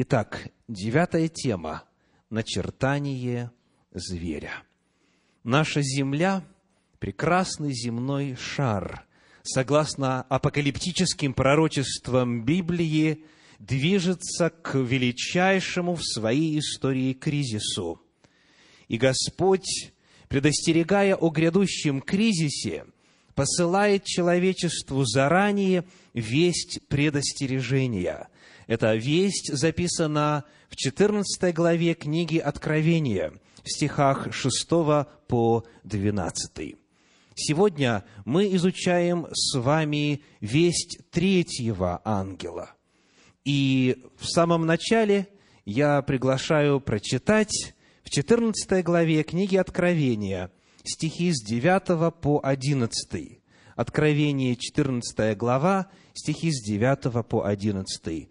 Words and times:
Итак, 0.00 0.52
девятая 0.68 1.26
тема– 1.26 1.82
начертание 2.30 3.50
зверя. 3.90 4.62
Наша 5.42 5.82
Земля– 5.82 6.44
прекрасный 7.00 7.72
земной 7.72 8.36
шар. 8.36 9.04
Согласно 9.42 10.22
апокалиптическим 10.22 11.34
пророчествам 11.34 12.44
Библии, 12.44 13.24
движется 13.58 14.50
к 14.50 14.76
величайшему 14.78 15.96
в 15.96 16.04
своей 16.04 16.60
истории 16.60 17.12
кризису. 17.12 18.00
И 18.86 18.98
Господь, 18.98 19.92
предостерегая 20.28 21.16
о 21.16 21.28
грядущем 21.30 22.02
кризисе, 22.02 22.84
посылает 23.34 24.04
человечеству 24.04 25.04
заранее 25.04 25.82
весть 26.14 26.78
предостережения. 26.86 28.28
Эта 28.68 28.94
весть 28.94 29.50
записана 29.50 30.44
в 30.68 30.76
14 30.76 31.54
главе 31.54 31.94
книги 31.94 32.36
Откровения, 32.36 33.32
в 33.64 33.68
стихах 33.70 34.28
6 34.30 34.68
по 35.26 35.64
12. 35.84 36.76
Сегодня 37.34 38.04
мы 38.26 38.54
изучаем 38.56 39.26
с 39.32 39.58
вами 39.58 40.22
весть 40.42 40.98
третьего 41.10 42.02
ангела. 42.04 42.74
И 43.42 44.04
в 44.18 44.26
самом 44.26 44.66
начале 44.66 45.28
я 45.64 46.02
приглашаю 46.02 46.78
прочитать 46.78 47.74
в 48.04 48.10
14 48.10 48.84
главе 48.84 49.22
книги 49.22 49.56
Откровения 49.56 50.50
стихи 50.84 51.32
с 51.32 51.42
9 51.42 52.20
по 52.20 52.40
11. 52.44 53.40
Откровение, 53.76 54.56
14 54.56 55.38
глава, 55.38 55.86
стихи 56.12 56.50
с 56.50 56.62
9 56.62 57.26
по 57.26 57.46
11. 57.46 58.28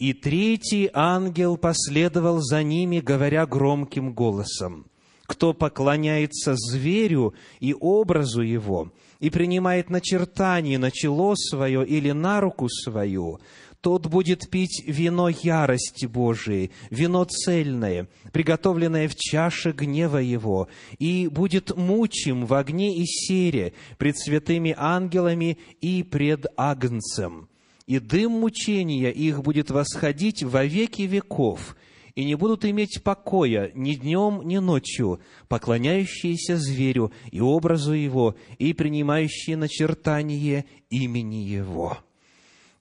«И 0.00 0.14
третий 0.14 0.88
ангел 0.94 1.58
последовал 1.58 2.40
за 2.40 2.62
ними, 2.62 3.00
говоря 3.00 3.44
громким 3.44 4.14
голосом, 4.14 4.86
«Кто 5.26 5.52
поклоняется 5.52 6.54
зверю 6.56 7.34
и 7.60 7.76
образу 7.78 8.40
его, 8.40 8.94
и 9.20 9.28
принимает 9.28 9.90
начертание 9.90 10.78
на 10.78 10.90
чело 10.90 11.34
свое 11.36 11.86
или 11.86 12.12
на 12.12 12.40
руку 12.40 12.70
свою, 12.70 13.40
тот 13.82 14.06
будет 14.06 14.48
пить 14.48 14.82
вино 14.86 15.28
ярости 15.28 16.06
Божией, 16.06 16.70
вино 16.88 17.24
цельное, 17.24 18.08
приготовленное 18.32 19.06
в 19.06 19.16
чаше 19.16 19.72
гнева 19.72 20.16
его, 20.16 20.68
и 20.98 21.28
будет 21.28 21.76
мучим 21.76 22.46
в 22.46 22.54
огне 22.54 22.96
и 22.96 23.04
сере 23.04 23.74
пред 23.98 24.18
святыми 24.18 24.74
ангелами 24.78 25.58
и 25.82 26.02
пред 26.02 26.46
Агнцем 26.56 27.49
и 27.90 27.98
дым 27.98 28.30
мучения 28.30 29.10
их 29.10 29.42
будет 29.42 29.72
восходить 29.72 30.44
во 30.44 30.64
веки 30.64 31.02
веков, 31.02 31.76
и 32.14 32.24
не 32.24 32.36
будут 32.36 32.64
иметь 32.64 33.02
покоя 33.02 33.72
ни 33.74 33.94
днем, 33.94 34.42
ни 34.44 34.58
ночью, 34.58 35.18
поклоняющиеся 35.48 36.56
зверю 36.56 37.10
и 37.32 37.40
образу 37.40 37.92
его, 37.92 38.36
и 38.58 38.74
принимающие 38.74 39.56
начертание 39.56 40.66
имени 40.88 41.42
его». 41.42 41.98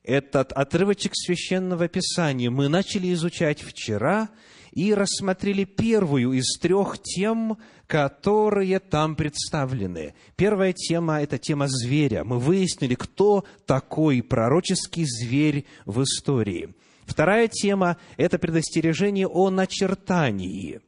Этот 0.04 0.52
отрывочек 0.54 1.14
священного 1.16 1.88
писания 1.88 2.52
мы 2.52 2.68
начали 2.68 3.12
изучать 3.14 3.62
вчера 3.62 4.30
и 4.72 4.94
рассмотрели 4.94 5.64
первую 5.64 6.34
из 6.34 6.58
трех 6.60 7.02
тем, 7.02 7.58
которые 7.88 8.80
там 8.80 9.16
представлены. 9.16 10.14
Первая 10.36 10.74
тема– 10.74 11.22
это 11.22 11.38
тема 11.38 11.68
зверя. 11.68 12.24
Мы 12.24 12.40
выяснили, 12.40 12.96
кто 12.96 13.46
такой 13.66 14.22
пророческий 14.22 15.06
зверь 15.06 15.66
в 15.86 16.04
истории. 16.04 16.74
Вторая 17.06 17.48
тема– 17.48 17.98
это 18.18 18.38
предостережение 18.38 19.28
о 19.28 19.50
начертании. 19.50 20.82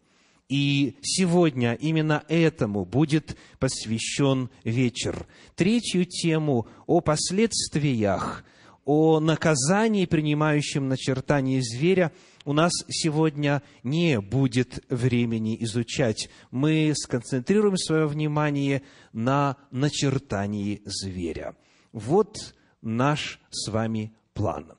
И 0.48 0.98
сегодня 1.02 1.74
именно 1.76 2.24
этому 2.28 2.86
будет 2.86 3.38
посвящен 3.58 4.50
вечер. 4.64 5.26
Третью 5.56 6.06
тему 6.06 6.68
о 6.86 7.00
последствиях, 7.00 8.44
о 8.84 9.20
наказании, 9.20 10.06
принимающем 10.06 10.88
начертание 10.88 11.62
зверя– 11.62 12.12
у 12.46 12.54
нас 12.54 12.72
сегодня 12.90 13.62
не 13.84 14.20
будет 14.20 14.84
времени 14.90 15.58
изучать. 15.62 16.30
Мы 16.50 16.94
сконцентрируем 16.96 17.78
свое 17.78 18.08
внимание 18.08 18.82
на 19.14 19.58
начертании 19.72 20.82
зверя. 20.86 21.56
Вот 21.92 22.56
наш 22.82 23.40
с 23.50 23.70
вами 23.70 24.14
план. 24.34 24.74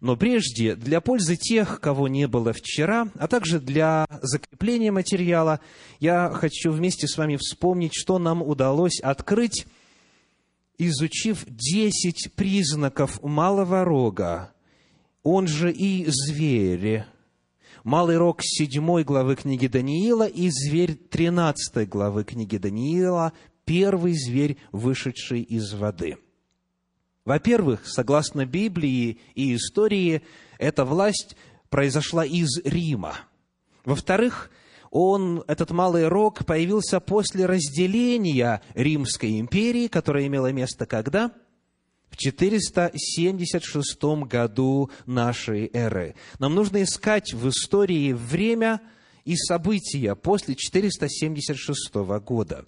Но 0.00 0.16
прежде, 0.16 0.76
для 0.76 1.00
пользы 1.00 1.36
тех, 1.36 1.80
кого 1.80 2.06
не 2.06 2.28
было 2.28 2.52
вчера, 2.52 3.08
а 3.14 3.28
также 3.28 3.60
для 3.60 4.06
закрепления 4.20 4.92
материала, 4.92 5.60
я 6.00 6.30
хочу 6.30 6.70
вместе 6.70 7.08
с 7.08 7.16
вами 7.16 7.36
вспомнить, 7.36 7.94
что 7.94 8.18
нам 8.18 8.42
удалось 8.42 9.00
открыть, 9.00 9.66
изучив 10.76 11.44
десять 11.46 12.30
признаков 12.34 13.22
малого 13.22 13.84
рога, 13.84 14.52
он 15.26 15.48
же 15.48 15.72
и 15.72 16.06
зверь. 16.06 17.04
Малый 17.82 18.16
рог 18.16 18.42
седьмой 18.44 19.02
главы 19.02 19.34
книги 19.34 19.66
Даниила 19.66 20.28
и 20.28 20.48
зверь 20.50 20.94
тринадцатой 20.94 21.84
главы 21.84 22.22
книги 22.22 22.58
Даниила, 22.58 23.32
первый 23.64 24.14
зверь, 24.14 24.56
вышедший 24.70 25.42
из 25.42 25.74
воды. 25.74 26.16
Во-первых, 27.24 27.88
согласно 27.88 28.46
Библии 28.46 29.18
и 29.34 29.56
истории, 29.56 30.22
эта 30.58 30.84
власть 30.84 31.36
произошла 31.70 32.24
из 32.24 32.60
Рима. 32.64 33.16
Во-вторых, 33.84 34.52
он, 34.92 35.42
этот 35.48 35.72
малый 35.72 36.06
рог, 36.06 36.46
появился 36.46 37.00
после 37.00 37.46
разделения 37.46 38.62
Римской 38.74 39.40
империи, 39.40 39.88
которое 39.88 40.28
имело 40.28 40.52
место 40.52 40.86
когда? 40.86 41.32
В 42.10 42.16
476 42.16 44.02
году 44.26 44.90
нашей 45.06 45.70
эры. 45.72 46.14
Нам 46.38 46.54
нужно 46.54 46.82
искать 46.82 47.32
в 47.32 47.48
истории 47.48 48.12
время 48.12 48.80
и 49.24 49.36
события 49.36 50.14
после 50.14 50.54
476 50.54 51.94
года. 52.24 52.64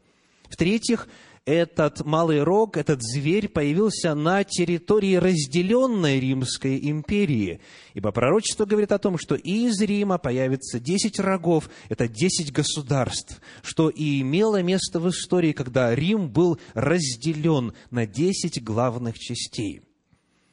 В-третьих, 0.49 1.09
этот 1.49 2.05
малый 2.05 2.43
рог, 2.43 2.77
этот 2.77 3.03
зверь 3.03 3.49
появился 3.49 4.15
на 4.15 4.45
территории 4.45 5.15
разделенной 5.15 6.21
Римской 6.21 6.79
империи. 6.91 7.61
Ибо 7.95 8.13
пророчество 8.13 8.67
говорит 8.67 8.93
о 8.93 8.99
том, 8.99 9.17
что 9.19 9.35
из 9.35 9.81
Рима 9.81 10.19
появится 10.19 10.79
десять 10.79 11.19
рогов, 11.19 11.71
это 11.89 12.07
десять 12.07 12.53
государств, 12.53 13.41
что 13.63 13.89
и 13.89 14.21
имело 14.21 14.63
место 14.63 15.01
в 15.01 15.09
истории, 15.09 15.53
когда 15.53 15.95
Рим 15.95 16.29
был 16.29 16.61
разделен 16.75 17.73
на 17.91 18.07
десять 18.07 18.63
главных 18.63 19.19
частей. 19.19 19.81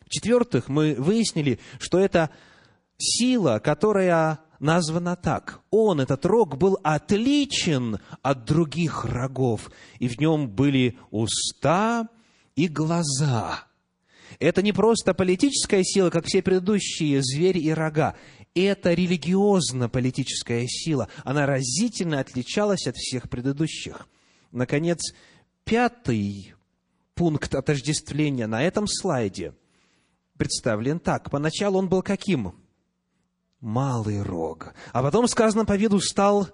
В-четвертых, 0.05 0.69
мы 0.69 0.95
выяснили, 0.97 1.59
что 1.77 1.99
это 1.99 2.29
сила, 2.97 3.59
которая 3.59 4.39
названо 4.59 5.15
так. 5.15 5.61
Он, 5.69 5.99
этот 5.99 6.25
рог, 6.25 6.57
был 6.57 6.77
отличен 6.83 7.99
от 8.21 8.45
других 8.45 9.05
рогов, 9.05 9.71
и 9.99 10.07
в 10.07 10.19
нем 10.19 10.49
были 10.49 10.97
уста 11.11 12.07
и 12.55 12.67
глаза. 12.67 13.65
Это 14.39 14.61
не 14.61 14.71
просто 14.71 15.13
политическая 15.13 15.83
сила, 15.83 16.09
как 16.09 16.25
все 16.25 16.41
предыдущие 16.41 17.21
звери 17.21 17.59
и 17.59 17.71
рога. 17.71 18.15
Это 18.53 18.93
религиозно-политическая 18.93 20.65
сила. 20.67 21.09
Она 21.23 21.45
разительно 21.45 22.19
отличалась 22.19 22.87
от 22.87 22.95
всех 22.95 23.29
предыдущих. 23.29 24.07
Наконец, 24.51 25.13
пятый 25.63 26.53
пункт 27.13 27.53
отождествления 27.55 28.47
на 28.47 28.63
этом 28.63 28.87
слайде 28.87 29.53
представлен 30.37 30.99
так. 30.99 31.29
Поначалу 31.29 31.79
он 31.79 31.89
был 31.89 32.01
каким? 32.01 32.55
Малый 33.65 34.21
рог. 34.21 34.73
А 34.93 35.01
потом 35.01 35.27
сказано 35.27 35.65
по 35.65 35.75
виду 35.75 35.99
стал 35.99 36.47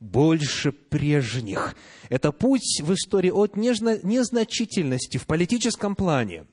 больше 0.00 0.70
прежних. 0.70 1.74
Это 2.08 2.30
путь 2.30 2.80
в 2.80 2.94
истории 2.94 3.30
от 3.30 3.56
незначительности 3.56 5.18
в 5.18 5.26
политическом 5.26 5.96
плане 5.96 6.46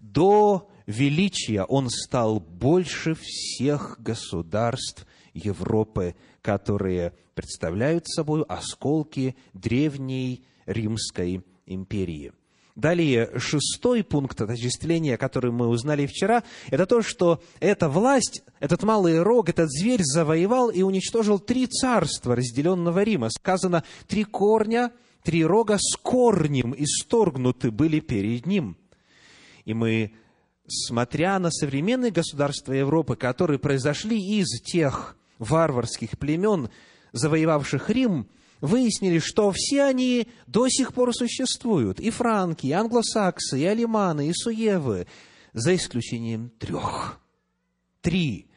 до 0.00 0.70
величия. 0.86 1.64
Он 1.64 1.88
стал 1.88 2.40
больше 2.40 3.14
всех 3.14 3.96
государств 4.00 5.06
Европы, 5.32 6.14
которые 6.42 7.14
представляют 7.34 8.06
собой 8.06 8.42
осколки 8.42 9.34
древней 9.54 10.44
Римской 10.66 11.42
империи– 11.66 12.32
Далее, 12.74 13.30
шестой 13.38 14.02
пункт 14.02 14.40
отождествления, 14.40 15.16
который 15.16 15.52
мы 15.52 15.68
узнали 15.68 16.06
вчера, 16.06 16.42
это 16.70 16.86
то, 16.86 17.02
что 17.02 17.40
эта 17.60 17.88
власть, 17.88 18.42
этот 18.58 18.82
малый 18.82 19.22
рог, 19.22 19.48
этот 19.48 19.70
зверь 19.70 20.02
завоевал 20.02 20.70
и 20.70 20.82
уничтожил 20.82 21.38
три 21.38 21.66
царства 21.66 22.34
разделенного 22.34 23.04
Рима. 23.04 23.30
Сказано, 23.30 23.84
три 24.08 24.24
корня, 24.24 24.90
три 25.22 25.44
рога 25.44 25.78
с 25.78 25.96
корнем 25.96 26.74
исторгнуты 26.76 27.70
были 27.70 28.00
перед 28.00 28.44
ним. 28.44 28.76
И 29.64 29.72
мы 29.72 30.12
смотря 30.66 31.38
на 31.38 31.52
современные 31.52 32.10
государства 32.10 32.72
Европы, 32.72 33.14
которые 33.14 33.60
произошли 33.60 34.18
из 34.18 34.48
тех 34.62 35.16
варварских 35.38 36.18
племен, 36.18 36.70
завоевавших 37.12 37.88
Рим, 37.90 38.26
выяснили, 38.64 39.18
что 39.18 39.52
все 39.54 39.84
они 39.84 40.26
до 40.46 40.68
сих 40.68 40.94
пор 40.94 41.14
существуют. 41.14 42.00
И 42.00 42.08
франки, 42.08 42.66
и 42.66 42.72
англосаксы, 42.72 43.60
и 43.60 43.64
алиманы, 43.64 44.28
и 44.28 44.32
суевы, 44.32 45.06
за 45.52 45.76
исключением 45.76 46.50
трех. 46.58 47.20
Три 48.00 48.48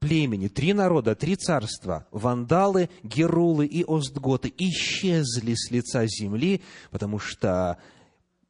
племени, 0.00 0.48
три 0.48 0.72
народа, 0.72 1.14
три 1.14 1.36
царства, 1.36 2.08
вандалы, 2.10 2.90
герулы 3.04 3.66
и 3.66 3.84
остготы 3.84 4.52
исчезли 4.58 5.54
с 5.54 5.70
лица 5.70 6.06
земли, 6.06 6.60
потому 6.90 7.20
что 7.20 7.78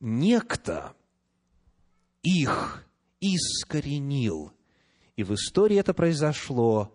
некто 0.00 0.94
их 2.22 2.86
искоренил. 3.20 4.50
И 5.16 5.24
в 5.24 5.34
истории 5.34 5.76
это 5.76 5.92
произошло, 5.92 6.94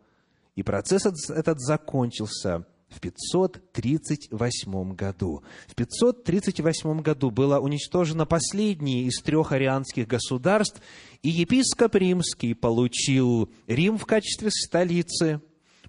и 0.56 0.63
процесс 0.63 1.06
этот 1.30 1.59
закончился 1.59 2.65
в 2.91 2.99
538 2.99 4.93
году. 4.93 5.43
В 5.67 5.75
538 5.75 7.01
году 7.01 7.31
было 7.31 7.59
уничтожено 7.59 8.25
последнее 8.25 9.05
из 9.05 9.21
трех 9.21 9.53
арианских 9.53 10.07
государств, 10.07 10.81
и 11.23 11.29
епископ 11.29 11.95
римский 11.95 12.53
получил 12.53 13.49
Рим 13.67 13.97
в 13.97 14.05
качестве 14.05 14.51
столицы, 14.51 15.41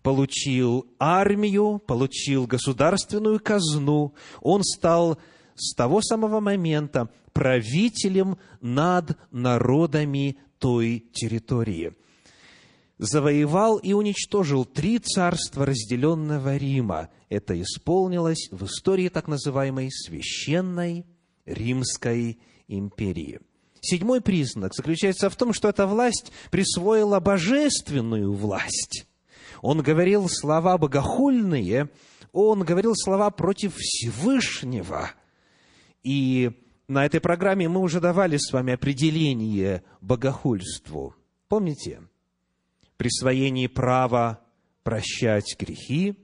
получил 0.03 0.87
армию, 0.99 1.83
получил 1.85 2.47
государственную 2.47 3.41
казну. 3.41 4.15
Он 4.41 4.63
стал 4.63 5.19
с 5.55 5.75
того 5.75 6.01
самого 6.01 6.41
момента 6.41 7.11
правителем 7.33 8.39
над 8.61 9.19
народами 9.31 10.39
той 10.59 11.05
территории– 11.13 11.95
завоевал 13.03 13.79
и 13.79 13.93
уничтожил 13.93 14.65
три 14.65 14.99
царства 15.01 15.67
разделенного 15.67 16.57
Рима. 16.57 17.09
Это 17.29 17.61
исполнилось 17.61 18.49
в 18.53 18.65
истории 18.65 19.09
так 19.09 19.27
называемой 19.27 19.91
Священной 19.91 21.05
Римской 21.45 22.39
империи. 22.69 23.41
Седьмой 23.81 24.21
признак 24.21 24.73
заключается 24.75 25.29
в 25.29 25.35
том, 25.35 25.53
что 25.53 25.69
эта 25.69 25.89
власть 25.89 26.33
присвоила 26.53 27.19
божественную 27.19 28.33
власть. 28.33 29.07
Он 29.61 29.83
говорил 29.83 30.29
слова 30.29 30.79
богохульные, 30.79 31.91
он 32.33 32.63
говорил 32.63 32.95
слова 32.95 33.31
против 33.31 33.75
Всевышнего. 33.77 35.11
И 36.05 36.53
на 36.87 37.05
этой 37.05 37.21
программе 37.21 37.69
мы 37.69 37.81
уже 37.81 38.01
давали 38.01 38.37
с 38.37 38.53
вами 38.53 38.75
определение 38.75 39.83
богохульству. 40.01 41.17
Помните? 41.49 42.01
Присвоении 43.03 43.67
права 43.67 44.39
прощать 44.85 45.57
грехи, 45.59 46.15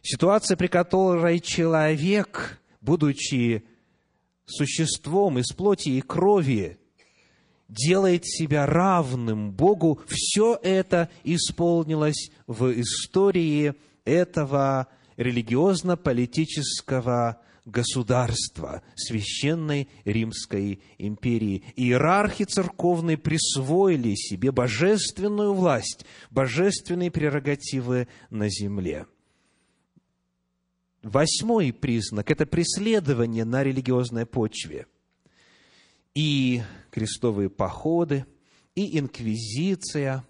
ситуация, 0.00 0.56
при 0.56 0.68
которой 0.68 1.38
человек, 1.38 2.62
будучи 2.80 3.62
существом 4.46 5.38
из 5.38 5.52
плоти 5.52 5.90
и 5.90 6.00
крови, 6.00 6.78
делает 7.68 8.24
себя 8.24 8.64
равным 8.64 9.52
Богу, 9.52 10.00
все 10.06 10.58
это 10.62 11.10
исполнилось 11.24 12.30
в 12.46 12.72
истории 12.80 13.74
этого 14.06 14.86
религиозно-политического 15.18 17.42
государства, 17.66 18.82
священной 18.94 19.88
Римской 20.04 20.80
империи. 20.96 21.64
Иерархи 21.74 22.44
церковные 22.44 23.18
присвоили 23.18 24.14
себе 24.14 24.52
божественную 24.52 25.52
власть, 25.52 26.06
божественные 26.30 27.10
прерогативы 27.10 28.08
на 28.30 28.48
земле. 28.48 29.06
Восьмой 31.02 31.72
признак– 31.72 32.30
это 32.32 32.46
преследование 32.46 33.44
на 33.44 33.62
религиозной 33.62 34.26
почве. 34.26 34.86
И 36.14 36.62
крестовые 36.90 37.50
походы, 37.50 38.24
и 38.74 38.98
инквизиция, 38.98 40.24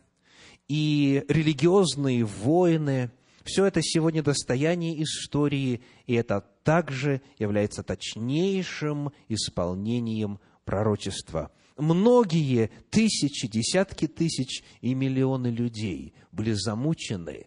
и 0.69 1.25
религиозные 1.29 2.25
войны– 2.25 3.11
все 3.45 3.65
это 3.65 3.81
сегодня 3.81 4.25
достояние 4.25 5.01
истории, 5.05 5.81
и 6.07 6.15
это 6.15 6.45
также 6.67 7.23
является 7.39 7.85
точнейшим 7.85 9.13
исполнением 9.29 10.41
пророчества. 10.65 11.53
Многие 11.77 12.73
тысячи, 12.91 13.47
десятки 13.47 14.09
тысяч 14.09 14.65
и 14.81 14.93
миллионы 14.93 15.47
людей 15.47 16.13
были 16.33 16.51
замучены 16.55 17.47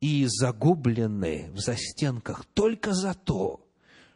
и 0.00 0.24
загублены 0.26 1.50
в 1.52 1.58
застенках 1.58 2.46
только 2.54 2.94
за 2.94 3.12
то, 3.12 3.60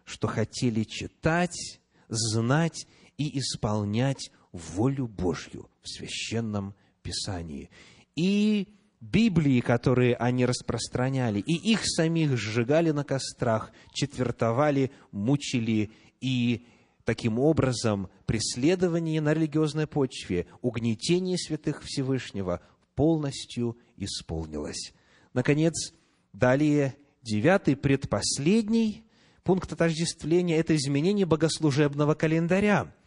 что 0.05 0.27
хотели 0.27 0.85
читать, 0.85 1.81
знать 2.09 2.87
и 3.19 3.39
исполнять 3.39 4.31
волю 4.53 5.07
Божью 5.07 5.69
в 5.83 5.89
священном 5.91 6.75
Писании. 7.03 7.69
И 8.17 8.69
Библии, 9.13 9.61
которые 9.61 10.17
они 10.17 10.47
распространяли, 10.47 11.39
и 11.39 11.53
их 11.73 11.81
самих 11.85 12.39
сжигали 12.39 12.91
на 12.91 13.05
кострах, 13.05 13.71
четвертовали, 13.93 14.91
мучили, 15.13 15.91
и 16.23 16.67
таким 17.05 17.39
образом 17.39 18.09
преследование 18.25 19.21
на 19.21 19.35
религиозной 19.35 19.87
почве, 19.87 20.47
угнетение 20.63 21.37
святых 21.37 21.83
Всевышнего 21.83 22.63
полностью 22.95 23.77
исполнилось. 23.99 24.95
Наконец, 25.35 25.93
далее 26.33 26.97
девятый, 27.21 27.77
предпоследний 27.77 29.05
пункт 29.43 29.71
отождествления– 29.71 30.57
это 30.59 30.75
изменение 30.75 31.27
богослужебного 31.27 32.15
календаря– 32.15 32.91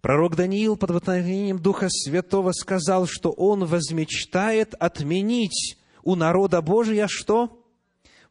Пророк 0.00 0.34
Даниил 0.34 0.76
под 0.76 0.90
вдохновением 0.90 1.58
Духа 1.58 1.88
Святого 1.90 2.52
сказал, 2.52 3.06
что 3.06 3.30
он 3.30 3.64
возмечтает 3.66 4.74
отменить 4.78 5.76
у 6.02 6.14
народа 6.14 6.62
Божия 6.62 7.06
что? 7.08 7.66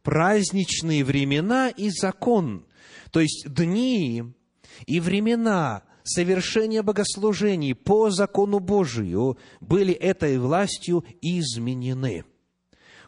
Праздничные 0.02 1.04
времена 1.04 1.70
и 1.70 1.90
закон. 1.90 2.66
То 3.12 3.20
есть 3.20 3.46
дни 3.48 4.24
и 4.88 5.00
времена 5.00 5.84
совершения 6.04 6.82
богослужений 6.82 7.76
по 7.76 8.10
закону 8.10 8.60
Божию 8.60 9.38
были 9.60 9.94
этой 9.94 10.40
властью 10.40 11.06
изменены. 11.22 12.24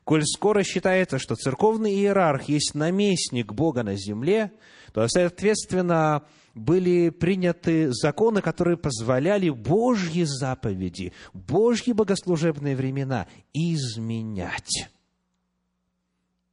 Коль 0.03 0.23
скоро 0.25 0.63
считается, 0.63 1.17
что 1.17 1.35
церковный 1.35 1.93
иерарх 1.93 2.43
есть 2.43 2.75
наместник 2.75 3.53
Бога 3.53 3.81
на 3.83 3.95
земле, 3.95 4.51
то, 4.93 5.07
соответственно, 5.07 6.23
были 6.53 7.09
приняты 7.09 7.91
законы, 7.91 8.41
которые 8.41 8.77
позволяли 8.77 9.49
Божьи 9.49 10.23
заповеди, 10.23 11.11
Божьи 11.33 11.91
богослужебные 11.91 12.75
времена 12.75 13.27
изменять. 13.53 14.89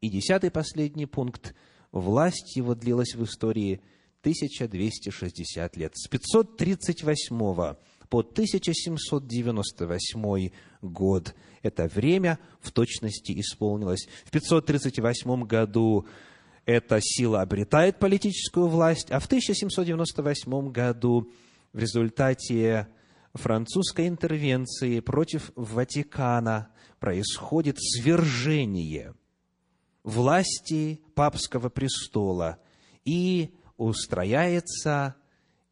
И 0.00 0.10
десятый 0.10 0.50
последний 0.50 1.06
пункт. 1.06 1.54
Власть 1.90 2.54
его 2.56 2.74
длилась 2.74 3.14
в 3.14 3.24
истории 3.24 3.80
1260 4.20 5.76
лет. 5.76 5.92
С 5.96 6.06
538 6.08 7.76
по 8.08 8.20
1798 8.20 10.50
год. 10.82 11.34
Это 11.62 11.88
время 11.88 12.38
в 12.60 12.70
точности 12.72 13.40
исполнилось. 13.40 14.06
В 14.24 14.30
538 14.30 15.44
году 15.44 16.06
эта 16.68 16.98
сила 17.00 17.40
обретает 17.40 17.98
политическую 17.98 18.66
власть, 18.66 19.10
а 19.10 19.20
в 19.20 19.24
1798 19.24 20.70
году 20.70 21.32
в 21.72 21.78
результате 21.78 22.88
французской 23.32 24.06
интервенции 24.06 25.00
против 25.00 25.50
Ватикана 25.56 26.68
происходит 27.00 27.76
свержение 27.80 29.14
власти 30.02 31.00
папского 31.14 31.70
престола 31.70 32.58
и 33.02 33.54
устрояется 33.78 35.14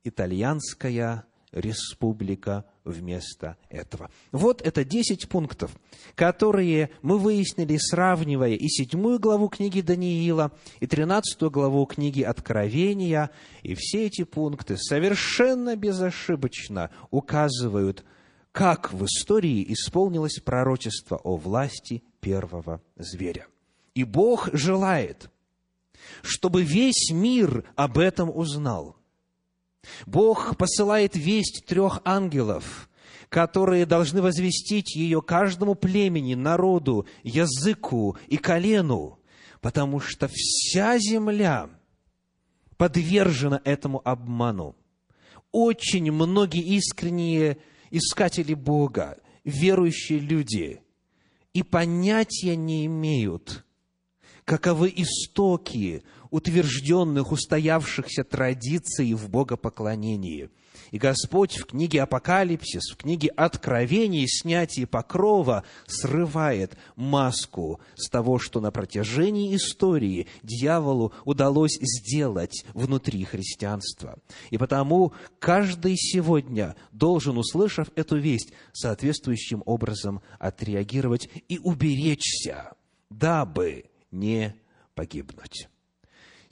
итальянская 0.02 1.26
республика 1.56 2.64
вместо 2.84 3.56
этого. 3.70 4.10
Вот 4.30 4.62
это 4.62 4.84
10 4.84 5.28
пунктов, 5.28 5.75
которые 6.14 6.90
мы 7.02 7.18
выяснили, 7.18 7.78
сравнивая 7.78 8.54
и 8.54 8.68
седьмую 8.68 9.18
главу 9.18 9.48
книги 9.48 9.80
Даниила, 9.80 10.52
и 10.80 10.86
тринадцатую 10.86 11.50
главу 11.50 11.86
книги 11.86 12.22
Откровения, 12.22 13.30
и 13.62 13.75
все 13.75 14.06
эти 14.06 14.25
пункты 14.25 14.76
совершенно 14.76 15.76
безошибочно 15.76 16.90
указывают, 17.10 18.04
как 18.52 18.92
в 18.92 19.04
истории 19.06 19.64
исполнилось 19.72 20.40
пророчество 20.44 21.16
о 21.16 21.36
власти 21.36 22.02
первого 22.20 22.82
зверя. 22.96 23.46
И 23.94 24.04
Бог 24.04 24.50
желает, 24.52 25.30
чтобы 26.22 26.62
весь 26.62 27.10
мир 27.10 27.64
об 27.76 27.98
этом 27.98 28.30
узнал– 28.30 28.95
Бог 30.07 30.57
посылает 30.57 31.16
весть 31.16 31.64
трех 31.66 32.00
ангелов, 32.05 32.88
которые 33.28 33.87
должны 33.87 34.23
возвестить 34.23 34.95
ее 34.95 35.23
каждому 35.23 35.75
племени, 35.75 36.35
народу, 36.35 37.07
языку 37.23 38.16
и 38.28 38.37
колену, 38.37 39.19
потому 39.61 40.00
что 40.00 40.28
вся 40.33 40.99
земля 40.99 41.71
подвержена 42.76 43.61
этому 43.64 44.00
обману. 44.05 44.76
Очень 45.52 46.12
многие 46.12 46.62
искренние 46.76 47.59
искатели 47.90 48.55
Бога, 48.55 49.19
верующие 49.45 50.19
люди, 50.19 50.83
и 51.55 51.62
понятия 51.62 52.55
не 52.55 52.85
имеют, 52.87 53.64
каковы 54.45 54.93
истоки 54.95 56.02
утвержденных, 56.30 57.33
устоявшихся 57.33 58.25
традиций 58.25 59.12
в 59.14 59.28
богопоклонении. 59.28 60.50
И 60.90 60.99
Господь 60.99 61.56
в 61.56 61.66
книге 61.66 62.02
Апокалипсис, 62.02 62.92
в 62.92 62.97
книге 62.97 63.28
Откровений, 63.28 64.26
снятие 64.28 64.87
покрова 64.87 65.64
срывает 65.87 66.76
маску 66.95 67.80
с 67.97 68.09
того, 68.09 68.38
что 68.38 68.61
на 68.61 68.71
протяжении 68.71 69.54
истории 69.56 70.26
дьяволу 70.42 71.12
удалось 71.25 71.78
сделать 71.80 72.64
внутри 72.75 73.25
христианства. 73.25 74.18
И 74.50 74.59
потому 74.59 75.12
каждый 75.38 75.97
сегодня 75.97 76.76
должен, 76.92 77.38
услышав 77.38 77.88
эту 77.97 78.16
весть, 78.16 78.52
соответствующим 78.73 79.62
образом 79.66 80.23
отреагировать 80.38 81.28
и 81.49 81.59
уберечься, 81.59 82.75
дабы 83.11 83.87
не 84.11 84.54
погибнуть. 84.95 85.68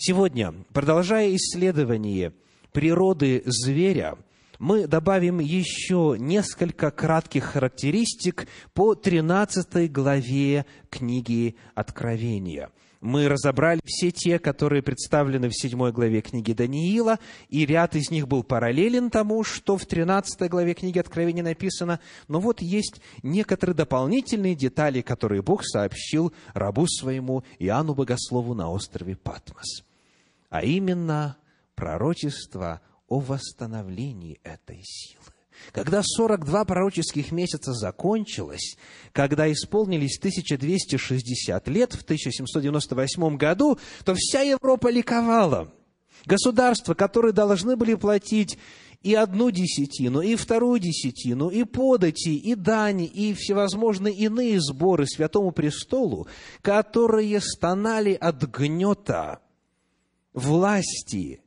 Сегодня, 0.06 0.52
продолжая 0.75 1.34
исследование 1.34 2.34
природы 2.73 3.42
зверя, 3.46 4.18
мы 4.58 4.87
добавим 4.87 5.40
еще 5.40 6.16
несколько 6.18 6.90
кратких 6.90 7.44
характеристик 7.44 8.46
по 8.75 8.94
13 8.94 9.90
главе 9.90 10.66
книги 10.90 11.56
Откровения– 11.75 12.68
мы 13.04 13.28
разобрали 13.28 13.82
все 13.84 14.11
те, 14.11 14.38
которые 14.38 14.82
представлены 14.82 15.50
в 15.50 15.54
седьмой 15.54 15.92
главе 15.92 16.23
книги 16.23 16.54
Даниила, 16.54 17.18
и 17.50 17.66
ряд 17.66 17.94
из 17.96 18.11
них 18.11 18.26
был 18.26 18.42
параллелен 18.42 19.11
тому, 19.11 19.44
что 19.44 19.76
в 19.76 19.84
тринадцатой 19.84 20.49
главе 20.49 20.73
книги 20.73 20.99
Откровения 20.99 21.44
написано. 21.44 22.00
Но 22.28 22.40
вот 22.40 22.62
есть 22.62 23.02
некоторые 23.23 23.76
дополнительные 23.76 24.54
детали, 24.54 25.02
которые 25.02 25.42
Бог 25.42 25.66
сообщил 25.66 26.32
рабу 26.54 26.87
своему 26.87 27.44
Иоанну 27.58 27.94
Богослову 27.94 28.54
на 28.54 28.70
острове 28.70 29.16
Патмос. 29.16 29.84
А 30.54 30.62
именно 30.62 31.37
пророчество 31.75 32.80
о 33.08 33.18
восстановлении 33.18 34.38
этой 34.44 34.82
силы. 34.84 35.25
Когда 35.73 36.00
42 36.04 36.64
пророческих 36.64 37.32
месяца 37.32 37.73
закончилось, 37.73 38.76
когда 39.11 39.50
исполнились 39.50 40.16
1260 40.16 41.66
лет 41.66 41.94
в 41.94 42.02
1798 42.02 43.37
году, 43.37 43.80
то 44.04 44.14
вся 44.14 44.42
Европа 44.42 44.92
ликовала. 44.92 45.75
Государства, 46.25 46.94
которые 46.94 47.32
должны 47.32 47.75
были 47.75 47.94
платить 47.94 48.56
и 49.02 49.12
одну 49.12 49.50
десятину, 49.50 50.20
и 50.20 50.37
вторую 50.37 50.78
десятину, 50.78 51.49
и 51.49 51.64
подати, 51.64 52.37
и 52.37 52.54
дани, 52.54 53.06
и 53.06 53.34
всевозможные 53.34 54.14
иные 54.14 54.61
сборы 54.61 55.04
Святому 55.08 55.50
Престолу, 55.50 56.28
которые 56.62 57.40
стонали 57.40 58.12
от 58.14 58.40
гнета 58.44 59.40
власти, 60.35 61.41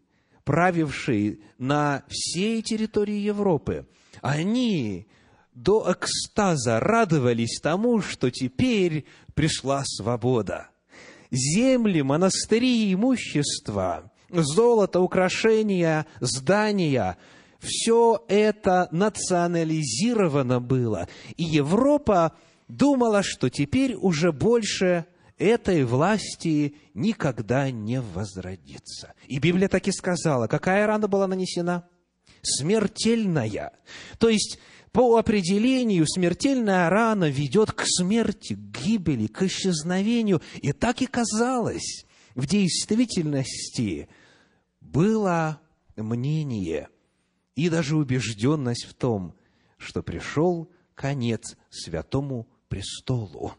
правившей 0.44 1.42
на 1.60 2.04
всей 2.08 2.62
территории 2.62 3.18
Европы, 3.18 3.88
они 4.22 5.08
до 5.54 5.92
экстаза 5.92 6.80
радовались 6.80 7.60
тому, 7.62 8.02
что 8.02 8.32
теперь 8.32 9.06
пришла 9.36 9.84
свобода. 9.86 10.70
Земли, 11.30 12.02
монастыри, 12.02 12.94
имущество, 12.94 14.12
золото, 14.30 15.02
украшения, 15.02 16.08
здания– 16.20 17.18
все 17.60 18.24
это 18.28 18.88
национализировано 18.92 20.60
было. 20.60 21.08
И 21.38 21.44
Европа 21.44 22.34
думала, 22.68 23.24
что 23.24 23.50
теперь 23.50 23.96
уже 23.96 24.32
больше 24.32 25.06
этой 25.38 25.84
власти 25.84 26.76
никогда 26.94 27.72
не 27.72 28.02
возродится. 28.02 29.14
И 29.28 29.40
Библия 29.40 29.68
так 29.68 29.88
и 29.88 29.92
сказала. 29.92 30.48
Какая 30.48 30.88
рана 30.88 31.08
была 31.08 31.28
нанесена? 31.28 31.88
смертельная. 32.42 33.74
То 34.18 34.30
есть, 34.30 34.60
по 34.92 35.18
определению, 35.18 36.06
смертельная 36.08 36.90
рана 36.90 37.30
ведет 37.30 37.72
к 37.72 37.84
смерти, 37.86 38.54
к 38.54 38.58
гибели, 38.58 39.28
к 39.28 39.44
исчезновению. 39.44 40.42
И 40.62 40.72
так 40.72 41.02
и 41.02 41.06
казалось. 41.06 42.06
В 42.36 42.46
действительности 42.46 44.10
было 44.80 45.60
мнение 45.96 46.90
и 47.56 47.70
даже 47.70 47.96
убежденность 47.96 48.86
в 48.86 48.94
том, 48.94 49.36
что 49.78 50.04
пришел 50.04 50.72
конец 50.94 51.58
святому 51.70 52.48
престолу. 52.70 53.54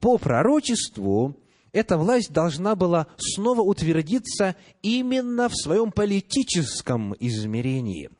по 0.00 0.18
пророчеству 0.18 1.36
эта 1.70 1.96
власть 1.96 2.32
должна 2.32 2.74
была 2.74 3.06
снова 3.18 3.60
утвердиться 3.60 4.56
именно 4.82 5.48
в 5.48 5.54
своем 5.54 5.92
политическом 5.92 7.14
измерении. 7.20 8.10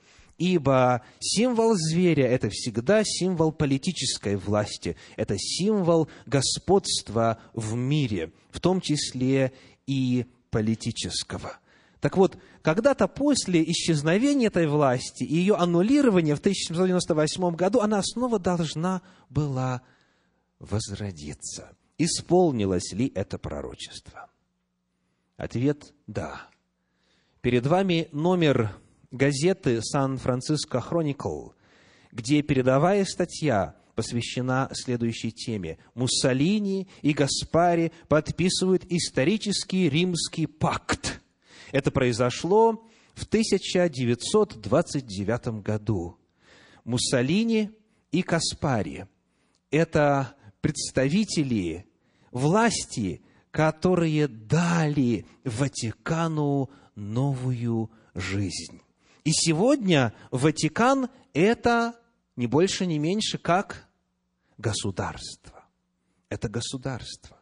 Ибо 0.40 1.02
символ 1.18 1.74
зверя– 1.74 2.26
это 2.28 2.48
всегда 2.48 3.02
символ 3.04 3.52
политической 3.52 4.36
власти, 4.36 4.96
это 5.16 5.36
символ 5.36 6.08
господства 6.24 7.38
в 7.52 7.74
мире, 7.74 8.32
в 8.50 8.58
том 8.58 8.80
числе 8.80 9.52
и 9.86 10.24
политического– 10.50 11.58
так 12.00 12.16
вот, 12.16 12.38
когда-то 12.62 13.06
после 13.08 13.62
исчезновения 13.62 14.46
этой 14.46 14.66
власти 14.66 15.22
и 15.22 15.36
ее 15.36 15.56
аннулирования 15.56 16.34
в 16.34 16.38
1798 16.38 17.54
году, 17.54 17.80
она 17.80 18.00
снова 18.02 18.38
должна 18.38 19.02
была 19.28 19.82
возродиться. 20.58 21.76
Исполнилось 21.98 22.92
ли 22.92 23.12
это 23.14 23.36
пророчество? 23.36 24.30
Ответ– 25.36 25.92
да. 26.06 26.48
Перед 27.42 27.66
вами 27.66 28.08
номер 28.12 28.74
газеты 29.10 29.80
«Сан-Франциско 29.82 30.80
Хроникл», 30.80 31.50
где 32.12 32.42
передовая 32.42 33.04
статья 33.04 33.76
посвящена 33.94 34.70
следующей 34.72 35.32
теме. 35.32 35.78
Муссолини 35.94 36.88
и 37.02 37.12
Гаспари 37.12 37.92
подписывают 38.08 38.84
исторический 38.88 39.88
римский 39.88 40.46
пакт– 40.46 41.20
это 41.72 41.90
произошло 41.90 42.86
в 43.14 43.24
1929 43.24 45.62
году. 45.62 46.18
Муссолини 46.84 47.70
и 48.12 48.22
Каспари– 48.22 49.08
это 49.70 50.36
представители 50.60 51.86
власти, 52.30 53.22
которые 53.50 54.28
дали 54.28 55.26
Ватикану 55.44 56.70
новую 56.94 57.90
жизнь. 58.14 58.80
И 59.24 59.32
сегодня 59.32 60.12
Ватикан– 60.30 61.08
это 61.32 61.94
не 62.36 62.46
больше, 62.46 62.86
не 62.86 62.98
меньше, 62.98 63.38
как 63.38 63.88
государство. 64.56 65.64
Это 66.28 66.48
государство. 66.48 67.36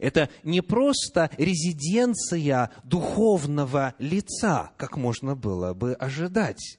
Это 0.00 0.28
не 0.42 0.60
просто 0.60 1.30
резиденция 1.38 2.70
духовного 2.84 3.94
лица, 3.98 4.72
как 4.76 4.96
можно 4.96 5.34
было 5.34 5.72
бы 5.72 5.94
ожидать. 5.94 6.78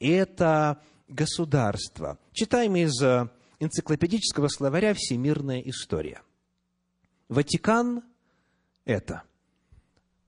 это 0.00 0.80
государство. 1.08 2.18
Читаем 2.32 2.76
из 2.76 3.02
энциклопедического 3.58 4.48
словаря 4.48 4.94
«Всемирная 4.94 5.60
история». 5.60 6.22
Ватикан– 7.28 8.04
это 8.84 9.22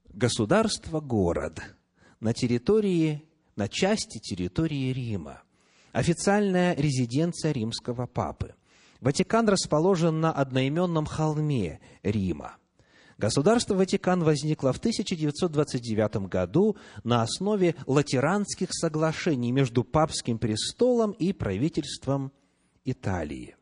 государство-город 0.08 1.62
на 2.18 2.34
территории, 2.34 3.24
на 3.60 3.68
части 3.68 4.16
территории 4.16 4.90
Рима, 4.90 5.42
официальная 5.92 6.74
резиденция 6.74 7.52
римского 7.52 8.06
папы. 8.06 8.54
Ватикан 9.02 9.46
расположен 9.50 10.18
на 10.18 10.32
одноименном 10.32 11.04
холме 11.04 11.78
Рима. 12.02 12.56
Государство 13.18 13.74
Ватикан 13.74 14.24
возникло 14.24 14.72
в 14.72 14.78
1929 14.78 16.28
году 16.28 16.78
на 17.04 17.20
основе 17.20 17.74
латеранских 17.86 18.70
соглашений 18.72 19.52
между 19.52 19.84
папским 19.84 20.38
престолом 20.38 21.10
и 21.10 21.34
правительством 21.34 22.32
Италии. 22.86 23.56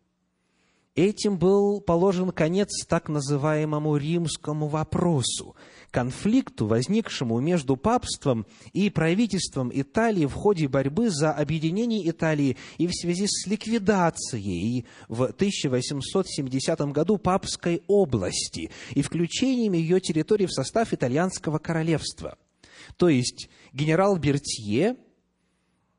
Этим 0.94 1.38
был 1.38 1.80
положен 1.80 2.30
конец 2.30 2.84
так 2.86 3.08
называемому 3.08 3.96
римскому 3.96 4.68
вопросу, 4.68 5.56
конфликту, 5.90 6.66
возникшему 6.66 7.40
между 7.40 7.76
папством 7.76 8.46
и 8.72 8.90
правительством 8.90 9.70
Италии 9.72 10.26
в 10.26 10.34
ходе 10.34 10.68
борьбы 10.68 11.10
за 11.10 11.32
объединение 11.32 12.08
Италии 12.08 12.56
и 12.76 12.86
в 12.86 12.92
связи 12.92 13.26
с 13.26 13.46
ликвидацией 13.46 14.86
в 15.08 15.22
1870 15.24 16.80
году 16.92 17.18
папской 17.18 17.82
области 17.86 18.70
и 18.90 19.02
включением 19.02 19.72
ее 19.72 20.00
территории 20.00 20.46
в 20.46 20.52
состав 20.52 20.92
итальянского 20.92 21.58
королевства. 21.58 22.38
То 22.96 23.08
есть 23.08 23.48
генерал 23.72 24.16
Бертье– 24.16 24.96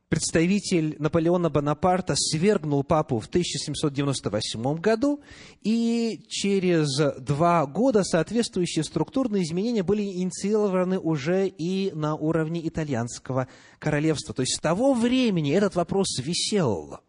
представитель 0.09 0.95
Наполеона 0.97 1.49
Бонапарта 1.49 2.15
свергнул 2.17 2.83
папу 2.83 3.19
в 3.19 3.27
1798 3.27 4.75
году, 4.75 5.21
и 5.61 6.25
через 6.27 6.89
два 7.19 7.65
года 7.67 8.03
соответствующие 8.03 8.83
структурные 8.83 9.43
изменения 9.43 9.83
были 9.83 10.01
инициированы 10.01 10.99
уже 10.99 11.47
и 11.47 11.91
на 11.93 12.15
уровне 12.15 12.67
итальянского 12.67 13.47
королевства. 13.77 14.33
То 14.33 14.41
есть 14.41 14.57
с 14.57 14.59
того 14.59 14.93
времени 14.93 15.53
этот 15.53 15.75
вопрос 15.75 16.19
висел, 16.19 16.99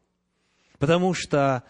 потому 0.78 1.14
что 1.14 1.64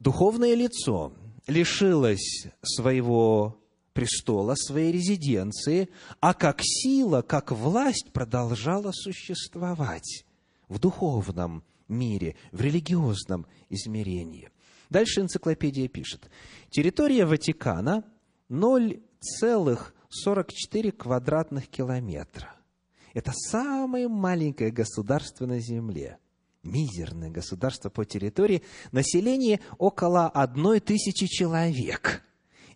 духовное 0.00 0.54
лицо 0.54 1.12
лишилось 1.46 2.48
своего 2.62 3.56
престола, 3.92 4.54
своей 4.54 4.92
резиденции, 4.92 5.88
а 6.20 6.34
как 6.34 6.60
сила, 6.62 7.22
как 7.22 7.52
власть 7.52 8.10
продолжала 8.12 8.92
существовать 8.92 10.24
в 10.68 10.78
духовном 10.78 11.64
мире, 11.88 12.36
в 12.52 12.60
религиозном 12.60 13.46
измерении. 13.68 14.50
Дальше 14.90 15.20
энциклопедия 15.20 15.88
пишет. 15.88 16.30
Территория 16.70 17.26
Ватикана 17.26 18.04
0,44 18.50 20.92
квадратных 20.92 21.68
километра. 21.68 22.54
Это 23.14 23.32
самое 23.32 24.06
маленькое 24.08 24.70
государство 24.70 25.46
на 25.46 25.58
Земле. 25.58 26.18
Мизерное 26.62 27.30
государство 27.30 27.88
по 27.90 28.04
территории. 28.04 28.62
Население 28.92 29.58
около 29.78 30.28
одной 30.28 30.78
тысячи 30.80 31.26
человек. 31.26 32.22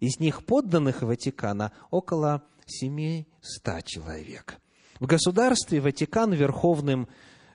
Из 0.02 0.18
них 0.18 0.44
подданных 0.44 1.02
Ватикана 1.02 1.70
около 1.92 2.42
700 2.66 3.84
человек. 3.84 4.58
В 4.98 5.06
государстве 5.06 5.80
Ватикан 5.80 6.32
верховным 6.32 7.06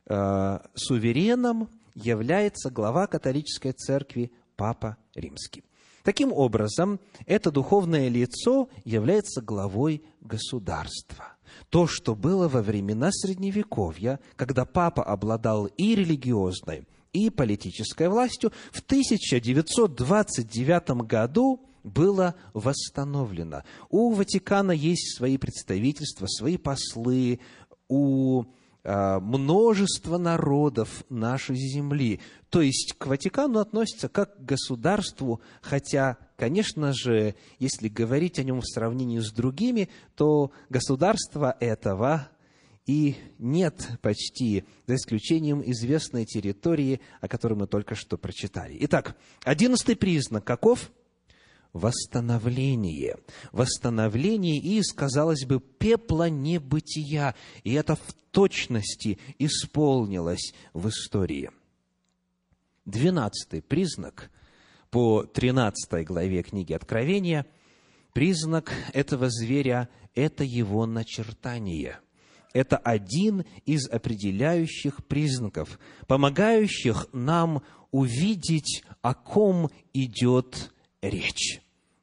э, 0.05 0.59
сувереном 0.73 1.67
является 1.93 2.69
глава 2.69 3.07
католической 3.07 3.73
церкви 3.73 4.31
Папа 4.55 4.95
Римский. 5.13 5.65
Таким 6.03 6.31
образом, 6.31 7.01
это 7.25 7.51
духовное 7.51 8.07
лицо 8.07 8.69
является 8.85 9.41
главой 9.41 10.05
государства. 10.21 11.35
То, 11.69 11.85
что 11.85 12.15
было 12.15 12.47
во 12.47 12.61
времена 12.61 13.09
Средневековья, 13.11 14.21
когда 14.37 14.63
папа 14.63 15.03
обладал 15.03 15.65
и 15.65 15.95
религиозной, 15.95 16.87
и 17.11 17.29
политической 17.29 18.07
властью, 18.07 18.53
в 18.71 18.79
1929 18.79 21.05
году 21.05 21.67
было 21.87 22.35
восстановлено. 22.53 23.63
У 23.89 24.11
Ватикана 24.11 24.71
есть 24.71 25.17
свои 25.17 25.37
представительства, 25.37 26.27
свои 26.27 26.57
послы, 26.57 27.39
у 27.87 28.45
а, 28.89 29.19
множество 29.19 30.17
народов 30.17 31.03
нашей 31.09 31.57
земли. 31.57 32.21
То 32.49 32.61
есть 32.61 32.93
к 32.97 33.07
Ватикану 33.07 33.59
относятся 33.59 34.07
как 34.07 34.37
к 34.37 34.45
государству, 34.45 35.41
хотя, 35.61 36.17
конечно 36.37 36.93
же, 36.93 37.35
если 37.59 37.89
говорить 37.89 38.39
о 38.39 38.43
нем 38.43 38.61
в 38.61 38.65
сравнении 38.65 39.19
с 39.19 39.31
другими, 39.31 39.89
то 40.15 40.51
государства 40.69 41.57
этого 41.59 42.29
и 42.85 43.17
нет 43.37 43.89
почти, 44.01 44.63
за 44.87 44.95
исключением 44.95 45.61
известной 45.69 46.23
территории, 46.23 47.01
о 47.19 47.27
которой 47.27 47.55
мы 47.55 47.67
только 47.67 47.93
что 47.93 48.17
прочитали. 48.17 48.77
Итак, 48.79 49.17
одиннадцатый 49.43 49.97
признак 49.97 50.45
каков? 50.45 50.91
Восстановление. 51.73 53.17
Восстановление 53.51 54.57
из, 54.57 54.91
казалось 54.93 55.45
бы, 55.45 55.59
пепла 55.59 56.29
небытия. 56.29 57.35
И 57.63 57.73
это 57.73 57.95
в 57.95 58.13
точности 58.31 59.19
исполнилось 59.39 60.53
в 60.73 60.89
истории. 60.89 61.51
Двенадцатый 62.85 63.61
признак 63.61 64.31
по 64.89 65.23
тринадцатой 65.23 66.05
главе 66.05 66.43
книги 66.43 66.73
Откровения, 66.73 67.45
признак 68.13 68.71
этого 68.93 69.29
зверя– 69.29 69.89
это 70.15 70.43
его 70.43 70.85
начертание– 70.85 71.99
это 72.57 72.77
один 72.77 73.45
из 73.65 73.87
определяющих 73.87 75.05
признаков, 75.05 75.79
помогающих 76.07 77.07
нам 77.13 77.61
увидеть, 77.91 78.83
о 79.01 79.13
ком 79.13 79.69
идет 79.93 80.73
речь. 81.09 81.61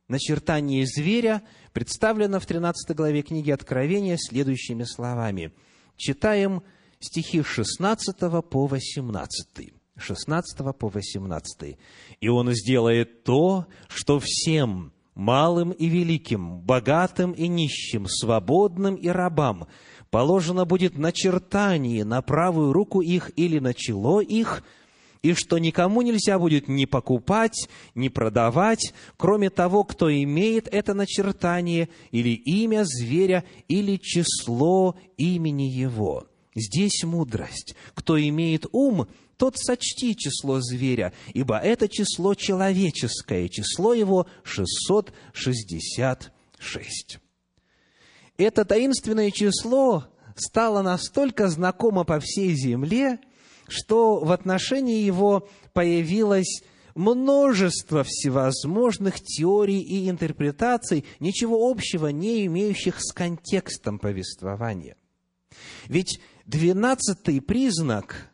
Начертание 0.09 0.87
зверя 0.87 1.43
представлено 1.73 2.39
в 2.39 2.47
13 2.47 2.95
главе 2.95 3.23
книги 3.23 3.51
Откровения 3.51 4.17
следующими 4.19 4.85
словами. 4.85 5.53
Читаем 5.97 6.63
стихи 7.01 7.43
16 7.43 8.17
по 8.51 8.67
18. 8.67 9.73
16 9.97 10.77
по 10.77 10.89
18. 10.89 11.79
«И 12.21 12.29
он 12.29 12.53
сделает 12.53 13.25
то, 13.25 13.67
что 13.89 14.19
всем, 14.19 14.93
малым 15.15 15.71
и 15.71 15.87
великим, 15.87 16.61
богатым 16.61 17.33
и 17.33 17.49
нищим, 17.49 18.07
свободным 18.07 18.97
и 18.97 19.09
рабам, 19.09 19.69
положено 20.11 20.65
будет 20.65 20.99
начертание 20.99 22.05
на 22.05 22.21
правую 22.21 22.73
руку 22.73 23.01
их 23.01 23.31
или 23.37 23.59
на 23.59 23.73
чело 23.73 24.21
их– 24.21 24.63
и 25.25 25.33
что 25.33 25.59
никому 25.59 26.03
нельзя 26.03 26.39
будет 26.39 26.69
ни 26.69 26.85
покупать, 26.85 27.69
ни 27.95 28.09
продавать, 28.09 28.93
кроме 29.17 29.49
того, 29.49 29.83
кто 29.83 30.15
имеет 30.15 30.69
это 30.69 30.93
начертание 30.93 31.89
или 32.11 32.35
имя 32.35 32.85
зверя, 32.85 33.43
или 33.67 33.97
число 33.97 34.99
имени 35.17 35.63
его. 35.63 36.27
Здесь 36.55 37.05
мудрость. 37.05 37.75
Кто 37.95 38.21
имеет 38.21 38.67
ум, 38.73 39.09
тот 39.39 39.57
сочти 39.57 40.15
число 40.15 40.61
зверя, 40.61 41.15
ибо 41.33 41.57
это 41.57 41.89
число 41.89 42.35
человеческое, 42.35 43.49
число 43.49 43.95
его 43.95 44.27
666. 44.43 47.19
Это 48.37 48.67
таинственное 48.67 49.31
число 49.31 50.05
стало 50.37 50.83
настолько 50.83 51.49
знакомо 51.49 52.05
по 52.05 52.21
всей 52.21 52.55
земле, 52.55 53.21
что 53.69 54.21
в 54.21 54.33
отношении 54.33 55.03
его 55.03 55.49
появилось 55.73 56.63
множество 56.95 58.05
всевозможных 58.05 59.21
теорий 59.21 59.81
и 59.81 60.09
интерпретаций, 60.09 61.05
ничего 61.21 61.71
общего 61.71 62.09
не 62.09 62.47
имеющих 62.47 63.01
с 63.01 63.13
контекстом 63.13 63.99
повествования. 63.99 64.97
Ведь 65.87 66.21
двенадцатый 66.47 67.41
признак, 67.41 68.31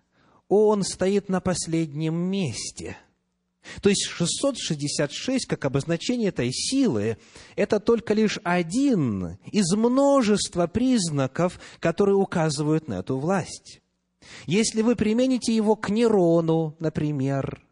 он 0.49 0.83
стоит 0.83 1.29
на 1.29 1.41
последнем 1.41 2.15
месте. 2.15 2.97
То 3.83 3.91
есть 3.91 4.07
666, 4.07 5.47
как 5.47 5.65
обозначение 5.65 6.29
этой 6.29 6.51
силы, 6.51 7.19
это 7.57 7.79
только 7.79 8.15
лишь 8.15 8.39
один 8.43 9.39
из 9.53 9.73
множества 9.75 10.67
признаков, 10.67 11.61
которые 11.79 12.17
указывают 12.17 12.89
на 12.89 12.95
эту 12.95 13.19
власть. 13.19 13.81
Если 14.47 14.83
вы 14.83 14.97
примените 14.97 15.55
его 15.55 15.77
к 15.77 15.91
Нерону, 15.91 16.77
например, 16.79 17.63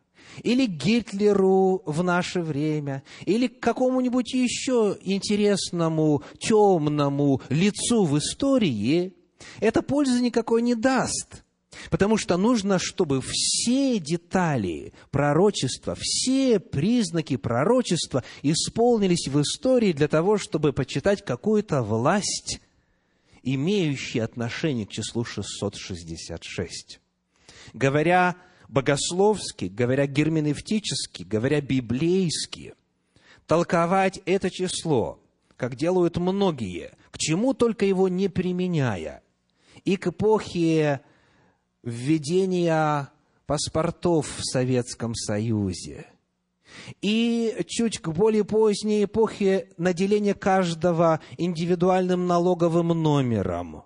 или 0.43 0.67
Гитлеру 0.67 1.83
в 1.85 2.03
наше 2.03 2.41
время, 2.41 3.03
или 3.25 3.49
к 3.49 3.61
какому-нибудь 3.61 4.33
еще 4.33 4.97
интересному, 5.03 6.23
темному 6.39 7.41
лицу 7.49 8.05
в 8.05 8.19
истории, 8.19 9.15
это 9.61 9.83
пользы 9.83 10.21
никакой 10.21 10.63
не 10.63 10.75
даст. 10.75 11.43
Потому 11.91 12.17
что 12.17 12.37
нужно, 12.37 12.79
чтобы 12.79 13.21
все 13.23 13.99
детали 13.99 14.93
пророчества, 15.11 15.97
все 15.99 16.59
признаки 16.59 17.37
пророчества 17.37 18.25
исполнились 18.43 19.29
в 19.29 19.41
истории 19.41 19.93
для 19.93 20.09
того, 20.09 20.39
чтобы 20.39 20.73
почитать 20.73 21.25
какую-то 21.25 21.83
власть, 21.83 22.61
имеющую 23.55 24.25
отношение 24.25 24.87
к 24.87 24.91
числу 24.91 25.25
666. 25.25 27.01
Говоря 27.73 28.37
богословски, 28.69 29.67
говоря 29.67 30.07
герменевтически, 30.07 31.23
говоря 31.23 31.61
библейски, 31.61 32.75
толковать 33.47 34.21
это 34.27 34.51
число, 34.51 35.21
как 35.57 35.77
делают 35.77 36.17
многие, 36.19 36.93
к 37.11 37.19
чему 37.19 37.55
только 37.55 37.85
его 37.85 38.09
не 38.09 38.29
применяя, 38.29 39.23
и 39.85 39.97
к 39.97 40.09
эпохе 40.09 41.01
введения 41.83 43.11
паспортов 43.47 44.39
в 44.39 44.45
Советском 44.45 45.15
Союзе. 45.15 46.07
И 47.03 47.64
чуть 47.67 47.99
к 47.99 48.09
более 48.09 48.45
поздней 48.45 49.05
эпохе 49.05 49.69
наделения 49.77 50.35
каждого 50.35 51.21
индивидуальным 51.37 52.27
налоговым 52.27 52.88
номером. 52.88 53.85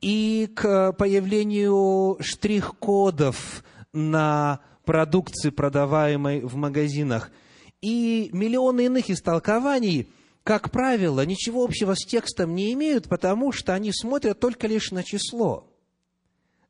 И 0.00 0.50
к 0.54 0.92
появлению 0.92 2.18
штрих-кодов 2.20 3.64
на 3.92 4.60
продукции, 4.84 5.50
продаваемой 5.50 6.40
в 6.40 6.54
магазинах. 6.56 7.30
И 7.80 8.30
миллионы 8.32 8.86
иных 8.86 9.10
истолкований, 9.10 10.08
как 10.42 10.70
правило, 10.70 11.24
ничего 11.24 11.64
общего 11.64 11.94
с 11.94 12.04
текстом 12.04 12.54
не 12.54 12.72
имеют, 12.72 13.08
потому 13.08 13.52
что 13.52 13.74
они 13.74 13.92
смотрят 13.92 14.38
только 14.38 14.66
лишь 14.66 14.90
на 14.90 15.02
число– 15.02 15.72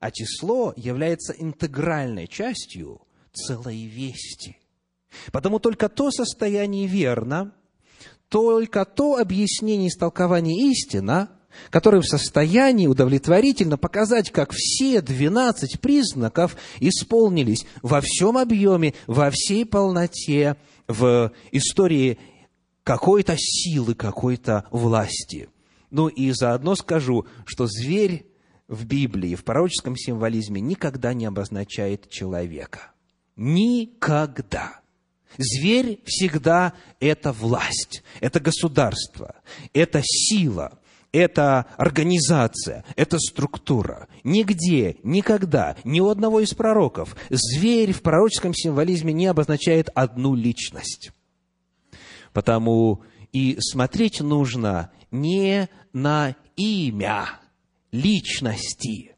а 0.01 0.11
число 0.11 0.73
является 0.77 1.33
интегральной 1.33 2.29
частью 2.29 3.01
целой 3.33 3.87
вести. 3.87 4.59
Потому 5.33 5.59
только 5.59 5.89
то 5.89 6.11
состояние 6.11 6.87
верно, 6.87 7.53
только 8.29 8.85
то 8.85 9.17
объяснение 9.17 9.89
истолкование 9.89 10.71
истина, 10.71 11.31
которое 11.71 12.01
в 12.01 12.07
состоянии 12.07 12.87
удовлетворительно 12.87 13.79
показать, 13.79 14.31
как 14.31 14.53
все 14.53 15.01
12 15.01 15.81
признаков 15.81 16.57
исполнились 16.81 17.67
во 17.83 18.01
всем 18.01 18.37
объеме, 18.37 18.95
во 19.07 19.31
всей 19.31 19.65
полноте 19.65 20.57
в 20.89 21.33
истории 21.53 22.19
какой-то 22.85 23.37
силы, 23.39 23.95
какой-то 23.95 24.67
власти. 24.71 25.49
Ну 25.91 26.09
и 26.09 26.31
заодно 26.33 26.75
скажу, 26.75 27.27
что 27.45 27.67
зверь 27.67 28.27
в 28.69 28.85
Библии, 28.85 29.35
в 29.35 29.45
пророческом 29.45 29.97
символизме 29.97 30.61
никогда 30.61 31.15
не 31.15 31.27
обозначает 31.27 32.09
человека. 32.11 32.93
Никогда. 33.37 34.81
Зверь 35.39 36.01
всегда 36.05 36.73
это 37.01 37.33
власть, 37.33 38.03
это 38.21 38.41
государство, 38.41 39.37
это 39.73 40.01
сила, 40.03 40.79
это 41.13 41.67
организация, 41.77 42.85
это 42.95 43.19
структура. 43.19 44.09
Нигде, 44.25 44.97
никогда, 45.03 45.77
ни 45.85 46.01
у 46.01 46.09
одного 46.09 46.41
из 46.41 46.55
пророков 46.55 47.17
зверь 47.31 47.93
в 47.93 48.03
пророческом 48.03 48.55
символизме 48.55 49.13
не 49.13 49.27
обозначает 49.27 49.89
одну 49.95 50.35
личность. 50.35 51.11
Потому 52.33 53.03
и 53.33 53.57
смотреть 53.61 54.21
нужно 54.21 54.91
не 55.11 55.69
на 55.93 56.37
имя, 56.57 57.41
личности, 57.93 59.16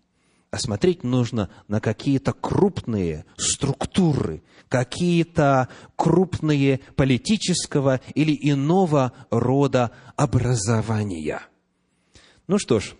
а 0.50 0.58
смотреть 0.58 1.04
нужно 1.04 1.50
на 1.68 1.80
какие-то 1.80 2.32
крупные 2.32 3.24
структуры, 3.36 4.42
какие-то 4.68 5.68
крупные 5.96 6.80
политического 6.96 8.00
или 8.14 8.36
иного 8.40 9.12
рода 9.30 9.90
образования. 10.16 11.42
Ну 12.46 12.58
что 12.58 12.80
ж, 12.80 12.94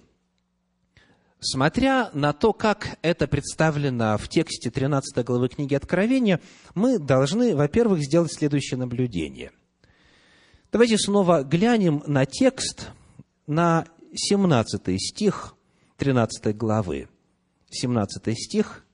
Смотря 1.41 2.11
на 2.15 2.33
то, 2.33 2.53
как 2.53 2.99
это 3.01 3.29
представлено 3.29 4.19
в 4.19 4.27
тексте 4.27 4.73
13 4.73 5.25
главы 5.25 5.49
книги 5.49 5.73
Откровения, 5.75 6.41
мы 6.75 6.99
должны, 6.99 7.55
во-первых, 7.55 8.01
сделать 8.01 8.33
следующее 8.33 8.77
наблюдение. 8.77 9.53
Давайте 10.73 10.99
снова 10.99 11.45
глянем 11.45 12.03
на 12.09 12.27
текст, 12.27 12.91
на 13.47 13.87
17 14.15 15.01
стих 15.01 15.55
13 15.99 16.57
главы, 16.57 17.09
17 17.71 18.35
стих, 18.39 18.85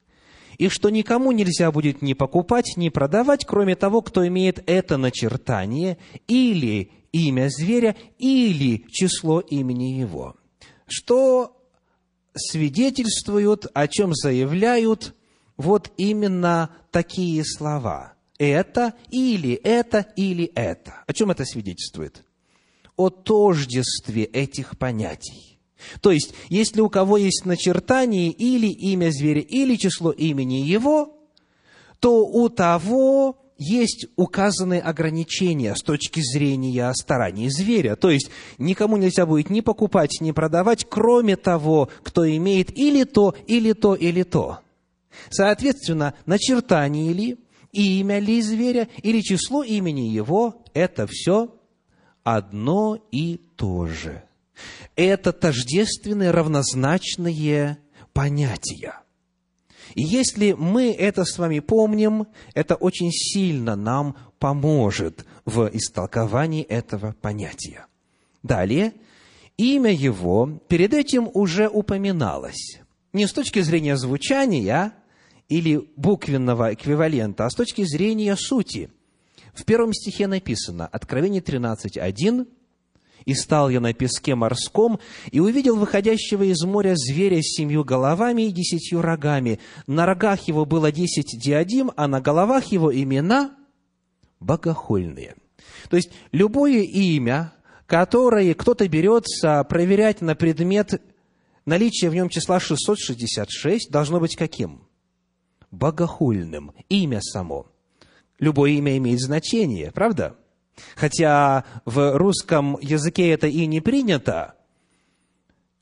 «И 0.56 0.68
что 0.68 0.90
никому 0.90 1.32
нельзя 1.32 1.72
будет 1.72 2.00
ни 2.00 2.12
покупать, 2.12 2.74
ни 2.76 2.88
продавать, 2.88 3.44
кроме 3.44 3.74
того, 3.74 4.02
кто 4.02 4.26
имеет 4.26 4.62
это 4.70 4.96
начертание, 4.96 5.98
или 6.28 6.92
имя 7.10 7.48
зверя, 7.48 7.96
или 8.18 8.84
число 8.88 9.40
имени 9.40 9.98
его». 9.98 10.36
Что 10.86 11.56
свидетельствуют, 12.34 13.66
о 13.74 13.88
чем 13.88 14.14
заявляют 14.14 15.14
вот 15.56 15.90
именно 15.96 16.70
такие 16.90 17.44
слова. 17.44 18.14
Это, 18.38 18.94
или 19.10 19.54
это, 19.54 20.06
или 20.16 20.44
это. 20.54 21.02
О 21.06 21.12
чем 21.12 21.30
это 21.30 21.44
свидетельствует? 21.44 22.24
О 22.96 23.10
тождестве 23.10 24.24
этих 24.24 24.78
понятий 24.78 25.53
то 26.00 26.10
есть, 26.10 26.34
если 26.48 26.80
у 26.80 26.88
кого 26.88 27.16
есть 27.16 27.44
начертание 27.44 28.30
или 28.30 28.68
имя 28.68 29.10
зверя, 29.10 29.40
или 29.40 29.76
число 29.76 30.10
имени 30.10 30.56
его, 30.56 31.18
то 32.00 32.26
у 32.26 32.48
того 32.48 33.36
есть 33.56 34.06
указанные 34.16 34.80
ограничения 34.80 35.74
с 35.74 35.80
точки 35.80 36.20
зрения 36.20 36.92
стараний 36.94 37.48
зверя. 37.48 37.96
То 37.96 38.10
есть, 38.10 38.30
никому 38.58 38.96
нельзя 38.96 39.26
будет 39.26 39.50
ни 39.50 39.60
покупать, 39.60 40.20
ни 40.20 40.32
продавать, 40.32 40.86
кроме 40.88 41.36
того, 41.36 41.88
кто 42.02 42.28
имеет 42.28 42.76
или 42.76 43.04
то, 43.04 43.34
или 43.46 43.72
то, 43.72 43.94
или 43.94 44.22
то. 44.22 44.58
Соответственно, 45.30 46.14
начертание 46.26 47.12
ли, 47.12 47.38
имя 47.72 48.18
ли 48.18 48.42
зверя, 48.42 48.88
или 49.02 49.20
число 49.20 49.62
имени 49.62 50.08
его– 50.08 50.62
это 50.74 51.06
все 51.08 51.54
одно 52.24 52.98
и 53.12 53.40
то 53.56 53.86
же– 53.86 54.22
это 54.96 55.32
тождественные, 55.32 56.30
равнозначные 56.30 57.78
понятия. 58.12 59.00
И 59.94 60.02
если 60.02 60.52
мы 60.52 60.92
это 60.92 61.24
с 61.24 61.38
вами 61.38 61.60
помним, 61.60 62.26
это 62.54 62.74
очень 62.74 63.12
сильно 63.12 63.76
нам 63.76 64.16
поможет 64.38 65.24
в 65.44 65.70
истолковании 65.72 66.62
этого 66.62 67.14
понятия. 67.20 67.86
Далее, 68.42 68.92
имя 69.56 69.92
его 69.92 70.60
перед 70.68 70.94
этим 70.94 71.30
уже 71.32 71.68
упоминалось. 71.68 72.80
Не 73.12 73.26
с 73.26 73.32
точки 73.32 73.60
зрения 73.60 73.96
звучания 73.96 74.92
или 75.48 75.88
буквенного 75.96 76.74
эквивалента, 76.74 77.46
а 77.46 77.50
с 77.50 77.54
точки 77.54 77.84
зрения 77.84 78.36
сути. 78.36 78.90
В 79.54 79.64
первом 79.64 79.92
стихе 79.92 80.26
написано, 80.26 80.86
Откровение 80.86 81.40
13.1, 81.40 82.48
и 83.24 83.34
стал 83.34 83.70
я 83.70 83.80
на 83.80 83.92
песке 83.92 84.34
морском, 84.34 85.00
и 85.30 85.40
увидел 85.40 85.76
выходящего 85.76 86.42
из 86.42 86.62
моря 86.62 86.94
зверя 86.96 87.40
с 87.40 87.56
семью 87.56 87.84
головами 87.84 88.42
и 88.42 88.52
десятью 88.52 89.02
рогами. 89.02 89.58
На 89.86 90.06
рогах 90.06 90.48
его 90.48 90.64
было 90.64 90.92
десять 90.92 91.38
диадим, 91.38 91.90
а 91.96 92.06
на 92.08 92.20
головах 92.20 92.66
его 92.66 92.94
имена 92.94 93.56
богохульные. 94.40 95.34
То 95.88 95.96
есть, 95.96 96.10
любое 96.32 96.82
имя, 96.82 97.52
которое 97.86 98.54
кто-то 98.54 98.88
берется 98.88 99.64
проверять 99.64 100.20
на 100.20 100.34
предмет 100.34 101.02
наличия 101.66 102.10
в 102.10 102.14
нем 102.14 102.28
числа 102.28 102.60
666, 102.60 103.90
должно 103.90 104.20
быть 104.20 104.36
каким? 104.36 104.86
Богохульным. 105.70 106.72
Имя 106.88 107.20
само. 107.20 107.66
Любое 108.38 108.72
имя 108.72 108.96
имеет 108.96 109.20
значение, 109.20 109.90
правда? 109.90 110.36
Хотя 110.96 111.64
в 111.84 112.16
русском 112.16 112.78
языке 112.80 113.30
это 113.30 113.46
и 113.46 113.66
не 113.66 113.80
принято, 113.80 114.54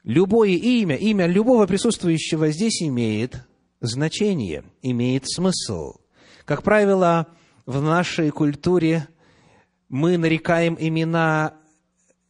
любое 0.05 0.51
имя, 0.51 0.97
имя 0.97 1.27
любого 1.27 1.67
присутствующего 1.67 2.51
здесь 2.51 2.83
имеет 2.83 3.47
значение, 3.81 4.65
имеет 4.83 5.29
смысл. 5.29 5.97
Как 6.45 6.63
правило, 6.63 7.29
в 7.67 7.81
нашей 7.81 8.31
культуре 8.31 9.09
мы 9.89 10.19
нарекаем 10.19 10.77
имена 10.79 11.55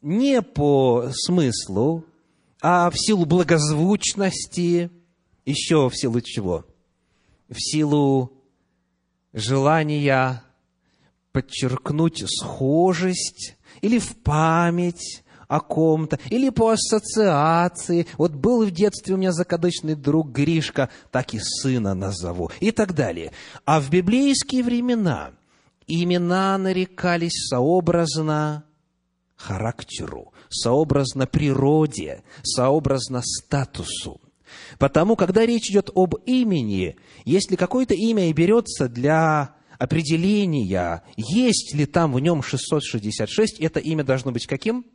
не 0.01 0.43
по 0.43 1.11
смыслу, 1.13 2.05
а 2.61 2.91
в 2.91 2.95
силу 2.97 3.25
благозвучности, 3.25 4.91
еще 5.45 5.89
в 5.89 5.97
силу 5.97 6.21
чего? 6.21 6.67
В 7.49 7.57
силу 7.59 8.33
желания 9.33 10.43
подчеркнуть 11.33 12.25
схожесть 12.27 13.57
или 13.81 13.99
в 13.99 14.17
память 14.19 15.25
о 15.49 15.61
ком-то, 15.61 16.19
или 16.31 16.49
по 16.49 16.71
ассоциации. 16.71 18.07
Вот 18.17 18.33
был 18.33 18.65
в 18.65 18.71
детстве 18.71 19.15
у 19.15 19.19
меня 19.19 19.33
закадычный 19.33 19.95
друг 19.95 20.31
Гришка, 20.31 20.89
так 21.11 21.35
и 21.35 21.41
сына 21.41 21.95
назову, 21.95 22.51
и 22.61 22.71
так 22.71 22.95
далее. 22.95 23.33
А 23.67 23.81
в 23.81 23.91
библейские 23.91 24.63
времена 24.63 25.33
имена 25.87 26.57
нарекались 26.57 27.49
сообразно 27.49 28.65
характеру, 29.37 30.33
сообразно 30.49 31.27
природе, 31.27 32.23
сообразно 32.43 33.21
статусу. 33.23 34.21
Потому, 34.79 35.17
когда 35.17 35.45
речь 35.45 35.71
идет 35.71 35.91
об 35.95 36.15
имени, 36.27 36.97
если 37.25 37.57
какое-то 37.57 37.95
имя 37.95 38.31
и 38.31 38.33
берется 38.33 38.89
для 38.89 39.55
определения, 39.83 41.03
есть 41.17 41.75
ли 41.75 41.87
там 41.87 42.13
в 42.13 42.21
нем 42.21 42.41
666, 42.41 43.59
это 43.59 43.81
имя 43.81 44.05
должно 44.05 44.31
быть 44.31 44.47
каким? 44.47 44.87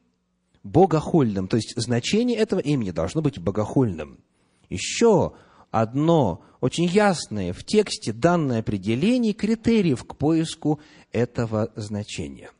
Богохульным. 0.64 1.50
То 1.50 1.58
есть 1.58 1.74
значение 1.76 2.38
этого 2.38 2.62
имени 2.62 2.92
должно 2.92 3.22
быть 3.22 3.38
богохульным. 3.38 4.24
Еще 4.70 5.34
одно 5.72 6.42
очень 6.62 6.86
ясное 6.86 7.52
в 7.52 7.66
тексте 7.66 8.14
данное 8.14 8.60
определение 8.60 9.34
критериев 9.34 10.06
к 10.06 10.16
поиску 10.16 10.80
этого 11.12 11.70
значения. 11.76 12.52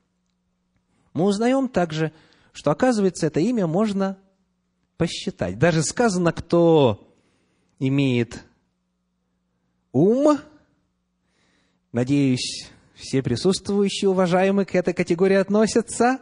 Мы 1.14 1.24
узнаем 1.24 1.70
также, 1.70 2.12
что, 2.52 2.72
оказывается, 2.72 3.26
это 3.26 3.40
имя 3.40 3.68
можно 3.68 4.18
посчитать. 4.98 5.58
Даже 5.58 5.82
сказано, 5.82 6.34
кто 6.34 7.10
имеет 7.80 8.44
ум, 9.94 10.40
надеюсь, 11.98 12.68
все 12.94 13.24
присутствующие, 13.24 14.10
уважаемые, 14.10 14.68
к 14.68 14.76
этой 14.76 14.94
категории 14.94 15.36
относятся, 15.36 16.20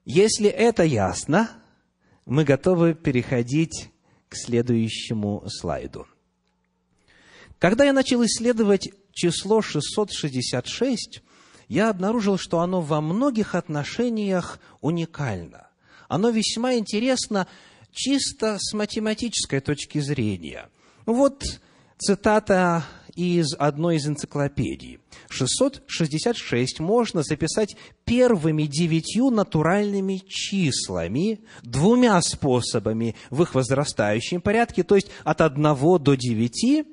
Если 0.06 0.50
это 0.50 0.84
ясно, 0.84 1.50
мы 2.26 2.44
готовы 2.44 2.94
переходить 2.94 3.90
к 4.28 4.36
следующему 4.36 5.46
слайду. 5.48 6.06
Когда 7.60 7.86
я 7.86 7.94
начал 7.94 8.26
исследовать 8.26 8.90
число 9.14 9.62
666, 9.62 11.23
я 11.74 11.90
обнаружил, 11.90 12.38
что 12.38 12.60
оно 12.60 12.82
во 12.82 13.02
многих 13.02 13.56
отношениях 13.56 14.60
уникально. 14.80 15.70
Оно 16.08 16.30
весьма 16.30 16.76
интересно 16.76 17.48
чисто 17.92 18.58
с 18.60 18.74
математической 18.74 19.60
точки 19.60 19.98
зрения. 20.00 20.70
Вот 21.08 21.44
цитата 21.98 22.86
из 23.16 23.56
одной 23.58 23.96
из 23.96 24.08
энциклопедий. 24.08 25.00
666 25.30 26.80
можно 26.80 27.24
записать 27.24 27.76
первыми 28.06 28.64
девятью 28.64 29.32
натуральными 29.32 30.22
числами, 30.28 31.40
двумя 31.64 32.22
способами 32.22 33.16
в 33.32 33.42
их 33.42 33.56
возрастающем 33.56 34.42
порядке, 34.42 34.84
то 34.84 34.94
есть 34.94 35.10
от 35.24 35.42
1 35.42 35.64
до 35.64 36.14
9, 36.14 36.86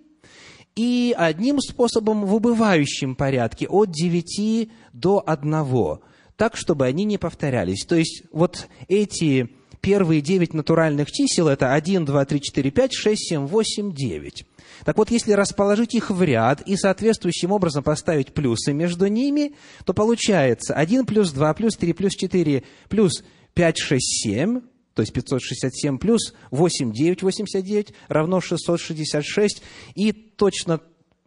и 0.76 1.14
одним 1.16 1.60
способом 1.60 2.24
в 2.24 2.34
убывающем 2.34 3.14
порядке, 3.14 3.66
от 3.66 3.90
9 3.90 4.70
до 4.92 5.22
1, 5.26 5.98
так, 6.36 6.56
чтобы 6.56 6.86
они 6.86 7.04
не 7.04 7.18
повторялись. 7.18 7.84
То 7.84 7.96
есть 7.96 8.22
вот 8.32 8.68
эти 8.88 9.50
первые 9.80 10.20
девять 10.20 10.54
натуральных 10.54 11.10
чисел– 11.10 11.48
это 11.48 11.72
1, 11.72 12.04
2, 12.04 12.24
3, 12.24 12.40
4, 12.40 12.70
5, 12.70 12.92
6, 12.92 13.28
7, 13.28 13.46
8, 13.46 13.92
9. 13.92 14.46
Так 14.84 14.96
вот, 14.96 15.10
если 15.10 15.32
расположить 15.32 15.94
их 15.94 16.10
в 16.10 16.22
ряд 16.22 16.62
и 16.62 16.76
соответствующим 16.76 17.52
образом 17.52 17.82
поставить 17.82 18.32
плюсы 18.32 18.72
между 18.72 19.06
ними, 19.06 19.54
то 19.84 19.92
получается 19.92 20.74
1 20.74 21.06
плюс 21.06 21.32
2 21.32 21.54
плюс 21.54 21.76
3 21.76 21.92
плюс 21.92 22.14
4 22.14 22.62
плюс 22.88 23.24
5, 23.54 23.78
6, 23.78 24.22
7, 24.24 24.60
то 24.94 25.02
есть 25.02 25.12
567 25.12 25.98
плюс 25.98 26.34
8, 26.50 26.92
9, 26.92 27.22
89 27.22 27.94
равно 28.08 28.40
666. 28.40 29.62
И 29.94 30.12
точно 30.12 30.80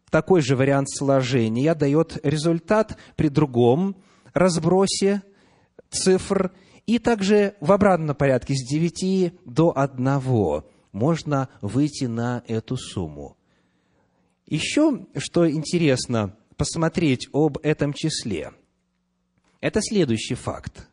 такой 0.10 0.42
же 0.42 0.56
вариант 0.56 0.90
сложения 0.90 1.74
дает 1.74 2.20
результат 2.24 2.98
при 3.16 3.30
другом 3.30 3.96
разбросе 4.34 5.24
цифр. 5.90 6.52
И 6.86 7.00
также 7.00 7.56
в 7.62 7.72
обратном 7.72 8.16
порядке 8.16 8.54
с 8.56 8.68
9 8.68 9.34
до 9.46 9.72
1 9.76 10.64
можно 10.92 11.50
выйти 11.62 12.06
на 12.06 12.44
эту 12.48 12.76
сумму. 12.76 13.38
Еще, 14.46 15.08
что 15.18 15.50
интересно 15.50 16.36
посмотреть 16.58 17.30
об 17.32 17.58
этом 17.64 17.94
числе, 17.94 18.52
это 19.62 19.82
следующий 19.82 20.36
факт. 20.36 20.90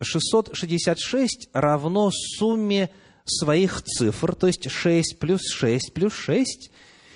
666 0.00 1.48
равно 1.52 2.10
сумме 2.10 2.90
своих 3.24 3.82
цифр, 3.82 4.34
то 4.34 4.46
есть 4.46 4.70
6 4.70 5.18
плюс 5.18 5.48
6 5.50 5.92
плюс 5.92 6.14
6, 6.14 6.70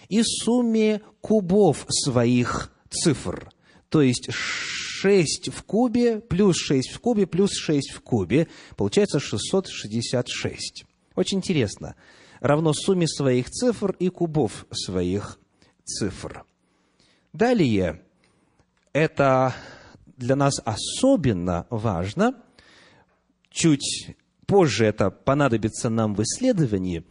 и 0.08 0.22
сумме 0.22 1.02
кубов 1.20 1.86
своих 1.88 2.72
цифр, 2.90 3.50
то 3.88 4.02
есть 4.02 4.30
6 4.32 5.50
в 5.52 5.62
кубе 5.62 6.20
плюс 6.20 6.56
6 6.56 6.90
в 6.90 7.00
кубе 7.00 7.26
плюс 7.26 7.52
6 7.52 7.92
в 7.92 8.00
кубе, 8.00 8.48
получается 8.76 9.20
666. 9.20 10.84
Очень 11.14 11.38
интересно. 11.38 11.94
Равно 12.40 12.72
сумме 12.72 13.06
своих 13.06 13.50
цифр 13.50 13.94
и 13.98 14.08
кубов 14.08 14.66
своих 14.72 15.38
цифр. 15.84 16.44
Далее, 17.32 18.02
это 18.92 19.54
для 20.16 20.36
нас 20.36 20.60
особенно 20.64 21.66
важно, 21.70 22.34
чуть 23.50 24.16
позже 24.46 24.86
это 24.86 25.10
понадобится 25.10 25.90
нам 25.90 26.14
в 26.14 26.22
исследовании, 26.22 27.04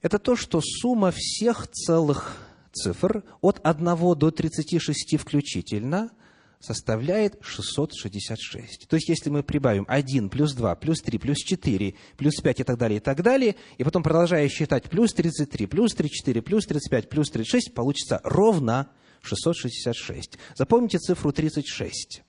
это 0.00 0.18
то, 0.18 0.36
что 0.36 0.60
сумма 0.60 1.12
всех 1.14 1.68
целых 1.68 2.36
цифр 2.72 3.24
от 3.40 3.60
1 3.62 3.84
до 4.16 4.30
36 4.30 5.16
включительно– 5.18 6.10
составляет 6.62 7.38
666. 7.42 8.86
То 8.88 8.96
есть, 8.96 9.08
если 9.08 9.30
мы 9.30 9.42
прибавим 9.42 9.84
1 9.88 10.30
плюс 10.30 10.54
2 10.54 10.74
плюс 10.76 11.02
3 11.02 11.18
плюс 11.18 11.38
4 11.38 11.94
плюс 12.16 12.36
5 12.36 12.60
и 12.60 12.64
так 12.64 12.78
далее, 12.78 12.98
и 12.98 13.00
так 13.00 13.22
далее, 13.22 13.56
и 13.78 13.84
потом 13.84 14.02
продолжая 14.02 14.48
считать 14.48 14.88
плюс 14.88 15.12
33 15.12 15.66
плюс 15.66 15.94
34 15.94 16.40
плюс 16.40 16.66
35 16.66 17.08
плюс 17.08 17.30
36, 17.30 17.74
получится 17.74 18.20
ровно 18.22 18.90
666. 19.22 20.38
Запомните 20.54 20.98
цифру 20.98 21.32
36. 21.32 22.22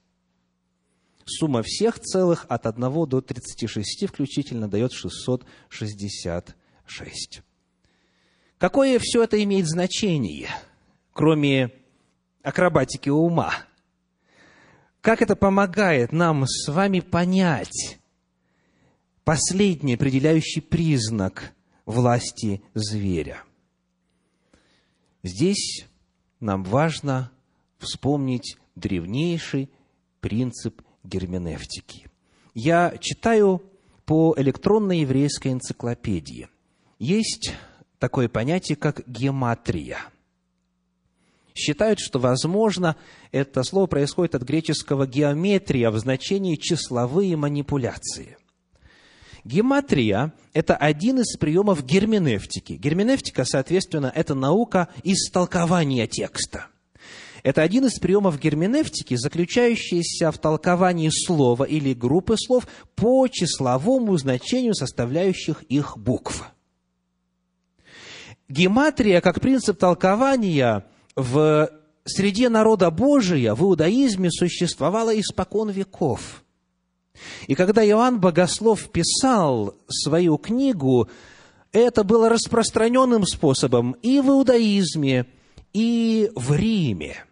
Сумма 1.26 1.62
всех 1.62 2.00
целых 2.00 2.44
от 2.48 2.66
1 2.66 3.08
до 3.08 3.22
36 3.22 4.08
включительно 4.08 4.68
дает 4.68 4.92
666. 4.92 7.42
Какое 8.58 8.98
все 9.00 9.22
это 9.22 9.42
имеет 9.42 9.66
значение, 9.66 10.50
кроме 11.12 11.72
акробатики 12.42 13.08
ума? 13.08 13.54
Как 15.00 15.22
это 15.22 15.34
помогает 15.36 16.12
нам 16.12 16.44
с 16.46 16.68
вами 16.68 17.00
понять 17.00 17.98
последний 19.24 19.94
определяющий 19.94 20.60
признак 20.60 21.54
власти 21.86 22.62
зверя? 22.74 23.42
Здесь 25.22 25.86
нам 26.40 26.64
важно 26.64 27.30
вспомнить 27.78 28.58
древнейший 28.76 29.70
принцип 30.20 30.82
герменевтики. 31.04 32.06
Я 32.54 32.96
читаю 33.00 33.62
по 34.06 34.34
электронной 34.36 35.00
еврейской 35.00 35.52
энциклопедии. 35.52 36.48
Есть 36.98 37.54
такое 37.98 38.28
понятие, 38.28 38.76
как 38.76 39.06
гематрия. 39.06 39.98
Считают, 41.54 42.00
что, 42.00 42.18
возможно, 42.18 42.96
это 43.30 43.62
слово 43.62 43.86
происходит 43.86 44.34
от 44.34 44.42
греческого 44.42 45.06
геометрия 45.06 45.90
в 45.90 45.98
значении 45.98 46.56
числовые 46.56 47.36
манипуляции. 47.36 48.36
Гематрия– 49.44 50.32
это 50.52 50.74
один 50.74 51.20
из 51.20 51.36
приемов 51.36 51.84
герменевтики. 51.84 52.72
Герменевтика, 52.72 53.44
соответственно, 53.44 54.10
это 54.12 54.34
наука 54.34 54.88
истолкования 55.04 56.06
текста– 56.06 56.68
это 57.44 57.60
один 57.60 57.84
из 57.84 57.98
приемов 57.98 58.40
герменевтики, 58.40 59.16
заключающийся 59.16 60.32
в 60.32 60.38
толковании 60.38 61.10
слова 61.10 61.64
или 61.64 61.92
группы 61.92 62.36
слов 62.38 62.66
по 62.96 63.28
числовому 63.28 64.16
значению 64.16 64.74
составляющих 64.74 65.62
их 65.64 65.98
букв. 65.98 66.46
Гематрия, 68.48 69.20
как 69.20 69.42
принцип 69.42 69.78
толкования, 69.78 70.86
в 71.16 71.70
среде 72.06 72.48
народа 72.48 72.90
Божия, 72.90 73.54
в 73.54 73.62
иудаизме 73.62 74.30
существовала 74.30 75.18
испокон 75.20 75.68
веков. 75.68 76.42
И 77.46 77.54
когда 77.54 77.86
Иоанн 77.86 78.20
Богослов 78.20 78.90
писал 78.90 79.74
свою 79.86 80.38
книгу, 80.38 81.10
это 81.72 82.04
было 82.04 82.30
распространенным 82.30 83.26
способом 83.26 83.92
и 84.00 84.20
в 84.20 84.28
иудаизме, 84.28 85.26
и 85.74 86.30
в 86.34 86.54
Риме. 86.54 87.24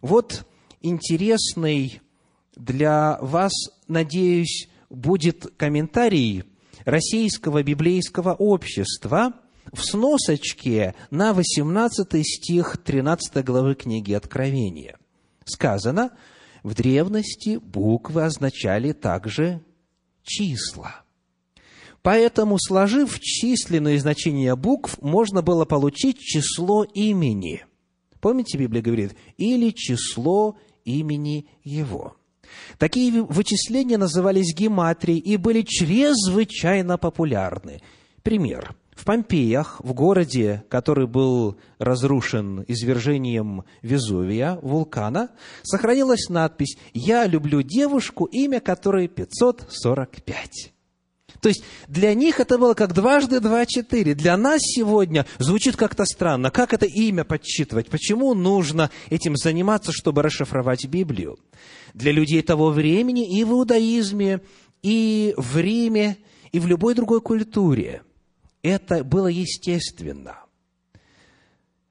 Вот 0.00 0.46
интересный 0.80 2.00
для 2.56 3.18
вас, 3.20 3.52
надеюсь, 3.86 4.68
будет 4.90 5.46
комментарий 5.56 6.44
Российского 6.84 7.62
библейского 7.62 8.34
общества 8.34 9.34
в 9.72 9.82
сносочке 9.82 10.94
на 11.10 11.32
18 11.32 12.26
стих 12.26 12.78
13 12.78 13.44
главы 13.44 13.74
книги 13.74 14.12
Откровения. 14.12 14.98
Сказано, 15.44 16.12
в 16.62 16.74
древности 16.74 17.56
буквы 17.56 18.24
означали 18.24 18.92
также 18.92 19.62
числа. 20.22 21.02
Поэтому, 22.02 22.58
сложив 22.58 23.18
численные 23.20 23.98
значения 23.98 24.54
букв, 24.54 25.00
можно 25.02 25.42
было 25.42 25.64
получить 25.64 26.18
число 26.20 26.84
имени– 26.84 27.64
Помните, 28.20 28.58
Библия 28.58 28.82
говорит, 28.82 29.14
или 29.36 29.70
число 29.70 30.56
имени 30.84 31.46
его. 31.62 32.16
Такие 32.78 33.22
вычисления 33.22 33.98
назывались 33.98 34.54
гематрией 34.54 35.18
и 35.18 35.36
были 35.36 35.62
чрезвычайно 35.62 36.98
популярны. 36.98 37.82
Пример. 38.22 38.74
В 38.94 39.04
Помпеях, 39.04 39.80
в 39.84 39.92
городе, 39.92 40.64
который 40.68 41.06
был 41.06 41.56
разрушен 41.78 42.64
извержением 42.66 43.62
Везувия, 43.80 44.58
вулкана, 44.60 45.30
сохранилась 45.62 46.28
надпись 46.28 46.76
«Я 46.94 47.26
люблю 47.26 47.62
девушку, 47.62 48.24
имя 48.24 48.58
которой 48.58 49.06
545». 49.06 50.72
То 51.40 51.48
есть 51.48 51.62
для 51.86 52.14
них 52.14 52.40
это 52.40 52.58
было 52.58 52.74
как 52.74 52.94
дважды 52.94 53.40
два 53.40 53.64
четыре. 53.66 54.14
Для 54.14 54.36
нас 54.36 54.60
сегодня 54.62 55.26
звучит 55.38 55.76
как-то 55.76 56.04
странно. 56.04 56.50
Как 56.50 56.72
это 56.72 56.86
имя 56.86 57.24
подсчитывать? 57.24 57.88
Почему 57.88 58.34
нужно 58.34 58.90
этим 59.10 59.36
заниматься, 59.36 59.92
чтобы 59.92 60.22
расшифровать 60.22 60.86
Библию? 60.86 61.38
Для 61.94 62.12
людей 62.12 62.42
того 62.42 62.70
времени 62.70 63.38
и 63.38 63.44
в 63.44 63.50
иудаизме, 63.50 64.40
и 64.82 65.34
в 65.36 65.56
Риме, 65.58 66.18
и 66.52 66.58
в 66.58 66.66
любой 66.66 66.94
другой 66.94 67.20
культуре 67.20 68.02
это 68.62 69.04
было 69.04 69.28
естественно. 69.28 70.38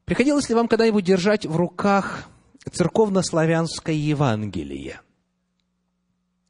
Приходилось 0.06 0.48
ли 0.50 0.56
вам 0.56 0.68
когда-нибудь 0.68 1.04
держать 1.04 1.46
в 1.46 1.56
руках 1.56 2.30
церковно-славянское 2.72 3.96
Евангелие? 3.96 5.02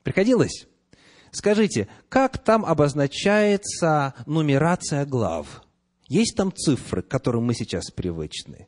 Приходилось? 0.03 0.67
Скажите, 1.31 1.87
как 2.09 2.37
там 2.37 2.65
обозначается 2.65 4.13
нумерация 4.25 5.05
глав? 5.05 5.63
Есть 6.07 6.35
там 6.35 6.53
цифры, 6.55 7.01
к 7.01 7.07
которым 7.07 7.45
мы 7.45 7.53
сейчас 7.53 7.91
привычны? 7.91 8.67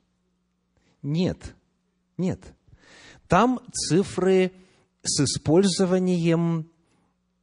Нет, 1.02 1.56
нет. 2.18 2.42
Там 3.28 3.62
цифры 3.72 4.52
с 5.04 5.24
использованием 5.24 6.70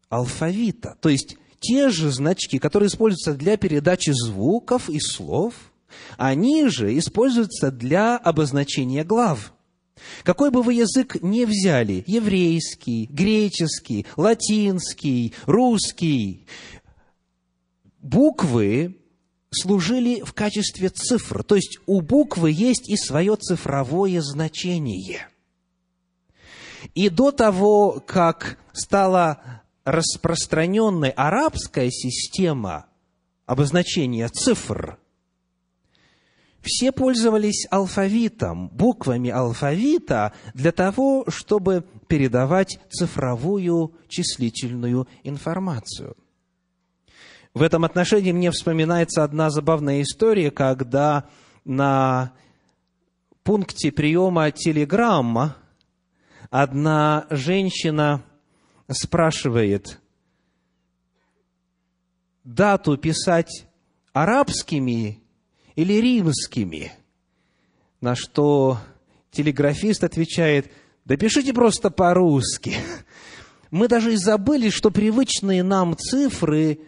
алфавита. 0.08 0.96
То 1.00 1.08
есть, 1.08 1.36
те 1.60 1.88
же 1.88 2.10
значки, 2.10 2.58
которые 2.58 2.88
используются 2.88 3.34
для 3.34 3.56
передачи 3.56 4.10
звуков 4.10 4.90
и 4.90 5.00
слов, 5.00 5.54
они 6.18 6.68
же 6.68 6.96
используются 6.98 7.70
для 7.70 8.16
обозначения 8.16 9.04
глав– 9.04 9.52
какой 10.22 10.50
бы 10.50 10.62
вы 10.62 10.74
язык 10.74 11.16
ни 11.22 11.44
взяли, 11.44 12.04
еврейский, 12.06 13.06
греческий, 13.06 14.06
латинский, 14.16 15.34
русский, 15.46 16.46
буквы 18.00 18.96
служили 19.50 20.22
в 20.22 20.32
качестве 20.32 20.90
цифр. 20.90 21.42
То 21.42 21.56
есть 21.56 21.78
у 21.86 22.00
буквы 22.00 22.50
есть 22.50 22.88
и 22.88 22.96
свое 22.96 23.36
цифровое 23.36 24.20
значение. 24.20 25.28
И 26.94 27.08
до 27.08 27.32
того, 27.32 28.02
как 28.06 28.58
стала 28.72 29.62
распространенной 29.84 31.10
арабская 31.10 31.90
система 31.90 32.86
обозначения 33.46 34.28
цифр– 34.28 34.98
все 36.66 36.90
пользовались 36.92 37.66
алфавитом, 37.70 38.68
буквами 38.68 39.30
алфавита 39.30 40.32
для 40.52 40.72
того, 40.72 41.24
чтобы 41.28 41.84
передавать 42.08 42.80
цифровую 42.90 43.94
числительную 44.08 45.06
информацию. 45.22 46.16
В 47.54 47.62
этом 47.62 47.84
отношении 47.84 48.32
мне 48.32 48.50
вспоминается 48.50 49.24
одна 49.24 49.48
забавная 49.48 50.02
история, 50.02 50.50
когда 50.50 51.28
на 51.64 52.32
пункте 53.44 53.92
приема 53.92 54.50
телеграмма 54.50 55.56
одна 56.50 57.26
женщина 57.30 58.24
спрашивает, 58.90 60.00
дату 62.44 62.98
писать 62.98 63.66
арабскими 64.12 65.22
или 65.76 65.94
римскими? 65.94 66.92
На 68.00 68.14
что 68.16 68.78
телеграфист 69.30 70.02
отвечает, 70.02 70.72
да 71.04 71.16
пишите 71.16 71.52
просто 71.52 71.90
по-русски. 71.90 72.74
Мы 73.70 73.88
даже 73.88 74.14
и 74.14 74.16
забыли, 74.16 74.70
что 74.70 74.90
привычные 74.90 75.62
нам 75.62 75.96
цифры 75.96 76.80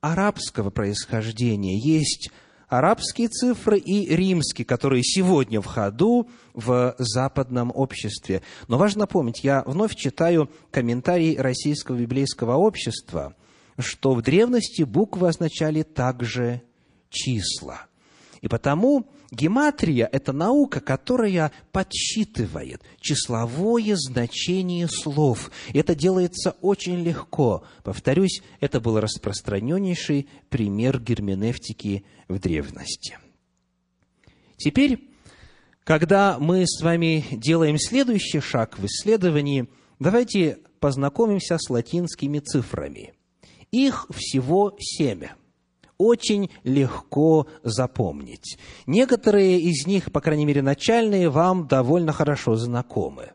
арабского 0.00 0.70
происхождения. 0.70 1.78
Есть 1.78 2.30
арабские 2.68 3.28
цифры 3.28 3.78
и 3.78 4.14
римские, 4.14 4.64
которые 4.64 5.02
сегодня 5.04 5.60
в 5.60 5.66
ходу 5.66 6.28
в 6.54 6.94
западном 6.98 7.70
обществе. 7.74 8.42
Но 8.66 8.78
важно 8.78 9.06
помнить, 9.06 9.44
я 9.44 9.62
вновь 9.66 9.94
читаю 9.94 10.50
комментарий 10.70 11.36
Российского 11.36 11.96
библейского 11.96 12.56
общества, 12.56 13.36
что 13.78 14.14
в 14.14 14.22
древности 14.22 14.82
буквы 14.82 15.28
означали 15.28 15.82
также 15.82 16.62
числа– 17.10 17.86
и 18.42 18.48
потому 18.48 19.06
гематрия– 19.30 20.08
это 20.12 20.32
наука, 20.32 20.80
которая 20.80 21.52
подсчитывает 21.70 22.82
числовое 23.00 23.94
значение 23.96 24.88
слов. 24.88 25.50
И 25.72 25.78
это 25.78 25.94
делается 25.94 26.56
очень 26.60 27.02
легко. 27.02 27.62
Повторюсь, 27.84 28.42
это 28.60 28.80
был 28.80 29.00
распространеннейший 29.00 30.28
пример 30.50 31.00
герменевтики 31.00 32.04
в 32.28 32.40
древности. 32.40 33.18
Теперь, 34.56 35.08
когда 35.84 36.38
мы 36.40 36.64
с 36.66 36.82
вами 36.82 37.24
делаем 37.30 37.78
следующий 37.78 38.40
шаг 38.40 38.76
в 38.78 38.86
исследовании, 38.86 39.68
давайте 40.00 40.58
познакомимся 40.80 41.58
с 41.58 41.70
латинскими 41.70 42.40
цифрами. 42.40 43.14
Их 43.70 44.06
всего 44.10 44.76
семь– 44.80 45.26
очень 46.02 46.50
легко 46.64 47.46
запомнить. 47.62 48.58
Некоторые 48.86 49.60
из 49.60 49.86
них, 49.86 50.10
по 50.12 50.20
крайней 50.20 50.44
мере 50.44 50.62
начальные, 50.62 51.28
вам 51.28 51.68
довольно 51.68 52.12
хорошо 52.12 52.56
знакомы. 52.56 53.32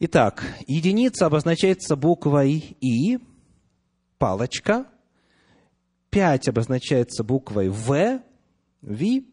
Итак, 0.00 0.44
единица 0.66 1.26
обозначается 1.26 1.96
буквой 1.96 2.76
«И», 2.80 3.18
палочка. 4.18 4.86
Пять 6.10 6.48
обозначается 6.48 7.24
буквой 7.24 7.68
«В», 7.68 8.20
«Ви» 8.80 9.28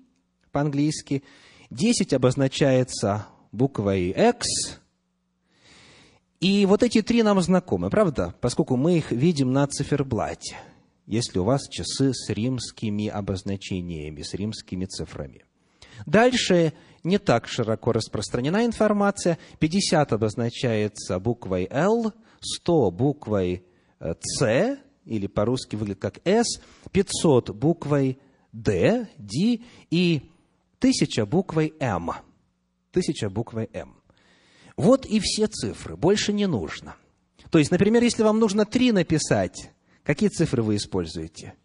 по-английски. 0.51 1.24
Десять 1.70 2.14
обозначается 2.14 3.28
буквой 3.51 4.10
X. 4.10 4.80
И 6.39 6.66
вот 6.66 6.84
эти 6.84 7.01
три 7.01 7.24
нам 7.24 7.41
знакомы, 7.41 7.89
правда? 7.89 8.36
Поскольку 8.41 8.76
мы 8.76 8.97
их 8.97 9.12
видим 9.12 9.51
на 9.51 9.68
циферблате, 9.68 10.58
если 11.06 11.39
у 11.39 11.43
вас 11.43 11.68
часы 11.70 12.14
с 12.14 12.30
римскими 12.30 13.08
обозначениями, 13.08 14.22
с 14.22 14.34
римскими 14.34 14.86
цифрами. 14.86 15.45
Дальше 16.06 16.74
не 17.03 17.20
так 17.20 17.47
широко 17.47 17.91
распространена 17.91 18.66
информация. 18.66 19.38
50 19.60 20.14
обозначается 20.14 21.20
буквой 21.20 21.68
L, 21.70 22.12
100 22.41 22.91
буквой 22.91 23.64
C, 24.20 24.78
или 25.06 25.28
по-русски 25.28 25.76
выглядит 25.76 26.01
как 26.01 26.20
S, 26.26 26.60
500 26.91 27.51
буквой 27.51 28.20
D, 28.51 29.08
D, 29.18 29.62
и 29.91 30.30
1000 30.80 31.26
буквой 31.26 31.74
M. 31.80 32.10
1000 32.10 33.30
буквой 33.30 33.70
M. 33.72 33.95
Вот 34.76 35.06
и 35.06 35.20
все 35.20 35.47
цифры, 35.47 35.95
больше 35.95 36.34
не 36.34 36.47
нужно. 36.47 36.95
То 37.51 37.60
есть, 37.60 37.72
например, 37.72 38.03
если 38.03 38.24
вам 38.24 38.39
нужно 38.39 38.66
3 38.66 38.91
написать, 38.91 39.72
какие 40.06 40.30
цифры 40.30 40.64
вы 40.64 40.78
используете? 40.78 41.56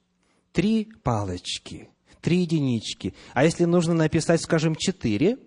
Три 0.53 0.89
палочки, 1.05 1.89
три 2.21 2.39
единички. 2.39 3.15
А 3.35 3.45
если 3.45 3.65
нужно 3.65 3.95
написать, 3.95 4.41
скажем, 4.41 4.75
4, 4.75 5.39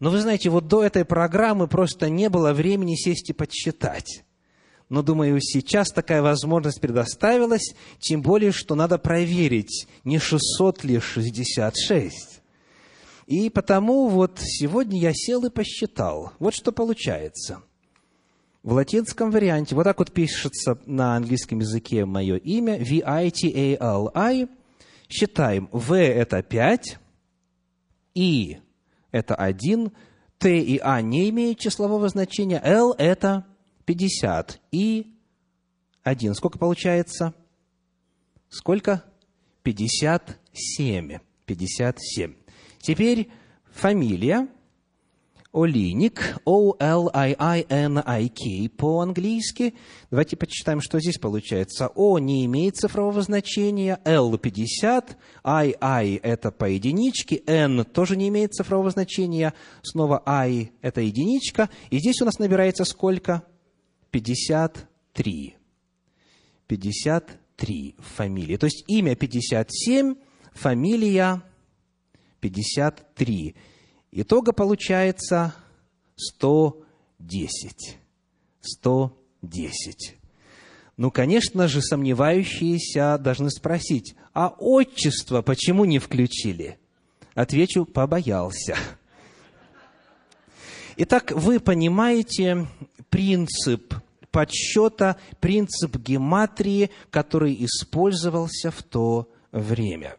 Но 0.00 0.10
вы 0.10 0.20
знаете, 0.20 0.50
вот 0.50 0.66
до 0.66 0.82
этой 0.82 1.04
программы 1.04 1.68
просто 1.68 2.10
не 2.10 2.28
было 2.28 2.52
времени 2.52 2.96
сесть 2.96 3.30
и 3.30 3.32
подсчитать 3.32 4.24
но, 4.90 5.02
думаю, 5.02 5.40
сейчас 5.40 5.92
такая 5.92 6.20
возможность 6.20 6.80
предоставилась, 6.80 7.74
тем 8.00 8.22
более, 8.22 8.50
что 8.50 8.74
надо 8.74 8.98
проверить, 8.98 9.86
не 10.04 10.18
600 10.18 10.84
ли 10.84 10.98
66. 10.98 12.42
И 13.26 13.48
потому 13.48 14.08
вот 14.08 14.40
сегодня 14.40 14.98
я 14.98 15.12
сел 15.14 15.44
и 15.46 15.50
посчитал. 15.50 16.32
Вот 16.40 16.54
что 16.54 16.72
получается. 16.72 17.62
В 18.64 18.72
латинском 18.72 19.30
варианте 19.30 19.76
вот 19.76 19.84
так 19.84 20.00
вот 20.00 20.10
пишется 20.10 20.76
на 20.84 21.14
английском 21.14 21.60
языке 21.60 22.04
мое 22.04 22.36
имя, 22.36 22.76
V-I-T-A-L-I. 22.76 24.48
Считаем, 25.08 25.68
V– 25.72 25.96
это 25.98 26.42
5, 26.42 26.98
I– 28.16 28.60
это 29.12 29.34
1, 29.34 29.92
T 30.38 30.58
и 30.58 30.78
A 30.78 31.00
не 31.02 31.28
имеют 31.30 31.58
числового 31.58 32.08
значения, 32.08 32.60
L– 32.62 32.94
это 32.98 33.46
50 33.84 34.60
и 34.72 35.14
1. 36.02 36.34
Сколько 36.34 36.58
получается? 36.58 37.34
Сколько? 38.48 39.04
57. 39.62 41.18
57. 41.46 42.34
Теперь 42.78 43.30
фамилия 43.72 44.48
Олиник, 45.52 46.36
O-L-I-I-N-I-K 46.44 47.18
по-английски. 48.76 49.74
Давайте 50.08 50.36
почитаем, 50.36 50.80
что 50.80 51.00
здесь 51.00 51.18
получается. 51.18 51.88
О 51.88 52.20
не 52.20 52.44
имеет 52.46 52.76
цифрового 52.76 53.20
значения, 53.22 53.98
L 54.04 54.38
50, 54.38 55.18
I, 55.42 55.74
I 55.80 56.20
это 56.22 56.52
по 56.52 56.66
единичке, 56.66 57.42
N 57.46 57.84
тоже 57.84 58.16
не 58.16 58.28
имеет 58.28 58.54
цифрового 58.54 58.90
значения, 58.90 59.52
снова 59.82 60.22
I 60.24 60.70
это 60.82 61.00
единичка. 61.00 61.68
И 61.90 61.98
здесь 61.98 62.22
у 62.22 62.24
нас 62.24 62.38
набирается 62.38 62.84
сколько? 62.84 63.42
53. 64.12 65.56
53 66.68 67.96
фамилии. 67.98 68.56
То 68.56 68.66
есть 68.66 68.84
имя 68.86 69.16
57, 69.16 70.14
фамилия 70.52 71.42
53. 72.38 73.56
Итога 74.12 74.52
получается 74.52 75.54
110. 76.16 77.98
110. 78.60 80.16
Ну, 80.96 81.10
конечно 81.10 81.68
же, 81.68 81.80
сомневающиеся 81.80 83.16
должны 83.18 83.50
спросить, 83.50 84.14
а 84.34 84.48
отчество 84.58 85.42
почему 85.42 85.84
не 85.84 85.98
включили? 85.98 86.78
Отвечу, 87.34 87.86
побоялся. 87.86 88.76
Итак, 90.96 91.30
вы 91.30 91.60
понимаете 91.60 92.66
принцип 93.08 93.94
подсчета, 94.30 95.16
принцип 95.40 95.96
гематрии, 95.96 96.90
который 97.10 97.56
использовался 97.64 98.70
в 98.70 98.82
то 98.82 99.30
время. 99.52 100.16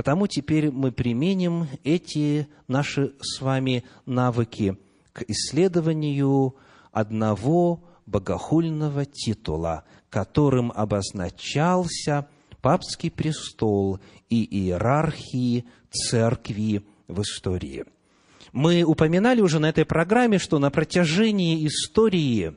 Потому 0.00 0.26
теперь 0.28 0.70
мы 0.70 0.92
применим 0.92 1.68
эти 1.84 2.48
наши 2.68 3.12
с 3.20 3.42
вами 3.42 3.84
навыки 4.06 4.78
к 5.12 5.24
исследованию 5.28 6.56
одного 6.90 7.84
богохульного 8.06 9.04
титула, 9.04 9.84
которым 10.08 10.72
обозначался 10.74 12.26
папский 12.62 13.10
престол 13.10 13.98
и 14.30 14.42
иерархии 14.42 15.66
церкви 15.90 16.82
в 17.06 17.20
истории– 17.20 17.84
мы 18.52 18.82
упоминали 18.84 19.42
уже 19.42 19.58
на 19.58 19.68
этой 19.68 19.84
программе, 19.84 20.38
что 20.38 20.58
на 20.58 20.70
протяжении 20.70 21.66
истории 21.66 22.56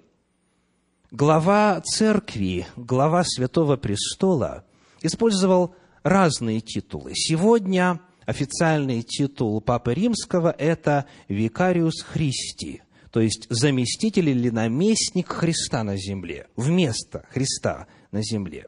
глава 1.11 1.81
церкви, 1.81 2.65
глава 2.77 3.23
Святого 3.25 3.75
Престола 3.75 4.63
использовал 5.01 5.75
разные 6.03 6.61
титулы. 6.61 7.13
Сегодня 7.15 7.99
официальный 8.25 9.01
титул 9.01 9.59
Папы 9.61 9.93
Римского– 9.93 10.53
это 10.57 11.05
«Викариус 11.27 12.01
Христи», 12.01 12.81
то 13.11 13.19
есть 13.21 13.47
заместитель 13.49 14.29
или 14.29 14.49
наместник 14.49 15.27
Христа 15.27 15.83
на 15.83 15.97
земле, 15.97 16.47
вместо 16.55 17.25
Христа 17.29 17.87
на 18.11 18.21
земле. 18.23 18.67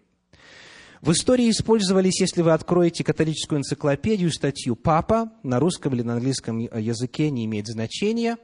В 1.01 1.11
истории 1.11 1.49
использовались, 1.49 2.19
если 2.19 2.41
вы 2.41 2.51
откроете 2.51 3.03
католическую 3.03 3.59
энциклопедию, 3.59 4.31
статью 4.31 4.75
«Папа», 4.75 5.31
на 5.43 5.59
русском 5.59 5.93
или 5.93 6.01
на 6.01 6.13
английском 6.13 6.59
языке 6.59 7.29
не 7.29 7.45
имеет 7.45 7.67
значения. 7.67 8.37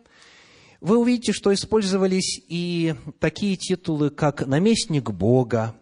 вы 0.80 0.98
увидите, 0.98 1.32
что 1.32 1.54
использовались 1.54 2.42
и 2.48 2.96
такие 3.20 3.56
титулы, 3.56 4.10
как 4.10 4.46
«наместник 4.46 5.12
Бога», 5.12 5.76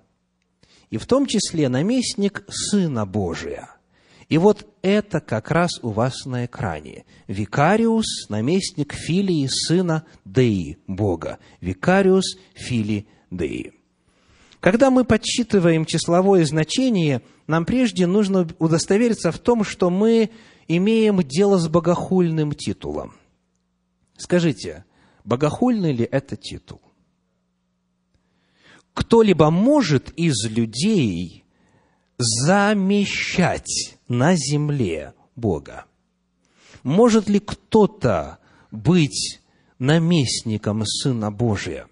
и 0.89 0.97
в 0.97 1.05
том 1.05 1.25
числе 1.25 1.69
«наместник 1.69 2.43
Сына 2.49 3.05
Божия». 3.05 3.69
И 4.29 4.37
вот 4.37 4.67
это 4.83 5.21
как 5.21 5.49
раз 5.49 5.71
у 5.81 5.89
вас 5.89 6.25
на 6.25 6.45
экране. 6.45 7.05
Викариус, 7.27 8.29
наместник 8.29 8.93
Филии, 8.93 9.47
сына 9.47 10.05
Деи, 10.23 10.77
Бога. 10.85 11.39
Викариус 11.61 12.37
Фили 12.53 13.07
Деи. 13.31 13.73
Когда 14.59 14.91
мы 14.91 15.03
подсчитываем 15.03 15.85
числовое 15.85 16.45
значение, 16.45 17.23
нам 17.47 17.65
прежде 17.65 18.05
нужно 18.05 18.47
удостовериться 18.59 19.31
в 19.31 19.39
том, 19.39 19.63
что 19.63 19.89
мы 19.89 20.29
имеем 20.67 21.23
дело 21.23 21.57
с 21.57 21.67
богохульным 21.67 22.51
титулом. 22.51 23.13
Скажите, 24.15 24.85
богохульный 25.23 25.93
ли 25.93 26.07
это 26.09 26.35
титул? 26.35 26.81
Кто-либо 28.99 29.49
может 29.49 30.09
из 30.17 30.45
людей 30.49 31.45
замещать 32.17 33.97
на 34.09 34.35
земле 34.35 35.13
Бога? 35.37 35.85
Может 36.83 37.29
ли 37.29 37.39
кто-то 37.39 38.39
быть 38.71 39.39
наместником 39.79 40.85
Сына 40.85 41.31
Божия? 41.31 41.87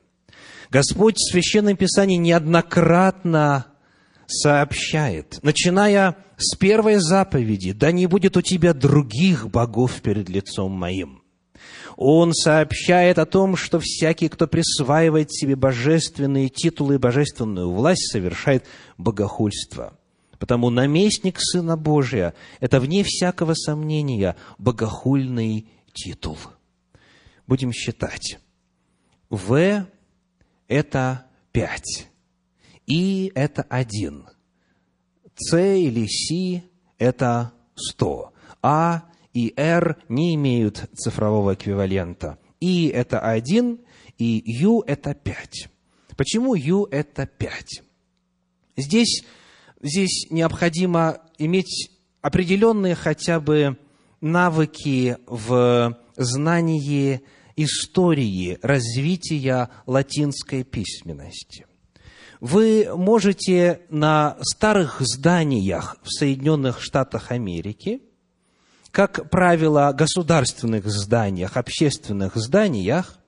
Господь 0.70 1.16
в 1.16 1.32
Священном 1.32 1.78
Писании 1.78 2.18
неоднократно 2.18 3.68
сообщает, 4.28 5.40
начиная 5.44 6.18
с 6.36 6.58
первой 6.58 6.98
заповеди, 6.98 7.72
«Да 7.72 7.94
не 7.94 8.06
будет 8.08 8.36
у 8.36 8.42
тебя 8.42 8.74
других 8.74 9.50
богов 9.50 10.02
перед 10.02 10.28
лицом 10.28 10.74
моим». 10.74 11.24
Он 11.98 12.32
сообщает 12.32 13.18
о 13.18 13.26
том, 13.26 13.56
что 13.56 13.80
всякий, 13.80 14.30
кто 14.30 14.48
присваивает 14.48 15.34
себе 15.34 15.56
божественные 15.56 16.48
титулы 16.48 16.96
и 16.96 17.00
божественную 17.00 17.72
власть, 17.72 18.12
совершает 18.12 18.66
богохульство. 19.00 19.98
Потому 20.38 20.70
наместник 20.70 21.40
Сына 21.40 21.76
Божия– 21.76 22.36
это, 22.60 22.80
вне 22.80 23.04
всякого 23.04 23.56
сомнения, 23.56 24.36
богохульный 24.60 25.68
титул. 25.94 26.38
Будем 27.48 27.74
считать. 27.74 28.38
В– 29.32 29.88
это 30.68 31.26
пять. 31.52 32.10
И– 32.86 33.32
это 33.36 33.64
один. 33.64 34.28
С 35.36 35.58
или 35.58 36.06
С– 36.06 36.64
это 37.00 37.54
сто. 37.76 38.34
А 38.62 39.06
и 39.38 39.54
R 39.56 39.98
не 40.10 40.34
имеют 40.34 40.90
цифрового 40.96 41.54
эквивалента. 41.54 42.40
И– 42.60 42.88
это 43.02 43.20
один, 43.20 43.82
и 44.18 44.42
U– 44.64 44.82
это 44.88 45.14
пять. 45.14 45.70
Почему 46.16 46.56
U– 46.56 46.88
это 46.92 47.28
пять? 47.28 47.84
Здесь 48.76 49.24
здесь 49.80 50.26
необходимо 50.32 51.20
иметь 51.38 51.92
определенные 52.22 52.96
хотя 52.96 53.40
бы 53.40 53.78
навыки 54.22 55.18
в 55.28 55.96
знании 56.16 57.22
истории 57.56 58.58
развития 58.64 59.70
латинской 59.86 60.64
письменности. 60.64 61.68
Вы 62.40 62.90
можете 62.96 63.82
на 63.92 64.36
старых 64.42 65.00
зданиях 65.00 65.98
в 66.02 66.10
Соединенных 66.10 66.82
Штатах 66.82 67.32
Америки, 67.32 68.02
как 68.98 69.30
правило, 69.30 69.94
государственных 69.94 70.88
зданиях, 70.88 71.56
общественных 71.56 72.36
зданиях, 72.36 73.20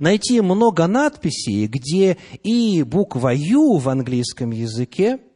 найти 0.00 0.40
много 0.40 0.86
надписей, 0.86 1.66
где 1.66 2.16
и 2.42 2.82
буква 2.82 3.34
«Ю» 3.34 3.76
в 3.76 3.88
английском 3.90 4.50
языке– 4.50 5.18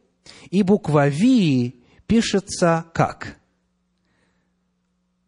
и 0.49 0.63
буква 0.63 1.09
«Ви» 1.09 1.83
пишется 2.05 2.85
как? 2.93 3.37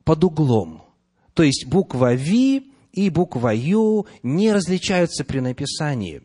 Под 0.03 0.23
углом. 0.23 0.83
То 1.33 1.43
есть 1.43 1.65
буква 1.65 2.13
«Ви» 2.13 2.71
и 2.91 3.09
буква 3.09 3.53
«Ю» 3.53 4.07
не 4.23 4.51
различаются 4.51 5.23
при 5.23 5.39
написании. 5.39 6.23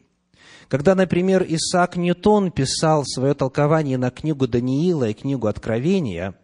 Когда, 0.69 0.95
например, 0.95 1.45
Исаак 1.47 1.97
Ньютон 1.97 2.51
писал 2.51 3.05
свое 3.05 3.35
толкование 3.35 3.99
на 3.99 4.11
книгу 4.11 4.49
Даниила 4.49 5.11
и 5.11 5.15
книгу 5.15 5.47
Откровения, 5.47 6.35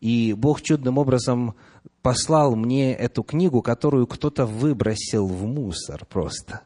и 0.00 0.32
Бог 0.32 0.62
чудным 0.62 0.98
образом 0.98 1.54
послал 2.02 2.54
мне 2.56 2.94
эту 2.94 3.22
книгу, 3.22 3.62
которую 3.62 4.06
кто-то 4.06 4.46
выбросил 4.46 5.26
в 5.26 5.44
мусор 5.46 6.04
просто. 6.06 6.62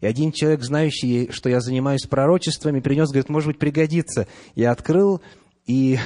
И 0.00 0.06
один 0.06 0.32
человек, 0.32 0.62
знающий, 0.62 1.30
что 1.30 1.48
я 1.48 1.60
занимаюсь 1.60 2.06
пророчествами, 2.06 2.80
принес, 2.80 3.08
говорит, 3.08 3.28
может 3.28 3.46
быть, 3.46 3.58
пригодится. 3.58 4.26
Я 4.56 4.72
открыл 4.72 5.20
и 5.64 5.98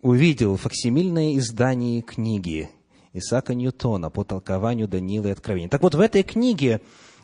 увидел 0.00 0.56
факсимильное 0.56 1.36
издание 1.38 2.02
книги 2.02 2.68
Исаака 3.12 3.54
Ньютона 3.54 4.10
по 4.10 4.24
толкованию 4.24 4.88
Даниила 4.88 5.28
и 5.28 5.30
Откровения. 5.30 5.68
Так 5.68 5.82
вот, 5.82 5.94
в 5.94 6.00
этой 6.00 6.24
книге 6.24 6.80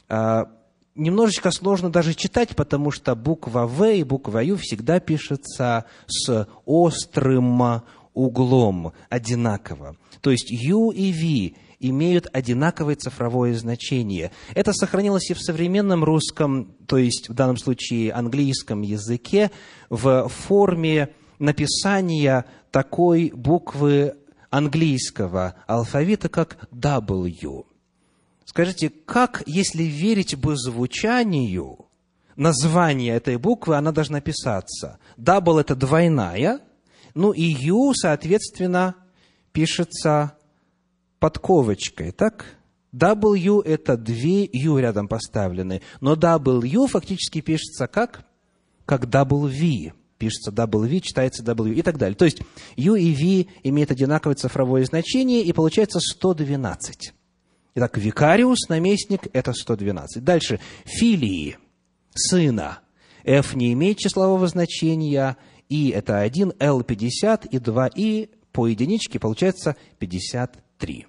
а, 0.08 0.48
немножечко 0.94 1.50
сложно 1.50 1.90
даже 1.90 2.14
читать, 2.14 2.54
потому 2.54 2.90
что 2.90 3.14
буква 3.14 3.66
В 3.66 3.90
и 3.90 4.02
буква 4.02 4.38
Ю 4.40 4.56
всегда 4.56 5.00
пишется 5.00 5.86
с 6.06 6.48
острым 6.66 7.82
углом 8.14 8.92
одинаково. 9.08 9.96
То 10.20 10.30
есть 10.30 10.50
Ю 10.50 10.90
и 10.90 11.10
Ви 11.10 11.56
имеют 11.80 12.26
одинаковое 12.32 12.96
цифровое 12.96 13.54
значение. 13.54 14.32
Это 14.54 14.72
сохранилось 14.72 15.30
и 15.30 15.34
в 15.34 15.40
современном 15.40 16.04
русском, 16.04 16.74
то 16.86 16.96
есть 16.96 17.28
в 17.28 17.34
данном 17.34 17.56
случае 17.56 18.12
английском 18.12 18.82
языке, 18.82 19.50
в 19.88 20.28
форме 20.28 21.10
написания 21.38 22.44
такой 22.70 23.30
буквы 23.34 24.14
английского 24.50 25.54
алфавита, 25.66 26.28
как 26.28 26.58
W. 26.72 27.64
Скажите, 28.44 28.88
как, 28.88 29.42
если 29.46 29.82
верить 29.82 30.34
бы 30.36 30.56
звучанию, 30.56 31.86
название 32.34 33.14
этой 33.14 33.36
буквы, 33.36 33.76
она 33.76 33.92
должна 33.92 34.20
писаться? 34.20 34.98
Double– 35.18 35.60
это 35.60 35.74
двойная, 35.74 36.60
ну 37.14 37.32
и 37.32 37.44
U, 37.70 37.92
соответственно, 37.94 38.94
пишется 39.52 40.36
подковочкой, 41.18 42.12
так? 42.12 42.58
W– 42.92 43.62
это 43.64 43.96
две 43.96 44.48
U 44.52 44.78
рядом 44.78 45.08
поставлены, 45.08 45.82
но 46.00 46.14
W 46.14 46.86
фактически 46.86 47.40
пишется 47.40 47.86
как? 47.86 48.24
Как 48.86 49.06
W. 49.06 49.92
Пишется 50.16 50.50
W, 50.50 51.00
читается 51.00 51.42
W 51.42 51.74
и 51.74 51.82
так 51.82 51.98
далее. 51.98 52.16
То 52.16 52.24
есть 52.24 52.40
U 52.76 52.94
и 52.94 53.12
V 53.12 53.50
имеют 53.62 53.90
одинаковое 53.90 54.34
цифровое 54.34 54.84
значение, 54.84 55.42
и 55.42 55.52
получается 55.52 56.00
112. 56.00 57.12
Итак, 57.74 57.96
викариус, 57.98 58.68
наместник– 58.68 59.28
это 59.32 59.52
112. 59.52 60.24
Дальше, 60.24 60.58
филии, 60.84 61.58
сына. 62.14 62.80
F 63.24 63.54
не 63.54 63.72
имеет 63.74 63.98
числового 63.98 64.48
значения, 64.48 65.36
И– 65.68 65.90
это 65.94 66.20
1, 66.20 66.54
L– 66.58 66.82
50, 66.84 67.44
и 67.46 67.58
2, 67.58 67.90
И 67.94 68.30
по 68.52 68.66
единичке 68.66 69.18
получается 69.18 69.76
53. 69.98 71.06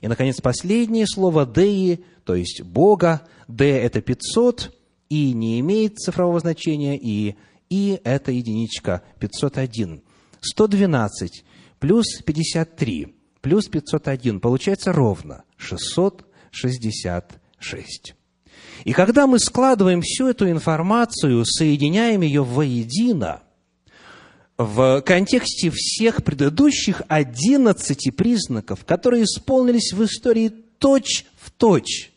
И, 0.00 0.08
наконец, 0.08 0.40
последнее 0.40 1.06
слово 1.06 1.44
«деи», 1.46 2.04
то 2.24 2.34
есть 2.34 2.62
«бога». 2.62 3.22
«Д»– 3.48 3.64
это 3.66 4.00
500, 4.00 4.72
«и» 5.08 5.32
не 5.32 5.60
имеет 5.60 5.98
цифрового 5.98 6.40
значения, 6.40 6.98
и 6.98 7.36
«и»– 7.70 8.00
это 8.04 8.32
единичка, 8.32 9.02
501. 9.18 10.02
112 10.40 11.44
плюс 11.78 12.20
53 12.24 13.14
плюс 13.40 13.68
501 13.68 14.40
получается 14.40 14.92
ровно 14.92 15.44
666. 15.56 18.14
И 18.84 18.92
когда 18.92 19.26
мы 19.26 19.38
складываем 19.38 20.02
всю 20.02 20.28
эту 20.28 20.50
информацию, 20.50 21.42
соединяем 21.44 22.20
ее 22.22 22.44
воедино– 22.44 23.42
в 24.58 25.00
контексте 25.02 25.70
всех 25.70 26.22
предыдущих 26.24 27.02
одиннадцати 27.08 28.10
признаков, 28.10 28.84
которые 28.84 29.24
исполнились 29.24 29.92
в 29.92 30.04
истории 30.04 30.48
точь 30.78 31.26
в 31.40 31.50
точь, 31.50 32.12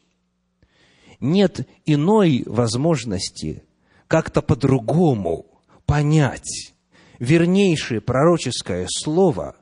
нет 1.19 1.67
иной 1.85 2.43
возможности 2.45 3.63
как-то 4.07 4.41
по-другому 4.41 5.45
понять 5.85 6.73
вернейшее 7.19 8.01
пророческое 8.01 8.87
слово, 8.89 9.55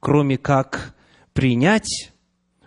кроме 0.00 0.38
как 0.38 0.94
принять, 1.32 2.12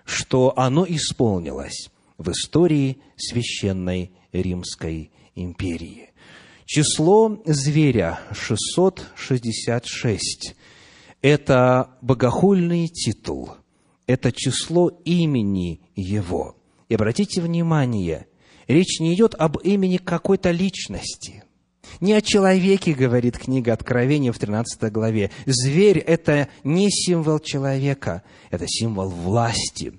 что 0.06 0.54
оно 0.58 0.86
исполнилось 0.88 1.90
в 2.18 2.32
истории 2.32 2.98
Священной 3.16 4.12
Римской 4.32 5.12
империи. 5.36 6.09
Число 6.72 7.42
зверя 7.48 8.20
666– 8.32 10.56
это 11.24 11.98
богохульный 12.04 12.88
титул, 12.90 13.54
это 14.06 14.32
число 14.32 14.90
имени 15.04 15.82
его. 15.96 16.58
И 16.88 16.94
обратите 16.94 17.42
внимание, 17.42 18.28
речь 18.68 19.00
не 19.00 19.16
идет 19.16 19.34
об 19.34 19.58
имени 19.64 19.98
какой-то 19.98 20.52
личности. 20.52 21.44
Не 22.02 22.14
о 22.14 22.22
человеке, 22.22 22.94
говорит 22.94 23.40
книга 23.40 23.74
Откровения 23.74 24.32
в 24.32 24.38
13 24.38 24.92
главе. 24.92 25.32
Зверь– 25.48 25.98
это 25.98 26.50
не 26.64 26.92
символ 26.92 27.40
человека, 27.40 28.22
это 28.52 28.68
символ 28.68 29.10
власти. 29.10 29.94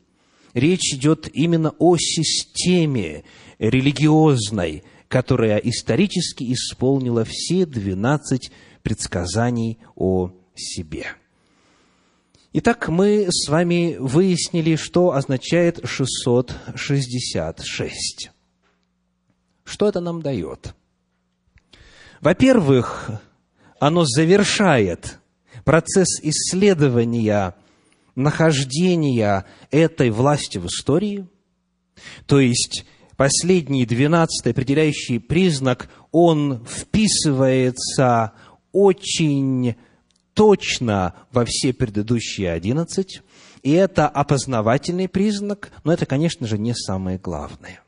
Речь 0.55 0.95
идет 0.95 1.29
именно 1.33 1.75
о 1.81 1.97
системе 1.97 3.25
религиозной, 3.59 4.85
которая 5.11 5.59
исторически 5.59 6.51
исполнила 6.55 7.27
все 7.27 7.67
12 7.67 8.51
предсказаний 8.83 9.79
о 9.97 10.31
себе. 10.55 11.09
Итак, 12.53 12.89
мы 12.89 13.27
с 13.29 13.49
вами 13.49 13.97
выяснили, 13.99 14.77
что 14.77 15.13
означает 15.13 15.81
666. 15.85 18.31
Что 19.65 19.89
это 19.89 19.99
нам 19.99 20.23
дает? 20.23 20.77
Во-первых, 22.21 23.11
оно 23.81 24.05
завершает 24.05 25.19
процесс 25.65 26.21
исследования 26.23 27.57
нахождения 28.15 29.45
этой 29.73 30.11
власти 30.11 30.59
в 30.59 30.67
истории, 30.67 31.27
то 32.27 32.39
есть 32.39 32.85
последний, 33.21 33.85
двенадцатый 33.85 34.53
определяющий 34.53 35.19
признак, 35.19 35.91
он 36.11 36.65
вписывается 36.65 38.33
очень 38.73 39.77
точно 40.33 41.13
во 41.31 41.45
все 41.45 41.75
предыдущие 41.75 42.51
одиннадцать, 42.51 43.21
и 43.63 43.73
это 43.73 44.09
опознавательный 44.09 45.07
признак, 45.07 45.71
но 45.85 45.93
это, 45.93 46.07
конечно 46.07 46.47
же, 46.47 46.57
не 46.57 46.75
самое 46.75 47.19
главное. 47.19 47.83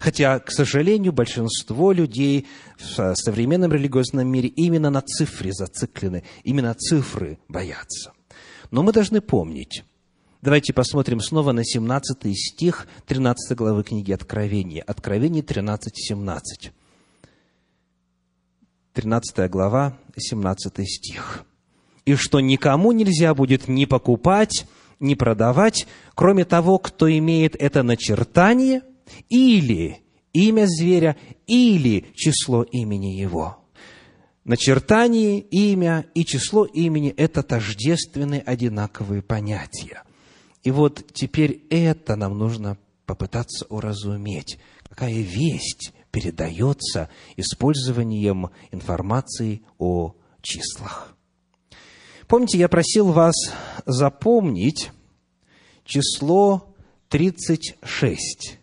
Хотя, 0.00 0.40
к 0.40 0.50
сожалению, 0.50 1.12
большинство 1.12 1.92
людей 1.92 2.48
в 2.76 3.14
современном 3.14 3.72
религиозном 3.72 4.26
мире 4.26 4.48
именно 4.48 4.90
на 4.90 5.00
цифре 5.00 5.52
зациклены, 5.52 6.24
именно 6.42 6.74
цифры 6.74 7.38
боятся. 7.46 8.14
Но 8.72 8.82
мы 8.82 8.92
должны 8.92 9.20
помнить, 9.20 9.84
давайте 10.46 10.72
посмотрим 10.72 11.20
снова 11.20 11.50
на 11.50 11.64
17 11.64 12.38
стих 12.38 12.86
13 13.06 13.56
главы 13.56 13.82
книги 13.82 14.12
Откровения. 14.12 14.80
Откровение 14.80 15.42
13, 15.42 15.92
17. 15.92 16.70
13 18.94 19.50
глава, 19.50 19.98
17 20.16 20.88
стих 20.88 21.44
и 22.04 22.14
что 22.14 22.38
никому 22.38 22.92
нельзя 22.92 23.34
будет 23.34 23.66
ни 23.66 23.84
покупать, 23.86 24.66
ни 25.00 25.14
продавать, 25.14 25.88
кроме 26.14 26.44
того, 26.44 26.78
кто 26.78 27.10
имеет 27.10 27.56
это 27.56 27.82
начертание 27.82 28.82
или 29.28 29.98
имя 30.32 30.66
зверя, 30.66 31.16
или 31.48 32.06
число 32.14 32.62
имени 32.62 33.18
его. 33.18 33.58
Начертание, 34.44 35.40
имя 35.40 36.06
и 36.14 36.24
число 36.24 36.64
имени– 36.64 37.10
это 37.16 37.42
тождественные 37.42 38.42
одинаковые 38.42 39.22
понятия. 39.22 40.04
И 40.66 40.70
вот 40.72 41.04
теперь 41.12 41.62
это 41.70 42.16
нам 42.16 42.36
нужно 42.36 42.76
попытаться 43.06 43.64
уразуметь. 43.68 44.58
Какая 44.88 45.12
весть 45.12 45.92
передается 46.10 47.08
использованием 47.36 48.50
информации 48.72 49.62
о 49.78 50.16
числах. 50.42 51.14
Помните, 52.26 52.58
я 52.58 52.68
просил 52.68 53.12
вас 53.12 53.36
запомнить 53.84 54.90
число 55.84 56.74
36. 57.10 58.58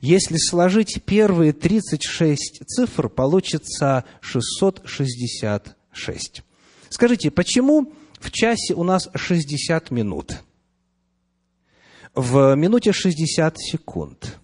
Если 0.00 0.36
сложить 0.36 1.02
первые 1.04 1.52
36 1.52 2.68
цифр, 2.68 3.08
получится 3.08 4.04
666. 4.20 6.42
Скажите, 6.88 7.32
почему 7.32 7.92
в 8.20 8.30
часе 8.30 8.74
у 8.74 8.84
нас 8.84 9.08
60 9.12 9.90
минут? 9.90 10.44
В 12.14 12.54
минуте 12.54 12.92
60 12.92 13.58
секунд. 13.58 14.38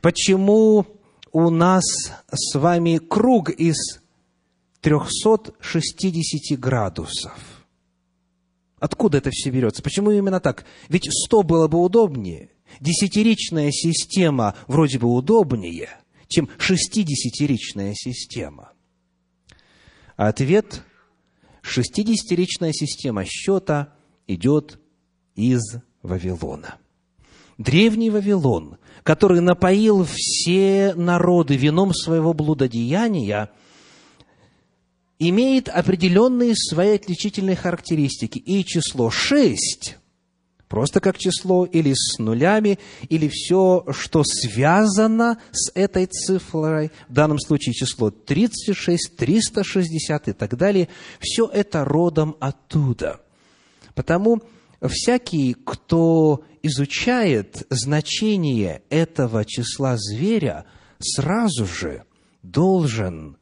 Почему 0.00 0.86
у 1.32 1.50
нас 1.50 1.84
с 2.30 2.54
вами 2.58 2.98
круг 2.98 3.50
из 3.50 4.00
360 4.80 6.58
градусов. 6.58 7.66
Откуда 8.78 9.18
это 9.18 9.30
все 9.30 9.50
берется? 9.50 9.82
Почему 9.82 10.10
именно 10.10 10.40
так? 10.40 10.64
Ведь 10.88 11.08
100 11.10 11.42
было 11.42 11.68
бы 11.68 11.82
удобнее. 11.82 12.50
Десятиричная 12.80 13.70
система 13.72 14.54
вроде 14.68 14.98
бы 14.98 15.12
удобнее, 15.12 15.90
чем 16.28 16.48
шестидесятиричная 16.58 17.94
система. 17.94 18.72
Ответ– 20.16 20.82
шестидесятиричная 21.62 22.72
система 22.72 23.24
счета 23.24 23.92
идет 24.26 24.79
из 25.40 25.78
Вавилона. 26.02 26.76
Древний 27.58 28.10
Вавилон, 28.10 28.78
который 29.02 29.40
напоил 29.40 30.06
все 30.10 30.94
народы 30.94 31.56
вином 31.56 31.92
своего 31.92 32.32
блудодеяния, 32.32 33.50
имеет 35.18 35.68
определенные 35.68 36.54
свои 36.56 36.94
отличительные 36.94 37.56
характеристики. 37.56 38.38
И 38.38 38.64
число 38.64 39.10
6, 39.10 39.98
просто 40.68 41.00
как 41.00 41.18
число, 41.18 41.66
или 41.66 41.92
с 41.94 42.18
нулями, 42.18 42.78
или 43.10 43.28
все, 43.28 43.84
что 43.90 44.22
связано 44.24 45.38
с 45.52 45.70
этой 45.74 46.06
цифрой, 46.06 46.90
в 47.08 47.12
данном 47.12 47.38
случае 47.38 47.74
число 47.74 48.10
36, 48.10 49.16
360 49.16 50.28
и 50.28 50.32
так 50.32 50.56
далее, 50.56 50.88
все 51.18 51.46
это 51.46 51.84
родом 51.84 52.36
оттуда. 52.40 53.20
Потому 53.94 54.40
всякий, 54.88 55.54
кто 55.54 56.44
изучает 56.62 57.66
значение 57.70 58.82
этого 58.90 59.44
числа 59.44 59.96
зверя, 59.96 60.64
сразу 60.98 61.66
же 61.66 62.04
должен 62.42 63.36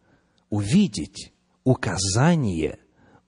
увидеть 0.50 1.32
указание 1.64 2.78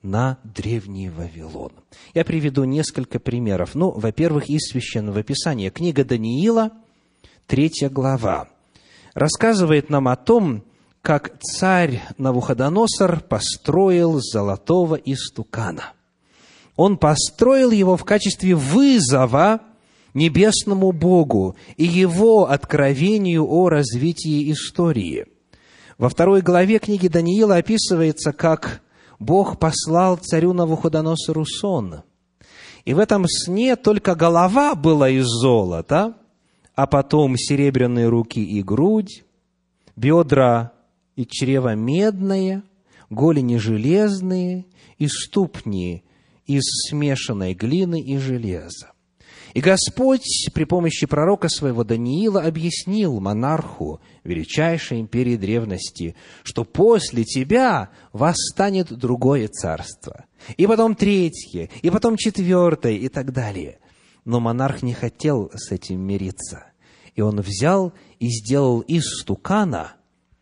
на 0.02 0.38
древний 0.44 1.11
Вавилон. 1.11 1.72
Я 2.14 2.24
приведу 2.24 2.64
несколько 2.64 3.18
примеров. 3.18 3.74
Ну, 3.74 3.90
во-первых, 3.90 4.48
из 4.48 4.70
Священного 4.70 5.22
Писания. 5.22 5.70
Книга 5.70 6.04
Даниила, 6.04 6.72
третья 7.46 7.90
глава, 7.90 8.48
рассказывает 9.14 9.90
нам 9.90 10.08
о 10.08 10.16
том, 10.16 10.64
как 11.02 11.38
царь 11.40 12.02
Навуходоносор 12.18 13.20
построил 13.20 14.20
золотого 14.20 14.94
истукана. 14.94 15.92
Он 16.80 16.96
построил 16.96 17.72
его 17.72 17.96
в 17.98 18.04
качестве 18.04 18.54
вызова 18.54 19.60
небесному 20.14 20.92
Богу 20.92 21.54
и 21.76 21.84
его 21.84 22.50
откровению 22.50 23.46
о 23.46 23.68
развитии 23.68 24.50
истории– 24.50 25.26
во 26.00 26.08
второй 26.08 26.40
главе 26.40 26.78
книги 26.78 27.08
Даниила 27.08 27.56
описывается, 27.56 28.32
как 28.32 28.80
Бог 29.18 29.58
послал 29.58 30.16
царю 30.16 30.54
Навуходоносору 30.54 31.44
сон. 31.44 32.04
И 32.86 32.94
в 32.94 32.98
этом 32.98 33.26
сне 33.28 33.76
только 33.76 34.14
голова 34.14 34.74
была 34.74 35.10
из 35.10 35.26
золота, 35.26 36.16
а 36.74 36.86
потом 36.86 37.36
серебряные 37.36 38.08
руки 38.08 38.42
и 38.42 38.62
грудь, 38.62 39.24
бедра 39.94 40.72
и 41.16 41.26
чрево 41.26 41.74
медное, 41.74 42.62
голени 43.10 43.58
железные 43.58 44.64
и 44.96 45.06
ступни 45.06 46.02
из 46.57 46.64
смешанной 46.88 47.55
глины 47.55 48.01
и 48.01 48.18
железа. 48.18 48.92
И 49.55 49.61
Господь 49.61 50.48
при 50.55 50.64
помощи 50.64 51.07
пророка 51.07 51.48
своего 51.48 51.82
Даниила 51.82 52.42
объяснил 52.42 53.20
монарху 53.20 54.01
величайшей 54.22 55.01
империи 55.01 55.36
древности, 55.36 56.14
что 56.44 56.64
после 56.64 57.24
тебя 57.24 57.90
восстанет 58.12 58.92
другое 58.92 59.48
царство, 59.48 60.24
и 60.57 60.66
потом 60.66 60.94
третье, 60.94 61.68
и 61.82 61.90
потом 61.90 62.16
четвертое, 62.16 62.94
и 62.94 63.09
так 63.09 63.32
далее. 63.32 63.78
Но 64.24 64.38
монарх 64.38 64.82
не 64.82 64.94
хотел 64.94 65.51
с 65.55 65.72
этим 65.72 66.01
мириться, 66.01 66.66
и 67.14 67.20
он 67.20 67.40
взял 67.40 67.92
и 68.20 68.28
сделал 68.28 68.80
из 68.80 69.05
стукана 69.20 69.94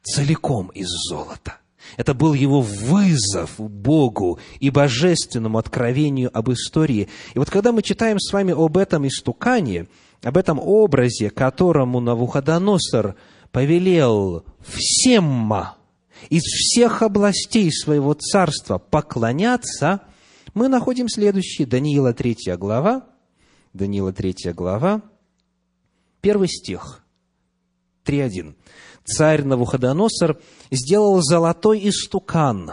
целиком 0.03 0.69
из 0.69 0.89
золота– 0.89 1.59
это 1.97 2.15
был 2.15 2.35
его 2.35 2.61
вызов 2.61 3.55
Богу 3.59 4.39
и 4.61 4.71
божественному 4.71 5.59
откровению 5.59 6.37
об 6.37 6.51
истории. 6.51 7.09
И 7.35 7.39
вот 7.39 7.51
когда 7.51 7.73
мы 7.73 7.83
читаем 7.83 8.19
с 8.19 8.33
вами 8.33 8.53
об 8.53 8.77
этом 8.77 9.07
истукане, 9.07 9.87
об 10.23 10.37
этом 10.37 10.59
образе, 10.59 11.31
которому 11.31 12.01
Навуходоносор 12.01 13.15
повелел 13.53 14.45
всем 14.67 15.53
из 16.31 16.43
всех 16.43 17.03
областей 17.03 17.73
своего 17.73 18.15
царства 18.15 18.79
поклоняться, 18.79 20.03
мы 20.55 20.69
находим 20.69 21.09
следующее, 21.09 21.67
Даниила 21.67 22.13
3 22.13 22.57
глава, 22.57 23.07
Даниила 23.73 24.13
3 24.13 24.53
глава, 24.53 25.03
первый 26.21 26.49
стих, 26.49 27.05
3.1. 28.05 28.55
«Царь 29.09 29.43
Навуходоносор 29.43 30.41
сделал 30.71 31.21
золотой 31.23 31.89
истукан 31.89 32.73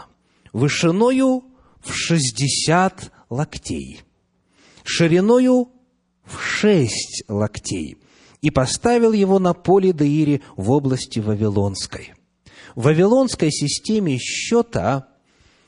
вышиною 0.52 1.44
в 1.80 1.92
шестьдесят 1.92 3.12
локтей, 3.30 4.02
шириною 4.84 5.70
в 6.24 6.40
шесть 6.40 7.24
локтей, 7.28 7.98
и 8.42 8.50
поставил 8.50 9.12
его 9.12 9.38
на 9.38 9.54
поле 9.54 9.92
Деире 9.92 10.42
в 10.56 10.70
области 10.70 11.18
Вавилонской. 11.18 12.14
В 12.74 12.84
Вавилонской 12.84 13.50
системе 13.50 14.18
счета 14.18 15.08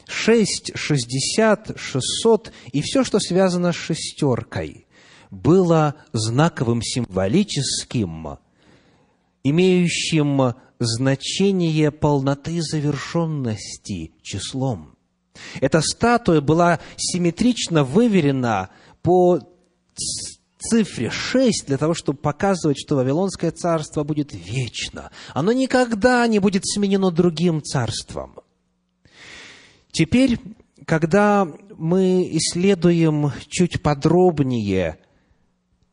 6, 0.06 0.72
60, 0.74 1.78
600 1.78 2.52
и 2.72 2.82
все, 2.82 3.04
что 3.04 3.18
связано 3.20 3.72
с 3.72 3.76
шестеркой, 3.76 4.86
было 5.30 5.94
знаковым 6.12 6.82
символическим, 6.82 8.38
имеющим 9.50 10.54
значение 10.78 11.90
полноты 11.90 12.60
завершенности 12.62 14.12
числом. 14.22 14.96
Эта 15.60 15.80
статуя 15.80 16.40
была 16.40 16.80
симметрично 16.96 17.84
выверена 17.84 18.70
по 19.02 19.40
цифре 20.58 21.10
6 21.10 21.66
для 21.66 21.78
того, 21.78 21.94
чтобы 21.94 22.18
показывать, 22.18 22.78
что 22.78 22.96
Вавилонское 22.96 23.50
царство 23.50 24.04
будет 24.04 24.32
вечно. 24.32 25.10
Оно 25.32 25.52
никогда 25.52 26.26
не 26.26 26.38
будет 26.38 26.66
сменено 26.66 27.10
другим 27.10 27.62
царством. 27.62 28.36
Теперь, 29.92 30.38
когда 30.84 31.46
мы 31.76 32.28
исследуем 32.32 33.32
чуть 33.48 33.82
подробнее 33.82 34.98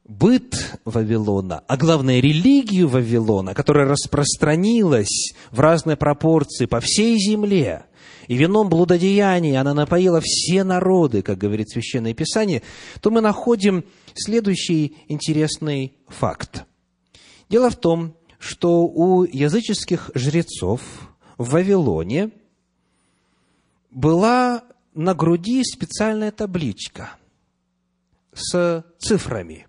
быт 0.05 0.79
Вавилона, 0.85 1.63
а 1.67 1.77
главное 1.77 2.19
религию 2.19 2.87
Вавилона, 2.87 3.53
которая 3.53 3.87
распространилась 3.87 5.33
в 5.51 5.59
разной 5.59 5.97
пропорции 5.97 6.65
по 6.65 6.79
всей 6.79 7.17
земле, 7.17 7.85
и 8.27 8.35
вином 8.35 8.69
блудодеяния 8.69 9.61
она 9.61 9.73
напоила 9.73 10.21
все 10.23 10.63
народы, 10.63 11.21
как 11.21 11.37
говорит 11.37 11.69
Священное 11.69 12.13
Писание, 12.13 12.61
то 13.01 13.11
мы 13.11 13.21
находим 13.21 13.83
следующий 14.13 14.97
интересный 15.07 15.93
факт. 16.07 16.65
Дело 17.49 17.69
в 17.69 17.75
том, 17.75 18.15
что 18.39 18.85
у 18.85 19.23
языческих 19.23 20.11
жрецов 20.13 20.81
в 21.37 21.51
Вавилоне 21.51 22.31
была 23.91 24.63
на 24.93 25.13
груди 25.13 25.63
специальная 25.63 26.31
табличка 26.31 27.11
с 28.33 28.83
цифрами. 28.99 29.67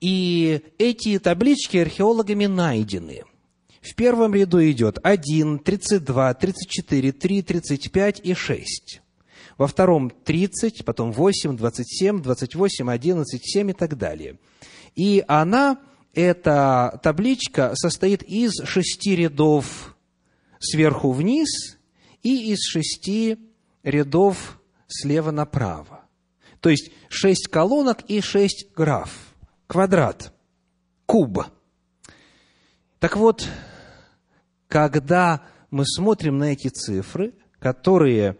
И 0.00 0.62
эти 0.78 1.18
таблички 1.18 1.76
археологами 1.76 2.46
найдены. 2.46 3.22
В 3.80 3.94
первом 3.94 4.34
ряду 4.34 4.62
идет 4.70 4.98
1, 5.02 5.58
32, 5.58 6.34
34, 6.34 7.12
3, 7.12 7.42
35 7.42 8.20
и 8.22 8.34
6. 8.34 9.00
Во 9.56 9.66
втором 9.66 10.10
30, 10.10 10.84
потом 10.84 11.12
8, 11.12 11.56
27, 11.56 12.22
28, 12.22 12.90
11, 12.90 13.40
7 13.42 13.70
и 13.70 13.72
так 13.72 13.96
далее. 13.96 14.38
И 14.94 15.24
она, 15.28 15.78
эта 16.14 16.98
табличка, 17.02 17.72
состоит 17.74 18.22
из 18.22 18.52
шести 18.64 19.16
рядов 19.16 19.96
сверху 20.58 21.12
вниз 21.12 21.78
и 22.22 22.52
из 22.52 22.60
шести 22.60 23.38
рядов 23.82 24.60
слева 24.88 25.30
направо. 25.30 26.04
То 26.60 26.68
есть 26.68 26.90
шесть 27.08 27.48
колонок 27.48 28.02
и 28.08 28.20
шесть 28.20 28.68
граф. 28.74 29.29
Квадрат. 29.70 30.34
Куб. 31.06 31.44
Так 32.98 33.16
вот, 33.16 33.48
когда 34.66 35.46
мы 35.70 35.86
смотрим 35.86 36.38
на 36.38 36.54
эти 36.54 36.66
цифры, 36.66 37.34
которые, 37.60 38.36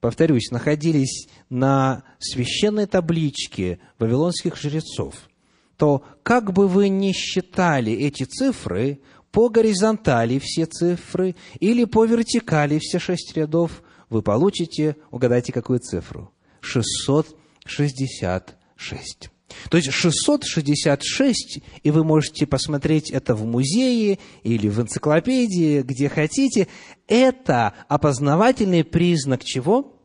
повторюсь, 0.00 0.50
находились 0.50 1.28
на 1.50 2.04
священной 2.20 2.86
табличке 2.86 3.80
вавилонских 3.98 4.56
жрецов, 4.56 5.28
то 5.76 6.06
как 6.22 6.54
бы 6.54 6.68
вы 6.68 6.88
ни 6.88 7.12
считали 7.12 7.92
эти 7.92 8.22
цифры, 8.22 9.02
по 9.32 9.50
горизонтали 9.50 10.38
все 10.38 10.64
цифры 10.64 11.36
или 11.58 11.84
по 11.84 12.06
вертикали 12.06 12.78
все 12.78 12.98
шесть 12.98 13.36
рядов, 13.36 13.82
вы 14.08 14.22
получите, 14.22 14.96
угадайте, 15.10 15.52
какую 15.52 15.80
цифру? 15.80 16.32
666. 16.62 19.30
То 19.68 19.76
есть 19.76 19.90
666, 19.92 21.60
и 21.82 21.90
вы 21.90 22.04
можете 22.04 22.46
посмотреть 22.46 23.10
это 23.10 23.34
в 23.34 23.44
музее 23.44 24.18
или 24.42 24.68
в 24.68 24.80
энциклопедии, 24.80 25.82
где 25.82 26.08
хотите, 26.08 26.68
это 27.06 27.74
опознавательный 27.88 28.84
признак 28.84 29.44
чего? 29.44 29.96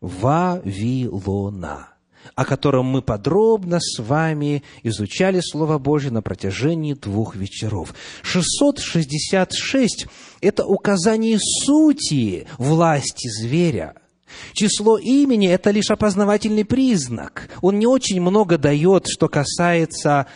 Вавилона, 0.00 1.88
о 2.34 2.44
котором 2.44 2.86
мы 2.86 3.00
подробно 3.02 3.78
с 3.80 3.98
вами 4.00 4.62
изучали 4.82 5.40
Слово 5.40 5.78
Божье 5.78 6.10
на 6.10 6.22
протяжении 6.22 6.94
двух 6.94 7.36
вечеров. 7.36 7.94
666– 8.22 10.06
это 10.40 10.66
указание 10.66 11.38
сути 11.40 12.46
власти 12.58 13.28
зверя– 13.28 13.94
Число 14.52 14.98
имени– 14.98 15.48
это 15.48 15.70
лишь 15.70 15.90
опознавательный 15.90 16.64
признак. 16.64 17.48
Он 17.60 17.78
не 17.78 17.86
очень 17.86 18.20
много 18.20 18.58
дает, 18.58 19.06
что 19.08 19.28
касается 19.28 20.26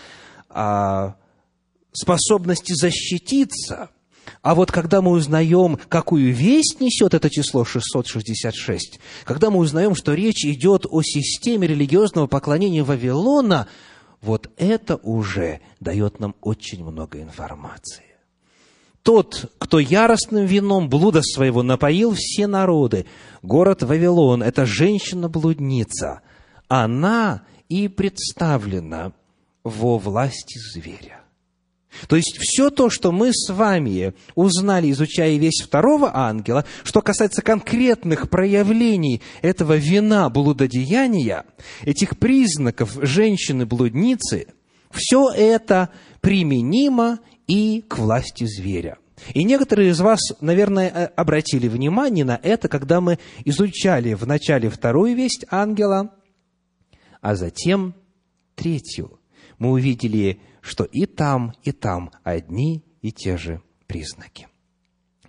а, 0.48 1.16
способности 1.92 2.72
защититься. 2.74 3.90
А 4.42 4.54
вот 4.54 4.70
когда 4.70 5.00
мы 5.00 5.12
узнаем, 5.12 5.78
какую 5.88 6.34
весть 6.34 6.80
несет 6.80 7.14
это 7.14 7.30
число 7.30 7.64
666, 7.64 9.00
когда 9.24 9.50
мы 9.50 9.58
узнаем, 9.58 9.94
что 9.94 10.14
речь 10.14 10.44
идет 10.44 10.86
о 10.88 11.02
системе 11.02 11.66
религиозного 11.66 12.26
поклонения 12.26 12.84
Вавилона, 12.84 13.68
вот 14.20 14.50
это 14.56 14.96
уже 14.96 15.60
дает 15.80 16.20
нам 16.20 16.34
очень 16.40 16.84
много 16.84 17.22
информации 17.22 18.07
тот, 19.08 19.50
кто 19.56 19.78
яростным 19.78 20.44
вином 20.44 20.90
блуда 20.90 21.22
своего 21.22 21.62
напоил 21.62 22.14
все 22.14 22.46
народы, 22.46 23.06
город 23.40 23.82
Вавилон, 23.82 24.42
это 24.42 24.66
женщина-блудница, 24.66 26.20
она 26.68 27.40
и 27.70 27.88
представлена 27.88 29.12
во 29.64 29.96
власти 29.96 30.58
зверя. 30.58 31.22
То 32.06 32.16
есть 32.16 32.36
все 32.38 32.68
то, 32.68 32.90
что 32.90 33.10
мы 33.10 33.30
с 33.32 33.50
вами 33.50 34.12
узнали, 34.34 34.90
изучая 34.90 35.38
весь 35.38 35.62
второго 35.64 36.14
ангела, 36.14 36.66
что 36.84 37.00
касается 37.00 37.40
конкретных 37.40 38.28
проявлений 38.28 39.22
этого 39.40 39.78
вина 39.78 40.28
блудодеяния, 40.28 41.46
этих 41.80 42.18
признаков 42.18 42.98
женщины-блудницы, 43.00 44.48
все 44.90 45.30
это 45.30 45.88
применимо 46.20 47.20
и 47.48 47.82
к 47.82 47.98
власти 47.98 48.44
зверя. 48.44 48.98
И 49.34 49.42
некоторые 49.42 49.90
из 49.90 50.00
вас, 50.00 50.20
наверное, 50.40 50.88
э, 50.88 51.04
обратили 51.16 51.66
внимание 51.66 52.24
на 52.24 52.38
это, 52.40 52.68
когда 52.68 53.00
мы 53.00 53.18
изучали 53.44 54.14
вначале 54.14 54.70
вторую 54.70 55.16
весть 55.16 55.44
ангела, 55.50 56.14
а 57.20 57.34
затем 57.34 57.94
третью. 58.54 59.18
Мы 59.58 59.70
увидели, 59.70 60.40
что 60.60 60.84
и 60.84 61.06
там, 61.06 61.54
и 61.64 61.72
там 61.72 62.12
одни 62.22 62.84
и 63.02 63.10
те 63.10 63.36
же 63.36 63.60
признаки. 63.86 64.46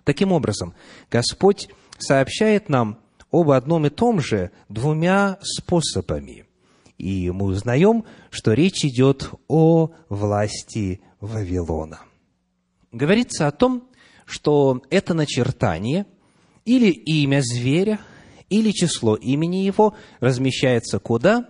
Таким 0.04 0.32
образом, 0.32 0.76
Господь 1.10 1.70
сообщает 1.98 2.70
нам 2.70 3.00
об 3.32 3.50
одном 3.52 3.88
и 3.88 3.90
том 3.90 4.20
же 4.20 4.52
двумя 4.70 5.40
способами. 5.42 6.46
И 6.98 7.32
мы 7.32 7.46
узнаем, 7.46 8.04
что 8.30 8.54
речь 8.54 8.84
идет 8.84 9.32
о 9.48 9.92
власти 10.10 11.02
Вавилона 11.22 12.02
говорится 12.92 13.48
о 13.48 13.52
том, 13.52 13.90
что 14.26 14.82
это 14.90 15.14
начертание 15.14 16.06
или 16.66 16.90
имя 16.92 17.42
зверя, 17.42 18.00
или 18.50 18.72
число 18.72 19.16
имени 19.16 19.58
его 19.58 19.96
размещается 20.20 21.00
куда? 21.00 21.50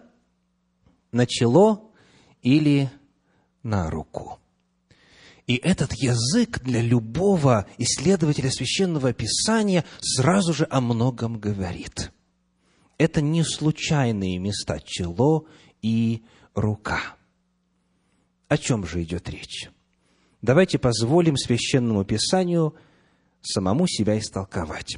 На 1.12 1.26
чело 1.26 1.92
или 2.42 2.90
на 3.64 3.90
руку. 3.90 4.40
И 5.48 5.56
этот 5.56 5.94
язык 5.94 6.62
для 6.62 6.82
любого 6.82 7.66
исследователя 7.80 8.52
священного 8.52 9.14
писания 9.14 9.84
сразу 10.00 10.54
же 10.54 10.68
о 10.70 10.80
многом 10.80 11.40
говорит. 11.40 12.12
Это 13.00 13.22
не 13.22 13.44
случайные 13.44 14.38
места 14.38 14.80
чело 14.80 15.48
и 15.82 16.24
рука. 16.54 17.16
О 18.48 18.58
чем 18.58 18.86
же 18.86 19.02
идет 19.02 19.28
речь? 19.30 19.70
Давайте 20.42 20.80
позволим 20.80 21.36
Священному 21.36 22.06
Писанию 22.06 22.74
самому 23.42 23.88
себя 23.88 24.18
истолковать. 24.18 24.98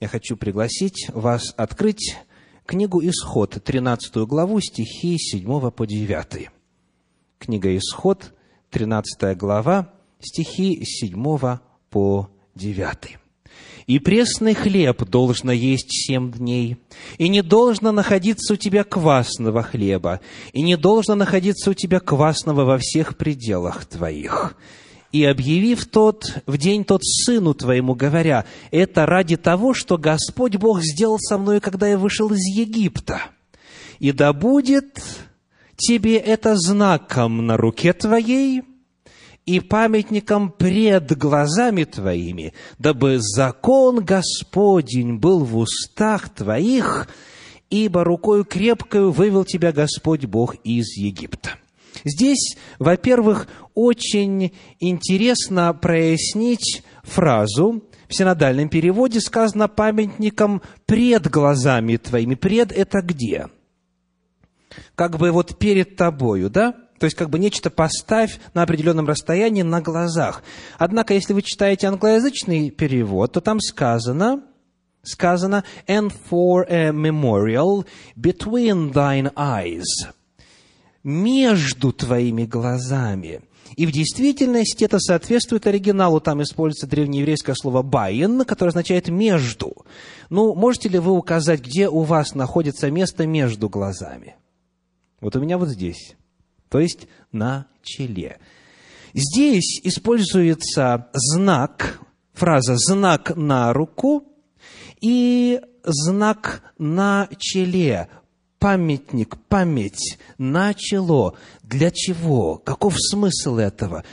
Я 0.00 0.08
хочу 0.08 0.36
пригласить 0.36 1.08
вас 1.14 1.54
открыть 1.56 2.16
книгу 2.66 3.00
«Исход», 3.02 3.58
13 3.64 4.16
главу, 4.26 4.60
стихи 4.60 5.16
7 5.16 5.70
по 5.70 5.86
9. 5.86 6.50
Книга 7.38 7.76
«Исход», 7.76 8.34
13 8.70 9.36
глава, 9.38 9.94
стихи 10.20 10.84
7 10.84 11.58
по 11.88 12.28
9. 12.54 13.18
«И 13.86 13.98
пресный 13.98 14.54
хлеб 14.54 15.04
должно 15.08 15.52
есть 15.52 15.88
семь 15.90 16.30
дней, 16.32 16.76
и 17.16 17.28
не 17.30 17.42
должно 17.42 17.92
находиться 17.92 18.52
у 18.52 18.56
тебя 18.56 18.84
квасного 18.84 19.62
хлеба, 19.62 20.20
и 20.52 20.60
не 20.60 20.76
должно 20.76 21.14
находиться 21.14 21.70
у 21.70 21.74
тебя 21.74 21.98
квасного 21.98 22.64
во 22.64 22.76
всех 22.76 23.16
пределах 23.16 23.86
твоих. 23.86 24.54
И 25.12 25.24
объявив 25.24 25.84
тот, 25.86 26.24
в 26.46 26.56
день 26.56 26.84
тот 26.84 27.04
сыну 27.04 27.52
твоему, 27.52 27.94
говоря, 27.94 28.46
это 28.70 29.04
ради 29.04 29.36
того, 29.36 29.74
что 29.74 29.98
Господь 29.98 30.56
Бог 30.56 30.80
сделал 30.80 31.18
со 31.18 31.36
мной, 31.36 31.60
когда 31.60 31.86
я 31.86 31.98
вышел 31.98 32.32
из 32.32 32.44
Египта. 32.56 33.20
И 33.98 34.10
да 34.10 34.32
будет 34.32 35.02
тебе 35.76 36.16
это 36.16 36.56
знаком 36.56 37.46
на 37.46 37.58
руке 37.58 37.92
твоей, 37.92 38.62
и 39.44 39.60
памятником 39.60 40.50
пред 40.50 41.16
глазами 41.18 41.84
твоими, 41.84 42.54
дабы 42.78 43.18
закон 43.18 44.02
Господень 44.04 45.18
был 45.18 45.44
в 45.44 45.58
устах 45.58 46.30
твоих, 46.30 47.08
ибо 47.68 48.04
рукою 48.04 48.44
крепкою 48.44 49.10
вывел 49.10 49.44
тебя 49.44 49.72
Господь 49.72 50.24
Бог 50.24 50.54
из 50.64 50.96
Египта». 50.96 51.58
Здесь, 52.04 52.56
во-первых, 52.78 53.46
очень 53.74 54.52
интересно 54.80 55.72
прояснить 55.74 56.82
фразу, 57.02 57.82
в 58.12 58.14
синодальном 58.14 58.68
переводе 58.68 59.20
сказано 59.20 59.68
памятником 59.68 60.60
пред 60.84 61.28
глазами 61.30 61.96
твоими. 61.96 62.34
Пред– 62.34 62.70
это 62.76 63.00
где? 63.00 63.48
Как 64.94 65.16
бы 65.16 65.30
вот 65.30 65.58
перед 65.58 65.96
тобою, 65.96 66.50
да? 66.50 66.74
То 66.98 67.06
есть, 67.06 67.16
как 67.16 67.30
бы 67.30 67.38
нечто 67.38 67.70
поставь 67.70 68.38
на 68.54 68.62
определенном 68.62 69.08
расстоянии 69.08 69.62
на 69.62 69.80
глазах. 69.80 70.44
Однако, 70.78 71.14
если 71.14 71.32
вы 71.32 71.42
читаете 71.42 71.88
англоязычный 71.88 72.70
перевод, 72.70 73.32
то 73.32 73.40
там 73.40 73.60
сказано, 73.60 74.42
сказано, 75.02 75.64
and 75.88 76.12
for 76.30 76.64
a 76.68 76.90
memorial 76.90 77.86
between 78.16 78.92
thine 78.92 79.32
eyes. 79.34 79.82
Между 81.02 81.92
твоими 81.92 82.44
глазами. 82.44 83.40
И 83.76 83.86
в 83.86 83.92
действительности 83.92 84.84
это 84.84 84.98
соответствует 84.98 85.66
оригиналу. 85.66 86.20
Там 86.20 86.42
используется 86.42 86.86
древнееврейское 86.86 87.54
слово 87.54 87.82
«баин», 87.82 88.44
которое 88.44 88.70
означает 88.70 89.08
«между». 89.08 89.84
Ну, 90.30 90.54
можете 90.54 90.88
ли 90.88 90.98
вы 90.98 91.12
указать, 91.12 91.60
где 91.60 91.88
у 91.88 92.00
вас 92.00 92.34
находится 92.34 92.90
место 92.90 93.26
между 93.26 93.68
глазами? 93.68 94.36
Вот 95.20 95.36
у 95.36 95.40
меня 95.40 95.58
вот 95.58 95.68
здесь 95.68 96.16
то 96.72 96.80
есть 96.80 97.06
на 97.32 97.66
челе. 97.82 98.38
Здесь 99.12 99.78
используется 99.84 101.10
знак, 101.12 102.00
фраза 102.32 102.76
«знак 102.76 103.36
на 103.36 103.74
руку» 103.74 104.24
и 105.02 105.60
знак 105.84 106.62
на 106.78 107.28
челе, 107.38 108.08
памятник, 108.62 109.36
память 109.48 110.18
на 110.38 110.72
чело. 110.72 111.34
Для 111.64 111.90
чего? 111.90 112.58
Каков 112.58 112.94
смысл 112.96 113.56
этого? 113.56 114.04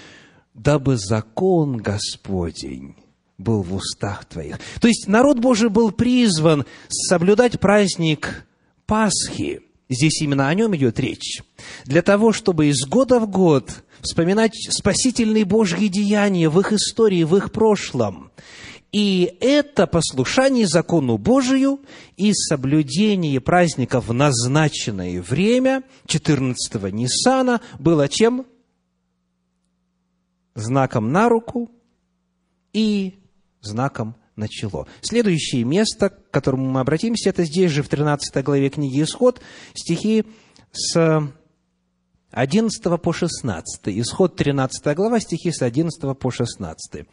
Дабы 0.55 0.97
закон 0.97 1.77
Господень 1.77 2.95
был 3.37 3.61
в 3.61 3.75
устах 3.75 4.25
твоих. 4.25 4.59
То 4.81 4.87
есть 4.87 5.07
народ 5.07 5.39
Божий 5.39 5.69
был 5.69 5.91
призван 5.91 6.65
соблюдать 6.89 7.59
праздник 7.59 8.45
Пасхи– 8.85 9.61
Здесь 9.91 10.21
именно 10.21 10.49
о 10.49 10.53
нем 10.53 10.75
идет 10.75 10.99
речь. 10.99 11.41
Для 11.85 12.03
того, 12.03 12.31
чтобы 12.31 12.67
из 12.67 12.85
года 12.87 13.19
в 13.19 13.27
год 13.27 13.83
вспоминать 14.01 14.53
спасительные 14.69 15.45
Божьи 15.45 15.87
деяния 15.87 16.47
в 16.47 16.59
их 16.59 16.71
истории, 16.73 17.23
в 17.23 17.35
их 17.35 17.51
прошлом. 17.51 18.29
И 18.91 19.37
это 19.39 19.85
послушание 19.85 20.67
закону 20.67 21.17
Божию 21.17 21.79
и 22.17 22.33
соблюдение 22.33 23.39
праздника 23.39 24.01
в 24.01 24.13
назначенное 24.13 25.21
время, 25.21 25.83
14-го 26.07 26.87
Ниссана, 26.87 27.61
было 27.77 28.09
чем? 28.09 28.47
Знаком 30.55 31.11
на 31.11 31.29
руку 31.29 31.69
и 32.73 33.19
знаком 33.61 34.15
начало. 34.35 34.87
Следующее 35.01 35.65
место, 35.65 36.09
к 36.09 36.31
которому 36.31 36.67
мы 36.69 36.79
обратимся, 36.79 37.29
это 37.29 37.43
здесь 37.43 37.71
же, 37.71 37.83
в 37.83 37.89
13 37.89 38.43
главе 38.43 38.69
книги 38.69 39.03
«Исход», 39.03 39.39
стихи 39.75 40.25
с 40.71 41.31
11 42.31 43.01
по 43.01 43.13
16. 43.13 43.81
Исход 43.87 44.35
13 44.35 44.95
глава, 44.95 45.19
стихи 45.19 45.51
с 45.51 45.61
11 45.61 46.17
по 46.17 46.31
16. 46.31 47.05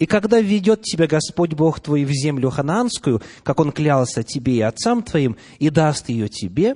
«И 0.00 0.06
когда 0.06 0.40
введет 0.40 0.82
тебя 0.82 1.06
Господь 1.06 1.52
Бог 1.52 1.78
твой 1.78 2.04
в 2.04 2.10
землю 2.10 2.48
ханаанскую, 2.50 3.22
как 3.42 3.60
Он 3.60 3.70
клялся 3.70 4.22
тебе 4.22 4.56
и 4.56 4.60
отцам 4.62 5.02
твоим, 5.02 5.36
и 5.58 5.68
даст 5.68 6.08
ее 6.08 6.28
тебе, 6.28 6.74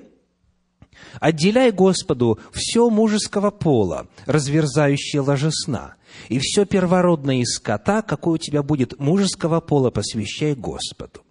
отделяй 1.21 1.73
Господу 1.73 2.39
все 2.53 2.91
мужеского 2.91 3.51
пола, 3.51 4.09
разверзающее 4.27 5.23
ложесна, 5.23 5.95
и 6.29 6.39
все 6.39 6.67
первородное 6.67 7.37
из 7.37 7.55
скота, 7.55 8.03
какое 8.03 8.35
у 8.35 8.39
тебя 8.39 8.63
будет 8.63 9.01
мужеского 9.01 9.61
пола, 9.61 9.91
посвящай 9.91 10.55
Господу. 10.55 11.23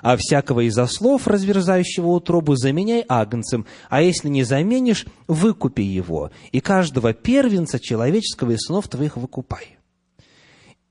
А 0.00 0.16
всякого 0.16 0.60
из 0.60 0.78
ослов, 0.78 1.26
разверзающего 1.26 2.06
утробу, 2.06 2.54
заменяй 2.54 3.04
агнцем, 3.08 3.66
а 3.90 4.00
если 4.00 4.28
не 4.28 4.44
заменишь, 4.44 5.06
выкупи 5.26 5.82
его, 5.82 6.30
и 6.52 6.60
каждого 6.60 7.12
первенца 7.12 7.80
человеческого 7.80 8.52
из 8.52 8.60
сынов 8.60 8.86
твоих 8.86 9.16
выкупай. 9.16 9.78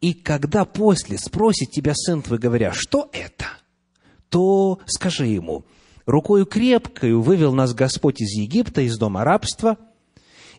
И 0.01 0.13
когда 0.13 0.65
после 0.65 1.17
спросит 1.17 1.71
тебя 1.71 1.93
сын 1.95 2.21
твой, 2.21 2.39
говоря, 2.39 2.73
что 2.73 3.09
это, 3.13 3.45
то 4.29 4.79
скажи 4.85 5.27
ему, 5.27 5.63
рукою 6.05 6.45
крепкою 6.45 7.21
вывел 7.21 7.53
нас 7.53 7.73
Господь 7.73 8.21
из 8.21 8.31
Египта, 8.31 8.81
из 8.81 8.97
дома 8.97 9.23
рабства– 9.23 9.77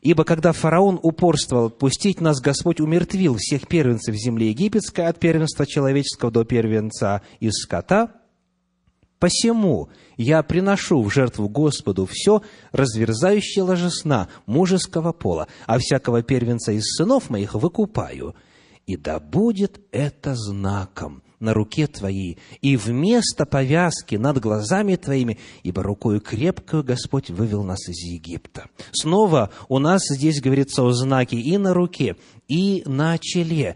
Ибо 0.03 0.25
когда 0.25 0.51
фараон 0.51 0.99
упорствовал 1.01 1.67
отпустить 1.67 2.21
нас, 2.21 2.41
Господь 2.41 2.81
умертвил 2.81 3.37
всех 3.39 3.69
первенцев 3.69 4.17
земли 4.17 4.49
египетской, 4.49 5.07
от 5.07 5.21
первенства 5.21 5.65
человеческого 5.65 6.33
до 6.33 6.45
первенца 6.45 7.23
из 7.39 7.53
скота. 7.53 8.13
Посему 9.21 9.91
я 10.17 10.43
приношу 10.43 11.01
в 11.01 11.13
жертву 11.13 11.49
Господу 11.49 12.09
все, 12.11 12.43
разверзающее 12.73 13.63
ложесна 13.63 14.29
мужеского 14.47 15.13
пола, 15.13 15.47
а 15.67 15.79
всякого 15.79 16.25
первенца 16.25 16.73
из 16.73 16.83
сынов 16.97 17.31
моих 17.31 17.55
выкупаю. 17.55 18.35
И 18.87 18.97
да 18.97 19.21
будет 19.21 19.81
это 19.93 20.35
знаком 20.35 21.23
на 21.43 21.55
руке 21.55 21.89
твоей, 21.89 22.39
и 22.61 22.77
вместо 22.77 23.47
повязки 23.47 24.15
над 24.15 24.39
глазами 24.39 24.95
твоими, 24.95 25.39
ибо 25.65 25.83
рукою 25.83 26.21
крепкую 26.21 26.85
Господь 26.85 27.31
вывел 27.31 27.65
нас 27.65 27.89
из 27.89 27.99
Египта. 27.99 28.67
Снова 28.93 29.51
у 29.69 29.81
нас 29.81 30.03
здесь 30.09 30.41
говорится 30.41 30.85
о 30.85 30.93
знаке 30.93 31.37
и 31.37 31.59
на 31.59 31.75
руке, 31.75 32.17
и 32.47 32.85
на 32.87 33.19
челе. 33.19 33.75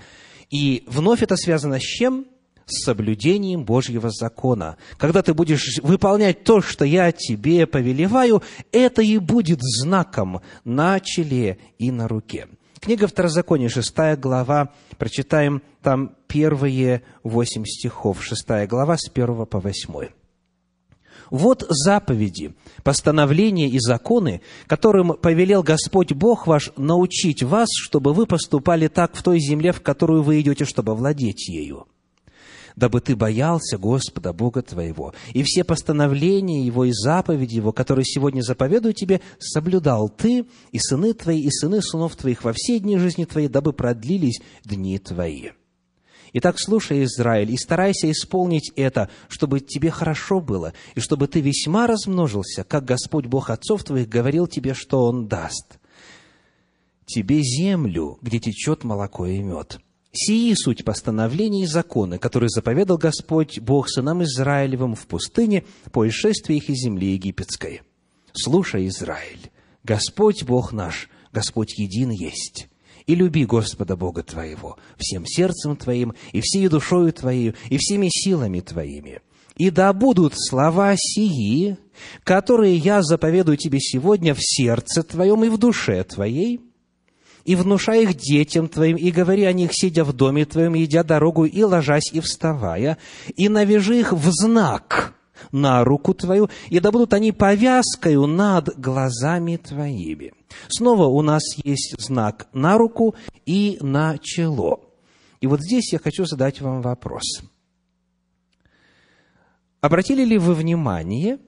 И 0.49 0.85
вновь 0.87 1.25
это 1.25 1.37
связано 1.37 1.81
с 1.81 1.83
чем? 1.83 2.27
с 2.69 2.85
соблюдением 2.85 3.65
Божьего 3.65 4.11
закона. 4.11 4.77
Когда 4.99 5.23
ты 5.23 5.35
будешь 5.35 5.79
выполнять 5.85 6.43
то, 6.43 6.61
что 6.61 6.85
я 6.85 7.13
тебе 7.13 7.65
повелеваю, 7.65 8.43
это 8.73 9.03
и 9.03 9.19
будет 9.19 9.61
знаком 9.63 10.41
на 10.65 10.99
челе 10.99 11.59
и 11.79 11.93
на 11.93 12.09
руке. 12.09 12.49
Книга 12.81 13.07
Второзакония, 13.07 13.69
шестая 13.69 14.17
глава, 14.17 14.73
прочитаем 14.99 15.63
там 15.83 16.15
первые 16.27 17.03
восемь 17.23 17.65
стихов, 17.65 18.23
шестая 18.23 18.67
глава, 18.67 18.97
с 18.97 19.09
первого 19.09 19.45
по 19.45 19.61
восьмой. 19.61 20.11
Вот 21.31 21.67
заповеди, 21.69 22.55
постановления 22.85 23.69
и 23.69 23.79
законы, 23.81 24.43
которым 24.67 25.15
повелел 25.15 25.63
Господь 25.63 26.13
Бог 26.13 26.47
ваш 26.47 26.71
научить 26.77 27.43
вас, 27.43 27.69
чтобы 27.73 28.13
вы 28.13 28.27
поступали 28.27 28.87
так 28.89 29.15
в 29.17 29.23
той 29.23 29.41
земле, 29.41 29.73
в 29.73 29.83
которую 29.83 30.23
вы 30.23 30.41
идете, 30.41 30.65
чтобы 30.65 30.95
владеть 30.95 31.49
ею 31.49 31.87
дабы 32.77 33.01
ты 33.01 33.17
боялся 33.17 33.79
Господа 33.79 34.33
Бога 34.33 34.63
твоего, 34.63 35.15
и 35.33 35.43
все 35.43 35.65
постановления 35.65 36.65
Его 36.65 36.85
и 36.85 36.93
заповеди 36.93 37.57
Его, 37.57 37.73
которые 37.73 38.05
сегодня 38.05 38.43
заповедую 38.43 38.93
тебе, 38.93 39.23
соблюдал 39.39 40.09
ты 40.11 40.45
и 40.73 40.79
сыны 40.79 41.15
твои, 41.15 41.41
и 41.41 41.51
сыны 41.51 41.83
сынов 41.83 42.15
твоих 42.17 42.45
во 42.45 42.53
все 42.53 42.79
дни 42.79 42.99
жизни 42.99 43.25
твоей, 43.25 43.49
дабы 43.49 43.73
продлились 43.73 44.41
дни 44.65 44.99
твои». 44.99 45.51
Итак, 46.33 46.57
слушай, 46.59 47.05
Израиль, 47.05 47.51
и 47.51 47.57
старайся 47.57 48.11
исполнить 48.11 48.71
это, 48.77 49.09
чтобы 49.29 49.61
тебе 49.61 49.91
хорошо 49.91 50.41
было, 50.41 50.75
и 50.95 51.01
чтобы 51.01 51.29
ты 51.29 51.41
весьма 51.41 51.87
размножился, 51.87 52.63
как 52.63 52.85
Господь 52.85 53.25
Бог 53.25 53.49
отцов 53.49 53.85
твоих 53.85 54.09
говорил 54.09 54.47
тебе, 54.47 54.75
что 54.75 55.05
Он 55.05 55.29
даст. 55.29 55.79
Тебе 57.07 57.41
землю, 57.43 58.19
где 58.21 58.39
течет 58.39 58.85
молоко 58.85 59.25
и 59.25 59.39
мед, 59.39 59.79
Сии 60.19 60.55
суть 60.55 60.83
постановлений 60.83 61.65
и 61.65 61.67
законы, 61.67 62.19
которые 62.19 62.49
заповедал 62.49 62.97
Господь 62.97 63.61
Бог 63.61 63.91
сынам 63.91 64.23
Израилевым 64.23 64.95
в 64.95 65.07
пустыне 65.07 65.65
по 65.93 66.09
исшествии 66.09 66.57
их 66.57 66.71
из 66.71 66.85
земли 66.85 67.13
египетской. 67.13 67.83
Слушай, 68.33 68.89
Израиль, 68.89 69.51
Господь 69.85 70.43
Бог 70.45 70.73
наш, 70.73 71.11
Господь 71.33 71.79
един 71.79 72.09
есть. 72.09 72.69
И 73.07 73.15
люби 73.15 73.45
Господа 73.45 73.95
Бога 73.95 74.23
твоего 74.23 74.79
всем 74.97 75.27
сердцем 75.27 75.77
твоим, 75.77 76.15
и 76.33 76.41
всей 76.41 76.67
душою 76.69 77.13
твоей, 77.13 77.55
и 77.69 77.77
всеми 77.77 78.09
силами 78.11 78.61
твоими. 78.61 79.21
И 79.59 79.69
да 79.69 79.93
будут 79.93 80.33
слова 80.35 80.95
сии, 80.97 81.77
которые 82.25 82.77
я 82.79 83.03
заповедую 83.03 83.59
тебе 83.59 83.81
сегодня 83.81 84.35
в 84.35 84.39
сердце 84.41 85.03
твоем 85.03 85.45
и 85.45 85.51
в 85.51 85.59
душе 85.59 86.03
твоей, 86.05 86.63
и 87.47 87.55
внушай 87.55 88.03
их 88.03 88.15
детям 88.17 88.69
твоим, 88.69 88.97
и 88.97 89.11
говори 89.13 89.45
о 89.45 89.53
них, 89.53 89.71
сидя 89.73 90.05
в 90.05 90.13
доме 90.13 90.45
твоем, 90.45 90.77
идя 90.77 91.05
дорогу, 91.05 91.45
и 91.45 91.63
ложась, 91.63 92.13
и 92.13 92.19
вставая, 92.19 92.99
и 93.37 93.49
навяжи 93.49 94.01
их 94.01 94.13
в 94.13 94.31
знак 94.33 95.15
на 95.53 95.85
руку 95.85 96.13
твою, 96.13 96.51
и 96.71 96.81
да 96.81 96.91
будут 96.91 97.15
они 97.15 97.31
повязкою 97.31 98.27
над 98.27 98.77
глазами 98.79 99.57
твоими. 99.59 100.33
Снова 100.69 101.07
у 101.07 101.23
нас 101.23 101.43
есть 101.63 101.95
знак 101.99 102.49
на 102.53 102.79
руку 102.79 103.15
и 103.45 103.79
на 103.81 104.19
чело. 104.19 104.81
И 105.41 105.47
вот 105.47 105.61
здесь 105.61 105.93
я 105.93 106.01
хочу 106.01 106.25
задать 106.25 106.61
вам 106.61 106.83
вопрос. 106.83 107.43
Обратили 109.81 110.25
ли 110.25 110.37
вы 110.37 110.55
внимание 110.55 111.39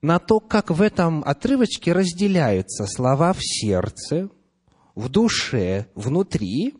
на 0.00 0.18
то, 0.18 0.40
как 0.40 0.70
в 0.70 0.82
этом 0.82 1.22
отрывочке 1.24 1.92
разделяются 1.92 2.86
слова 2.86 3.32
в 3.32 3.38
сердце– 3.40 4.28
в 4.94 5.08
душе, 5.08 5.86
внутри, 5.94 6.74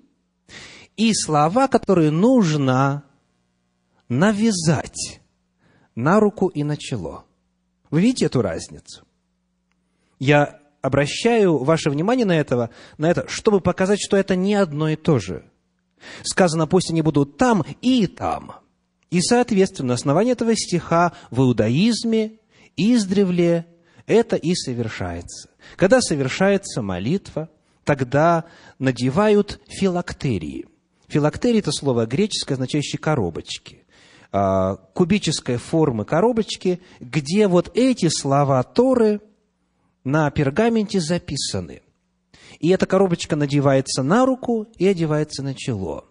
и 0.97 1.13
слова, 1.15 1.69
которые 1.69 2.11
нужно 2.11 3.05
навязать 4.09 5.21
на 5.95 6.21
руку 6.21 6.49
и 6.49 6.65
на 6.65 6.77
чело. 6.77 7.25
Вы 7.91 8.03
видите 8.03 8.27
эту 8.27 8.43
разницу? 8.43 9.05
Я 10.19 10.61
обращаю 10.81 11.59
ваше 11.59 11.91
внимание 11.91 12.27
на, 12.27 12.39
этого, 12.39 12.71
на 12.99 13.11
это, 13.11 13.27
чтобы 13.29 13.61
показать, 13.61 14.01
что 14.01 14.17
это 14.17 14.37
не 14.37 14.55
одно 14.55 14.89
и 14.89 14.97
то 14.97 15.19
же. 15.19 15.45
Сказано, 16.23 16.67
пусть 16.67 16.91
они 16.91 17.03
будут 17.03 17.37
там 17.37 17.65
и 17.81 18.07
там. 18.07 18.57
И, 19.11 19.21
соответственно, 19.21 19.89
на 19.89 19.95
основании 19.95 20.33
этого 20.33 20.55
стиха 20.55 21.13
в 21.31 21.41
иудаизме 21.41 22.39
издревле 22.77 23.67
это 24.07 24.37
и 24.37 24.55
совершается. 24.55 25.51
Когда 25.77 26.01
совершается 26.01 26.83
молитва– 26.83 27.49
тогда 27.85 28.45
надевают 28.79 29.61
филактерии. 29.67 30.67
Филактерии– 31.09 31.59
это 31.61 31.73
слово 31.73 32.07
греческое, 32.07 32.57
означающее 32.57 32.99
коробочки. 32.99 33.85
А, 34.31 34.77
кубической 34.95 35.57
формы 35.57 36.05
коробочки, 36.05 36.81
где 37.01 37.49
вот 37.49 37.71
эти 37.75 38.09
слова 38.09 38.63
Торы 38.63 39.21
на 40.05 40.31
пергаменте 40.31 41.01
записаны. 41.01 41.83
И 42.59 42.71
эта 42.71 42.87
коробочка 42.87 43.37
надевается 43.37 44.03
на 44.03 44.25
руку 44.25 44.69
и 44.79 44.87
одевается 44.87 45.43
на 45.43 45.55
чело. 45.55 46.07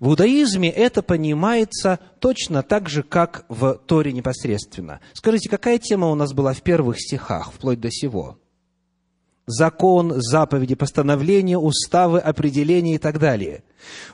В 0.00 0.08
иудаизме 0.08 0.70
это 0.70 1.02
понимается 1.02 1.98
точно 2.20 2.62
так 2.62 2.88
же, 2.88 3.02
как 3.02 3.44
в 3.48 3.74
Торе 3.86 4.12
непосредственно. 4.12 5.00
Скажите, 5.12 5.48
какая 5.48 5.78
тема 5.78 6.08
у 6.08 6.14
нас 6.14 6.32
была 6.32 6.52
в 6.52 6.62
первых 6.62 7.00
стихах, 7.00 7.52
вплоть 7.52 7.80
до 7.80 7.90
сего? 7.90 8.38
Закон, 9.46 10.14
заповеди, 10.16 10.74
постановления, 10.74 11.58
уставы, 11.58 12.18
определения 12.18 12.94
и 12.94 12.98
так 12.98 13.18
далее. 13.18 13.62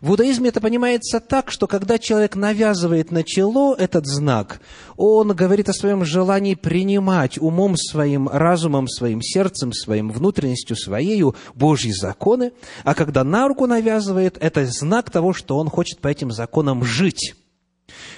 В 0.01 0.11
иудаизме 0.11 0.49
это 0.49 0.61
понимается 0.61 1.21
так, 1.21 1.51
что 1.51 1.67
когда 1.67 1.99
человек 1.99 2.37
навязывает 2.37 3.11
на 3.11 3.23
чело 3.23 3.75
этот 3.75 4.07
знак, 4.07 4.61
он 4.97 5.35
говорит 5.35 5.69
о 5.69 5.75
своем 5.75 6.05
желании 6.05 6.55
принимать 6.55 7.39
умом 7.39 7.77
своим, 7.77 8.29
разумом 8.29 8.89
своим, 8.89 9.21
сердцем 9.21 9.73
своим, 9.73 10.11
внутренностью 10.11 10.77
своею 10.77 11.35
Божьи 11.55 11.93
законы, 11.93 12.53
а 12.85 12.95
когда 12.95 13.25
на 13.25 13.47
руку 13.49 13.67
навязывает, 13.67 14.39
это 14.41 14.65
знак 14.67 15.11
того, 15.11 15.35
что 15.35 15.59
он 15.59 15.69
хочет 15.69 16.01
по 16.01 16.09
этим 16.09 16.31
законам 16.31 16.85
жить. 16.85 17.35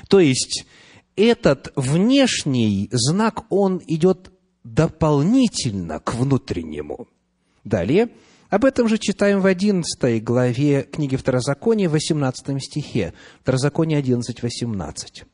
То 0.08 0.20
есть, 0.20 0.66
этот 1.16 1.72
внешний 1.76 2.88
знак, 2.92 3.44
он 3.50 3.82
идет 3.86 4.30
дополнительно 4.64 6.00
к 6.00 6.14
внутреннему. 6.14 7.08
Далее, 7.64 8.10
об 8.48 8.64
этом 8.64 8.88
же 8.88 8.98
читаем 8.98 9.40
в 9.40 9.46
11 9.46 10.22
главе 10.22 10.82
книги 10.82 11.16
Второзакония, 11.16 11.88
18 11.88 12.62
стихе. 12.62 13.14
Второзаконие 13.42 13.98
11, 13.98 14.42
18. 14.42 15.24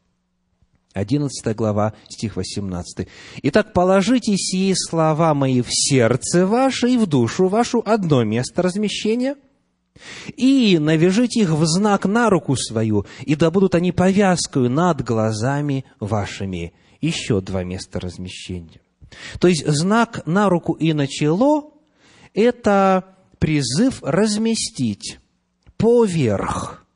11 0.93 1.57
глава, 1.57 1.93
стих 2.09 2.37
18. 2.37 3.07
«Итак, 3.43 3.73
положите 3.73 4.35
сии 4.37 4.75
слова 4.75 5.35
мои 5.35 5.61
в 5.61 5.69
сердце 5.71 6.47
ваше 6.47 6.91
и 6.91 6.97
в 6.97 7.07
душу 7.07 7.49
вашу 7.49 7.83
одно 7.85 8.25
место 8.25 8.63
размещения, 8.63 9.37
и 10.37 10.79
навяжите 10.79 11.41
их 11.41 11.51
в 11.51 11.65
знак 11.67 12.07
на 12.07 12.31
руку 12.31 12.57
свою, 12.57 13.07
и 13.23 13.35
да 13.35 13.51
будут 13.51 13.75
они 13.75 13.93
повязкою 13.93 14.71
над 14.71 15.03
глазами 15.03 15.85
вашими». 16.01 16.73
Еще 17.03 17.43
два 17.43 17.63
места 17.63 18.01
размещения. 18.01 18.81
То 19.39 19.49
есть 19.49 19.67
знак 19.67 20.27
на 20.27 20.49
руку 20.49 20.73
и 20.73 20.93
на 20.93 21.07
чело– 21.07 21.75
это 22.35 23.17
призыв 23.39 24.03
разместить 24.03 25.19
поверх 25.77 26.87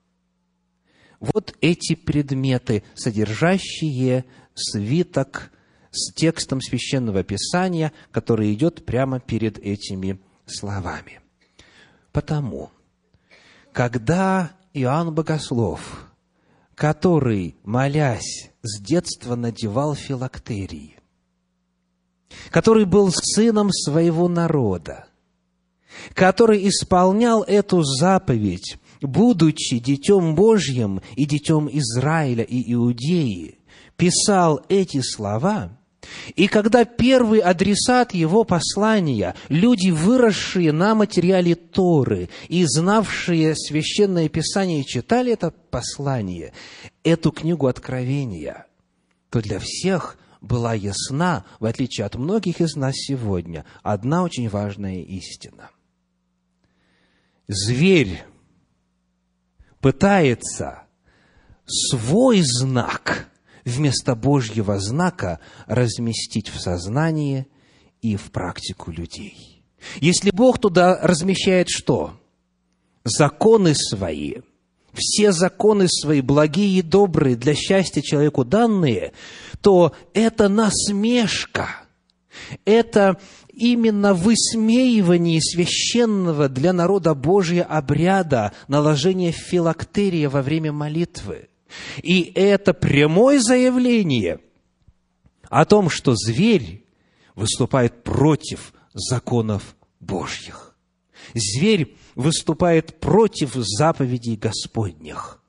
вот 1.20 1.54
эти 1.60 1.94
предметы, 1.94 2.82
содержащие 2.94 4.24
свиток 4.54 5.50
с 5.90 6.12
текстом 6.14 6.60
священного 6.60 7.22
писания, 7.22 7.92
который 8.10 8.52
идет 8.54 8.84
прямо 8.86 9.20
перед 9.20 9.58
этими 9.58 10.18
словами. 10.46 11.20
Потому, 12.12 12.70
когда 13.72 14.52
Иоанн 14.72 15.14
Богослов, 15.14 16.10
который, 16.74 17.56
молясь, 17.64 18.50
с 18.62 18.80
детства 18.80 19.36
надевал 19.36 19.94
филактерии, 19.94 20.99
который 22.50 22.84
был 22.84 23.10
сыном 23.12 23.70
своего 23.70 24.28
народа, 24.28 25.06
который 26.14 26.68
исполнял 26.68 27.42
эту 27.42 27.82
заповедь, 27.82 28.78
будучи 29.00 29.78
детем 29.78 30.34
Божьим 30.34 31.00
и 31.16 31.24
детем 31.24 31.68
Израиля 31.72 32.44
и 32.44 32.72
Иудеи, 32.72 33.58
писал 33.96 34.62
эти 34.68 35.00
слова, 35.00 35.76
и 36.34 36.48
когда 36.48 36.84
первый 36.86 37.40
адресат 37.40 38.14
его 38.14 38.44
послания, 38.44 39.34
люди, 39.48 39.90
выросшие 39.90 40.72
на 40.72 40.94
материале 40.94 41.54
Торы 41.54 42.30
и 42.48 42.64
знавшие 42.64 43.54
Священное 43.54 44.28
Писание, 44.28 44.82
читали 44.84 45.32
это 45.32 45.52
послание, 45.70 46.52
эту 47.04 47.30
книгу 47.30 47.66
Откровения, 47.66 48.66
то 49.28 49.40
для 49.40 49.58
всех– 49.58 50.16
была 50.40 50.74
ясна, 50.74 51.44
в 51.58 51.66
отличие 51.66 52.06
от 52.06 52.14
многих 52.14 52.60
из 52.60 52.76
нас 52.76 52.94
сегодня, 52.96 53.64
одна 53.82 54.22
очень 54.22 54.48
важная 54.48 55.02
истина. 55.02 55.70
Зверь 57.46 58.22
пытается 59.80 60.82
свой 61.66 62.42
знак 62.42 63.28
вместо 63.64 64.14
Божьего 64.14 64.78
знака 64.78 65.40
разместить 65.66 66.48
в 66.48 66.60
сознании 66.60 67.46
и 68.00 68.16
в 68.16 68.30
практику 68.30 68.90
людей. 68.90 69.62
Если 70.00 70.30
Бог 70.30 70.58
туда 70.58 70.98
размещает 71.02 71.68
что? 71.68 72.18
Законы 73.04 73.74
свои– 73.74 74.42
все 74.94 75.32
законы 75.32 75.88
свои, 75.88 76.20
благие 76.20 76.78
и 76.78 76.82
добрые, 76.82 77.36
для 77.36 77.54
счастья 77.54 78.02
человеку 78.02 78.44
данные, 78.44 79.12
то 79.60 79.92
это 80.14 80.48
насмешка, 80.48 81.84
это 82.64 83.18
именно 83.52 84.14
высмеивание 84.14 85.40
священного 85.40 86.48
для 86.48 86.72
народа 86.72 87.14
Божия 87.14 87.62
обряда 87.62 88.52
наложения 88.68 89.32
филактерия 89.32 90.28
во 90.28 90.42
время 90.42 90.72
молитвы. 90.72 91.48
И 92.02 92.32
это 92.34 92.74
прямое 92.74 93.38
заявление 93.38 94.40
о 95.48 95.64
том, 95.64 95.90
что 95.90 96.14
зверь 96.14 96.84
выступает 97.34 98.02
против 98.02 98.72
законов 98.92 99.76
Божьих. 100.00 100.74
Зверь 101.34 101.96
выступает 102.14 102.98
против 103.00 103.54
заповедей 103.54 104.36
Господних. 104.36 105.42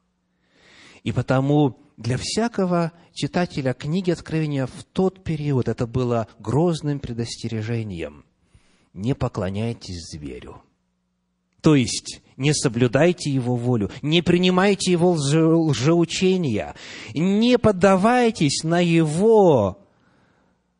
И 1.03 1.11
потому 1.11 1.77
для 1.97 2.17
всякого 2.17 2.91
читателя 3.13 3.73
книги 3.73 4.11
Откровения 4.11 4.65
в 4.65 4.83
тот 4.91 5.23
период 5.23 5.67
это 5.67 5.87
было 5.87 6.27
грозным 6.39 6.99
предостережением. 6.99 8.25
Не 8.93 9.15
поклоняйтесь 9.15 10.09
зверю. 10.11 10.61
То 11.61 11.75
есть, 11.75 12.21
не 12.37 12.53
соблюдайте 12.53 13.29
его 13.29 13.55
волю, 13.55 13.91
не 14.01 14.23
принимайте 14.23 14.91
его 14.91 15.11
лже, 15.11 15.45
лжеучения, 15.45 16.73
не 17.13 17.59
поддавайтесь 17.59 18.63
на 18.63 18.79
его 18.79 19.85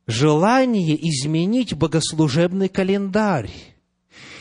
желание 0.08 0.98
изменить 1.10 1.76
богослужебный 1.76 2.68
календарь. 2.68 3.52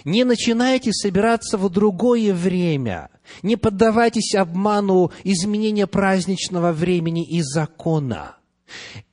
Не 0.05 0.25
начинайте 0.25 0.93
собираться 0.93 1.59
в 1.59 1.69
другое 1.71 2.33
время. 2.33 3.11
Не 3.43 3.57
поддавайтесь 3.57 4.35
обману 4.35 5.13
изменения 5.25 5.87
праздничного 5.87 6.73
времени 6.73 7.27
и 7.27 7.43
закона. 7.43 8.37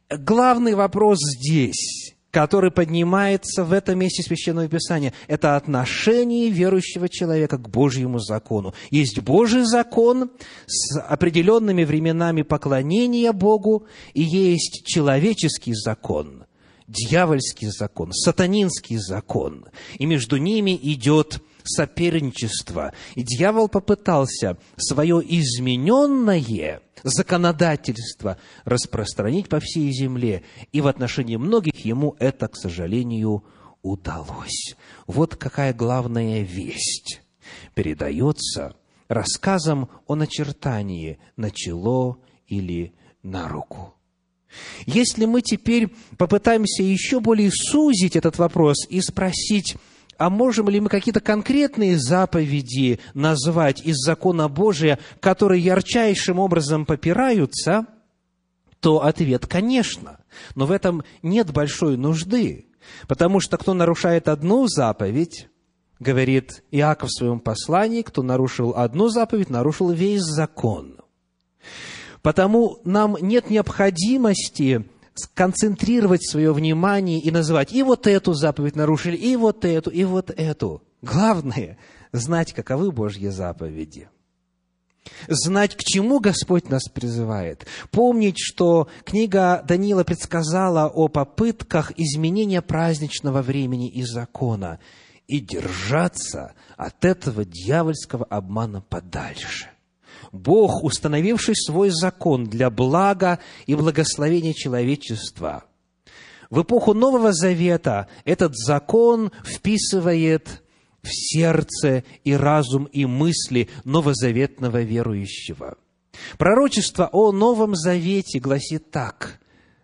Главный 0.10 0.76
вопрос 0.76 1.20
здесь 1.22 2.16
который 2.38 2.70
поднимается 2.70 3.64
в 3.64 3.74
этом 3.74 3.98
месте 3.98 4.22
Священного 4.22 4.68
Писания, 4.68 5.14
это 5.28 5.56
отношение 5.56 6.50
верующего 6.50 7.10
человека 7.10 7.58
к 7.58 7.68
Божьему 7.68 8.20
закону. 8.20 8.76
Есть 8.92 9.22
Божий 9.22 9.64
закон 9.64 10.30
с 10.68 11.00
определенными 11.00 11.84
временами 11.84 12.44
поклонения 12.44 13.32
Богу, 13.32 13.88
и 14.14 14.22
есть 14.22 14.84
человеческий 14.86 15.74
закон, 15.74 16.46
дьявольский 16.88 17.70
закон, 17.70 18.12
сатанинский 18.14 18.98
закон. 18.98 19.66
И 19.98 20.06
между 20.06 20.38
ними 20.38 20.78
идет 20.82 21.42
соперничество. 21.64 22.94
И 23.16 23.24
дьявол 23.24 23.68
попытался 23.68 24.58
свое 24.78 25.22
измененное 25.22 26.82
законодательство 27.04 28.38
распространить 28.66 29.50
по 29.50 29.60
всей 29.60 29.92
земле, 29.92 30.44
и 30.72 30.82
в 30.82 30.88
отношении 30.88 31.36
многих 31.36 31.86
ему 31.86 32.16
это, 32.20 32.48
к 32.48 32.56
сожалению, 32.56 33.44
удалось. 33.82 34.76
Вот 35.06 35.36
какая 35.36 35.74
главная 35.74 36.42
весть 36.42 37.22
передается 37.76 38.76
рассказом 39.08 39.90
о 40.08 40.16
начертании 40.16 41.20
на 41.36 41.52
чело 41.52 42.22
или 42.48 42.94
на 43.24 43.48
руку. 43.48 43.97
Если 44.86 45.26
мы 45.26 45.42
теперь 45.42 45.90
попытаемся 46.18 46.84
еще 46.84 47.20
более 47.20 47.52
сузить 47.52 48.16
этот 48.16 48.38
вопрос 48.38 48.88
и 48.90 49.02
спросить, 49.02 49.76
а 50.18 50.30
можем 50.30 50.70
ли 50.70 50.80
мы 50.80 50.90
какие-то 50.90 51.20
конкретные 51.20 51.98
заповеди 51.98 53.00
назвать 53.14 53.82
из 53.86 53.98
закона 53.98 54.48
Божия, 54.48 55.00
которые 55.20 55.64
ярчайшим 55.64 56.40
образом 56.40 56.86
попираются, 56.86 57.86
то 58.80 59.04
ответ– 59.04 59.46
конечно. 59.48 60.20
Но 60.56 60.66
в 60.66 60.72
этом 60.72 61.04
нет 61.22 61.52
большой 61.52 61.98
нужды, 61.98 62.68
потому 63.08 63.40
что 63.40 63.58
кто 63.58 63.74
нарушает 63.74 64.28
одну 64.28 64.68
заповедь, 64.68 65.50
говорит 66.00 66.64
Иаков 66.72 67.10
в 67.10 67.18
своем 67.18 67.40
послании, 67.40 68.02
кто 68.02 68.22
нарушил 68.22 68.74
одну 68.76 69.10
заповедь, 69.10 69.50
нарушил 69.50 69.92
весь 69.92 70.22
закон. 70.22 70.98
Потому 72.28 72.82
нам 72.84 73.16
нет 73.22 73.50
необходимости 73.50 74.84
сконцентрировать 75.16 76.30
свое 76.30 76.52
внимание 76.52 77.22
и 77.22 77.32
называть 77.32 77.72
и 77.72 77.84
вот 77.84 78.06
эту 78.06 78.34
заповедь 78.34 78.76
нарушили, 78.76 79.16
и 79.16 79.38
вот 79.38 79.64
эту, 79.64 79.92
и 79.92 80.04
вот 80.04 80.32
эту. 80.32 80.84
Главное– 81.02 81.78
знать, 82.12 82.52
каковы 82.52 82.92
Божьи 82.92 83.30
заповеди. 83.30 84.10
Знать, 85.30 85.78
к 85.78 85.86
чему 85.86 86.20
Господь 86.20 86.68
нас 86.68 86.90
призывает. 86.94 87.66
Помнить, 87.92 88.40
что 88.40 88.90
книга 89.06 89.64
Даниила 89.66 90.04
предсказала 90.04 90.90
о 90.90 91.08
попытках 91.08 91.94
изменения 91.96 92.62
праздничного 92.62 93.42
времени 93.42 93.90
и 93.90 94.04
закона. 94.04 94.82
И 95.28 95.40
держаться 95.40 96.56
от 96.76 97.06
этого 97.06 97.46
дьявольского 97.46 98.26
обмана 98.26 98.82
подальше. 98.82 99.70
Бог, 100.38 100.84
установивший 100.84 101.56
свой 101.56 101.90
закон 101.90 102.46
для 102.46 102.70
блага 102.70 103.40
и 103.66 103.76
благословения 103.76 104.54
человечества. 104.54 105.66
В 106.50 106.62
эпоху 106.62 106.94
Нового 106.94 107.34
Завета 107.34 108.08
этот 108.24 108.56
закон 108.56 109.32
вписывает 109.44 110.64
в 111.02 111.10
сердце 111.10 112.04
и 112.24 112.34
разум 112.34 112.86
и 112.86 113.06
мысли 113.06 113.70
новозаветного 113.84 114.82
верующего. 114.82 115.78
Пророчество 116.38 117.10
о 117.12 117.32
Новом 117.32 117.76
Завете 117.76 118.40
гласит 118.40 118.92
так. 118.92 119.40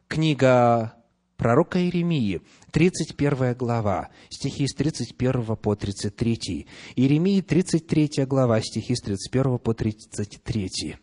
Книга 0.07 0.93
пророка 1.37 1.79
Иеремии, 1.79 2.41
31 2.73 3.53
глава, 3.53 4.09
стихи 4.31 4.67
с 4.67 4.73
31 4.73 5.55
по 5.57 5.75
33. 5.75 6.65
Иеремии, 6.95 7.41
33 7.41 8.25
глава, 8.25 8.59
стихи 8.61 8.95
с 8.95 9.01
31 9.01 9.59
по 9.59 9.75
33. 9.75 10.95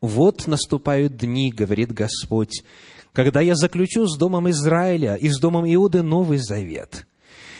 «Вот 0.00 0.46
наступают 0.46 1.18
дни,— 1.18 1.52
говорит 1.56 1.92
Господь,— 1.92 2.62
когда 3.12 3.42
я 3.42 3.56
заключу 3.56 4.06
с 4.06 4.16
Домом 4.16 4.48
Израиля 4.48 5.16
и 5.16 5.28
с 5.28 5.38
Домом 5.38 5.66
Иуды 5.66 6.02
Новый 6.02 6.38
Завет, 6.38 7.06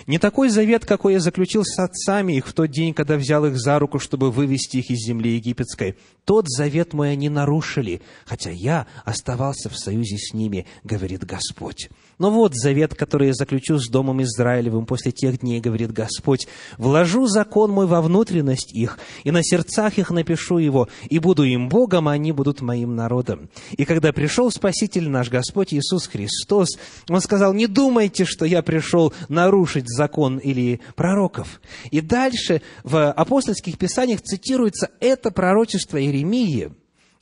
не 0.06 0.18
такой 0.18 0.48
завет, 0.48 0.86
какой 0.86 1.14
я 1.14 1.20
заключил 1.20 1.64
с 1.64 1.78
отцами 1.78 2.38
их 2.38 2.46
в 2.46 2.54
тот 2.54 2.70
день, 2.70 2.94
когда 2.94 3.16
взял 3.16 3.44
их 3.44 3.58
за 3.58 3.78
руку, 3.78 3.98
чтобы 3.98 4.30
вывести 4.30 4.78
их 4.78 4.90
из 4.90 5.06
земли 5.06 5.34
египетской. 5.34 5.96
Тот 6.24 6.48
завет 6.48 6.94
мой 6.94 7.12
они 7.12 7.28
нарушили, 7.28 8.00
хотя 8.24 8.50
я 8.50 8.86
оставался 9.04 9.68
в 9.68 9.76
союзе 9.76 10.16
с 10.16 10.32
ними, 10.32 10.64
говорит 10.82 11.24
Господь. 11.24 11.90
Но 12.18 12.30
вот 12.30 12.54
завет, 12.54 12.94
который 12.94 13.28
я 13.28 13.32
заключу 13.32 13.78
с 13.78 13.88
Домом 13.88 14.22
Израилевым 14.22 14.86
после 14.86 15.12
тех 15.12 15.40
дней, 15.40 15.60
говорит 15.60 15.92
Господь, 15.92 16.48
вложу 16.76 17.26
закон 17.26 17.70
мой 17.70 17.86
во 17.86 18.02
внутренность 18.02 18.74
их, 18.74 18.98
и 19.24 19.30
на 19.30 19.42
сердцах 19.42 19.98
их 19.98 20.10
напишу 20.10 20.58
его, 20.58 20.88
и 21.08 21.18
буду 21.18 21.44
им 21.44 21.68
Богом, 21.68 22.08
а 22.08 22.12
они 22.12 22.32
будут 22.32 22.60
моим 22.60 22.96
народом. 22.96 23.48
И 23.76 23.84
когда 23.84 24.12
пришел 24.12 24.50
Спаситель 24.50 25.08
наш 25.08 25.28
Господь 25.28 25.72
Иисус 25.72 26.06
Христос, 26.06 26.70
Он 27.08 27.20
сказал, 27.20 27.54
не 27.54 27.66
думайте, 27.66 28.24
что 28.24 28.44
я 28.44 28.62
пришел 28.62 29.12
нарушить 29.28 29.88
закон 29.88 30.38
или 30.38 30.80
пророков. 30.96 31.60
И 31.90 32.00
дальше 32.00 32.62
в 32.82 33.12
апостольских 33.12 33.78
писаниях 33.78 34.22
цитируется 34.22 34.90
это 35.00 35.30
пророчество 35.30 36.00
Иеремии 36.00 36.72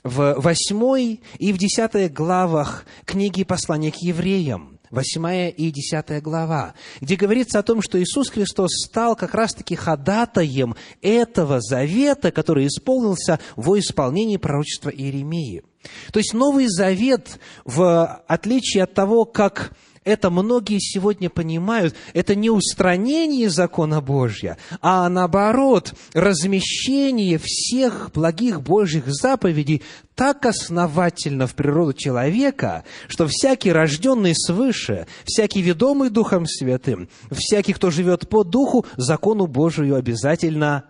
в 0.06 0.36
восьмой 0.38 1.20
и 1.38 1.52
в 1.52 1.58
десятой 1.58 2.08
главах 2.08 2.86
книги 3.04 3.42
послания 3.44 3.90
к 3.90 3.96
евреям. 3.96 4.75
8 4.96 5.52
и 5.54 5.70
10 5.70 6.22
глава, 6.22 6.74
где 7.02 7.16
говорится 7.16 7.58
о 7.58 7.62
том, 7.62 7.82
что 7.82 8.02
Иисус 8.02 8.30
Христос 8.30 8.70
стал 8.86 9.14
как 9.14 9.34
раз-таки 9.34 9.74
ходатаем 9.76 10.74
этого 11.02 11.60
завета, 11.60 12.32
который 12.32 12.66
исполнился 12.66 13.38
во 13.56 13.78
исполнении 13.78 14.38
пророчества 14.38 14.88
Иеремии. 14.88 15.62
То 16.12 16.18
есть 16.18 16.32
Новый 16.32 16.66
Завет, 16.68 17.38
в 17.64 18.22
отличие 18.26 18.84
от 18.84 18.94
того, 18.94 19.26
как 19.26 19.76
это 20.06 20.30
многие 20.30 20.78
сегодня 20.78 21.28
понимают, 21.28 21.94
это 22.14 22.36
не 22.36 22.48
устранение 22.48 23.50
закона 23.50 24.00
Божья, 24.00 24.56
а 24.80 25.08
наоборот, 25.08 25.94
размещение 26.14 27.38
всех 27.42 28.12
благих 28.14 28.62
Божьих 28.62 29.04
заповедей 29.08 29.82
так 30.14 30.46
основательно 30.46 31.46
в 31.48 31.54
природу 31.54 31.92
человека, 31.92 32.84
что 33.08 33.26
всякий 33.26 33.72
рожденный 33.72 34.34
свыше, 34.34 35.08
всякий 35.24 35.60
ведомый 35.60 36.08
Духом 36.08 36.46
Святым, 36.46 37.08
всякий, 37.32 37.72
кто 37.72 37.90
живет 37.90 38.28
по 38.28 38.44
Духу, 38.44 38.86
закону 38.96 39.46
Божию 39.46 39.96
обязательно 39.96 40.84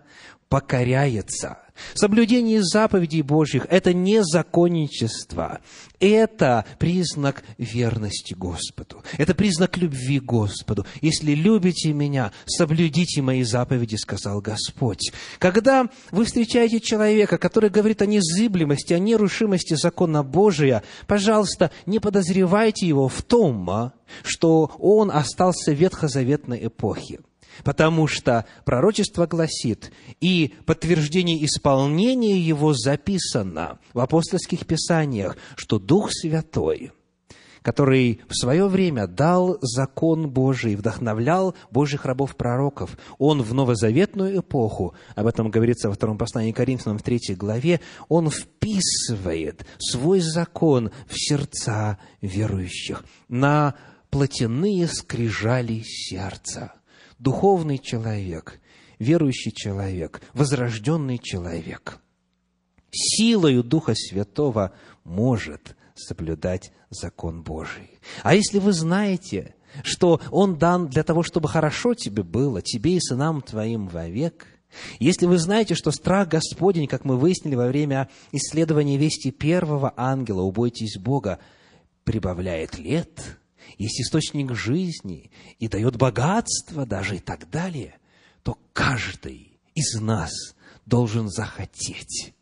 покоряется– 0.47 1.57
Соблюдение 1.93 2.63
заповедей 2.63 3.21
Божьих– 3.21 3.65
это 3.69 3.93
не 3.93 4.23
законничество. 4.23 5.59
Это 5.99 6.65
признак 6.77 7.43
верности 7.57 8.33
Господу. 8.33 9.03
Это 9.17 9.33
признак 9.33 9.77
любви 9.77 10.19
Господу. 10.19 10.85
«Если 11.01 11.31
любите 11.33 11.91
Меня, 11.93 12.31
соблюдите 12.45 13.21
Мои 13.21 13.43
заповеди»,– 13.43 13.95
сказал 13.97 14.41
Господь. 14.41 15.11
Когда 15.39 15.89
вы 16.11 16.25
встречаете 16.25 16.79
человека, 16.79 17.37
который 17.37 17.69
говорит 17.69 18.01
о 18.01 18.05
незыблемости, 18.05 18.93
о 18.93 18.99
нерушимости 18.99 19.73
закона 19.73 20.23
Божия, 20.23 20.83
пожалуйста, 21.07 21.71
не 21.85 21.99
подозревайте 21.99 22.87
его 22.87 23.07
в 23.07 23.21
том, 23.23 23.69
а, 23.69 23.93
что 24.23 24.71
он 24.77 25.11
остался 25.11 25.71
в 25.71 25.75
ветхозаветной 25.75 26.67
эпохе. 26.67 27.19
Потому 27.63 28.07
что 28.07 28.45
пророчество 28.65 29.25
гласит, 29.25 29.91
и 30.21 30.53
подтверждение 30.65 31.43
исполнения 31.45 32.39
его 32.39 32.73
записано 32.73 33.79
в 33.93 33.99
апостольских 33.99 34.65
писаниях, 34.65 35.37
что 35.55 35.79
Дух 35.79 36.09
Святой, 36.11 36.91
который 37.61 38.21
в 38.29 38.35
свое 38.35 38.67
время 38.67 39.07
дал 39.07 39.57
закон 39.61 40.29
Божий, 40.29 40.75
вдохновлял 40.75 41.55
Божьих 41.71 42.05
рабов-пророков, 42.05 42.97
он 43.17 43.41
в 43.41 43.53
новозаветную 43.53 44.39
эпоху, 44.39 44.93
об 45.15 45.27
этом 45.27 45.49
говорится 45.49 45.89
во 45.89 45.95
втором 45.95 46.17
послании 46.17 46.51
Коринфянам 46.51 46.97
в 46.97 47.03
третьей 47.03 47.35
главе, 47.35 47.81
он 48.07 48.29
вписывает 48.29 49.65
свой 49.79 50.19
закон 50.21 50.91
в 51.07 51.15
сердца 51.15 51.97
верующих, 52.21 53.03
на 53.27 53.75
плотяные 54.09 54.87
скрижали 54.87 55.81
сердца– 55.83 56.73
духовный 57.19 57.77
человек, 57.77 58.59
верующий 58.99 59.51
человек, 59.51 60.21
возрожденный 60.33 61.17
человек, 61.17 61.99
силою 62.91 63.63
Духа 63.63 63.93
Святого 63.95 64.73
может 65.03 65.75
соблюдать 65.95 66.71
закон 66.89 67.43
Божий. 67.43 67.91
А 68.23 68.35
если 68.35 68.59
вы 68.59 68.73
знаете, 68.73 69.55
что 69.83 70.21
Он 70.31 70.57
дан 70.57 70.87
для 70.87 71.03
того, 71.03 71.23
чтобы 71.23 71.49
хорошо 71.49 71.93
тебе 71.93 72.23
было, 72.23 72.61
тебе 72.61 72.95
и 72.97 72.99
сынам 72.99 73.41
твоим 73.41 73.87
вовек, 73.87 74.47
если 74.99 75.25
вы 75.25 75.37
знаете, 75.37 75.75
что 75.75 75.91
страх 75.91 76.27
Господень, 76.27 76.87
как 76.87 77.05
мы 77.05 77.17
выяснили 77.17 77.55
во 77.55 77.67
время 77.67 78.09
исследования 78.31 78.97
вести 78.97 79.31
первого 79.31 79.93
ангела 79.95 80.41
«Убойтесь 80.41 80.97
Бога», 80.97 81.39
прибавляет 82.03 82.77
лет, 82.77 83.39
есть 83.77 84.01
источник 84.01 84.53
жизни 84.55 85.31
и 85.59 85.67
дает 85.67 85.95
богатство 85.97 86.85
даже 86.85 87.17
и 87.17 87.19
так 87.19 87.49
далее, 87.49 87.95
то 88.43 88.57
каждый 88.73 89.59
из 89.75 89.99
нас 89.99 90.31
должен 90.85 91.29
захотеть 91.29 92.33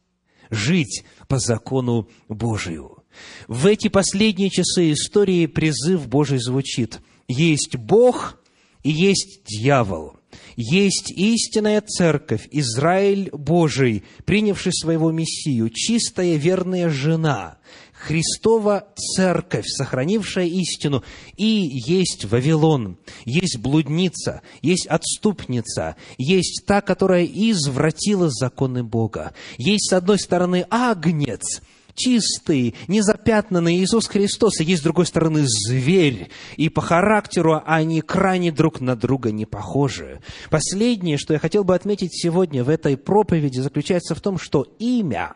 жить 0.50 1.04
по 1.28 1.40
закону 1.40 2.08
Божию. 2.30 3.04
В 3.48 3.66
эти 3.66 3.88
последние 3.88 4.50
часы 4.50 4.92
истории 4.92 5.46
призыв 5.46 6.08
Божий 6.08 6.40
звучит. 6.40 7.00
Есть 7.28 7.76
Бог 7.76 8.40
и 8.84 8.92
есть 8.92 9.44
дьявол. 9.46 10.18
Есть 10.58 11.12
истинная 11.12 11.82
церковь, 11.82 12.48
Израиль 12.52 13.30
Божий, 13.32 14.04
принявший 14.26 14.74
своего 14.74 15.12
Мессию, 15.12 15.70
чистая 15.70 16.36
верная 16.36 16.90
жена, 16.90 17.58
Христова 18.06 18.88
церковь, 18.96 19.66
сохранившая 19.68 20.46
истину, 20.46 21.04
и 21.38 21.46
есть 21.46 22.26
Вавилон, 22.26 23.00
есть 23.26 23.58
блудница, 23.58 24.42
есть 24.62 24.86
отступница, 24.86 25.96
есть 26.20 26.66
та, 26.68 26.82
которая 26.82 27.26
извратила 27.26 28.30
законы 28.30 28.84
Бога. 28.84 29.34
Есть, 29.58 29.90
с 29.90 29.94
одной 29.94 30.20
стороны, 30.20 30.68
агнец– 30.70 31.62
чистый, 31.96 32.76
незапятнанный 32.88 33.78
Иисус 33.78 34.08
Христос, 34.08 34.60
и 34.60 34.66
есть, 34.66 34.82
с 34.82 34.84
другой 34.84 35.08
стороны, 35.08 35.46
зверь. 35.46 36.30
И 36.58 36.70
по 36.70 36.82
характеру 36.82 37.64
они 37.66 38.02
крайне 38.02 38.52
друг 38.52 38.82
на 38.82 38.96
друга 38.96 39.32
не 39.32 39.46
похожи. 39.46 40.22
Последнее, 40.52 41.18
что 41.18 41.34
я 41.34 41.40
хотел 41.40 41.64
бы 41.64 41.74
отметить 41.74 42.14
сегодня 42.14 42.64
в 42.64 42.70
этой 42.70 42.98
проповеди, 42.98 43.62
заключается 43.62 44.14
в 44.14 44.22
том, 44.22 44.38
что 44.38 44.68
имя, 44.78 45.36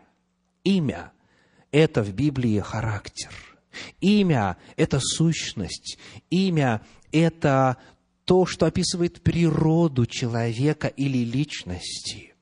имя– 0.63 1.13
это 1.71 2.03
в 2.03 2.13
Библии 2.13 2.59
характер. 2.59 3.29
Имя– 4.01 4.57
это 4.77 4.99
сущность. 4.99 5.97
Имя– 6.29 6.81
это 7.11 7.77
то, 8.25 8.45
что 8.45 8.65
описывает 8.65 9.21
природу 9.21 10.05
человека 10.05 10.87
или 10.87 11.19
личности. 11.19 12.33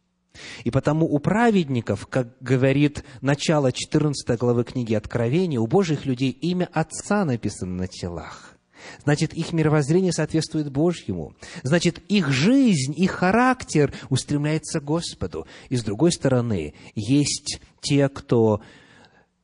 И 0.63 0.71
потому 0.71 1.05
у 1.05 1.19
праведников, 1.19 2.07
как 2.07 2.37
говорит 2.41 3.03
начало 3.21 3.71
14 3.71 4.37
главы 4.37 4.63
книги 4.63 4.93
Откровения, 4.93 5.59
у 5.59 5.67
Божьих 5.67 6.05
людей 6.05 6.29
имя 6.29 6.69
Отца 6.73 7.25
написано 7.25 7.73
на 7.73 7.87
телах. 7.87 8.57
Значит, 9.03 9.33
их 9.33 9.53
мировоззрение 9.53 10.13
соответствует 10.13 10.71
Божьему. 10.71 11.35
Значит, 11.63 11.99
их 12.09 12.29
жизнь, 12.29 12.93
их 12.95 13.11
характер 13.11 13.93
устремляется 14.09 14.79
к 14.79 14.85
Господу. 14.85 15.47
И 15.69 15.77
с 15.77 15.83
другой 15.83 16.11
стороны, 16.11 16.73
есть 16.95 17.59
те, 17.81 18.07
кто 18.07 18.61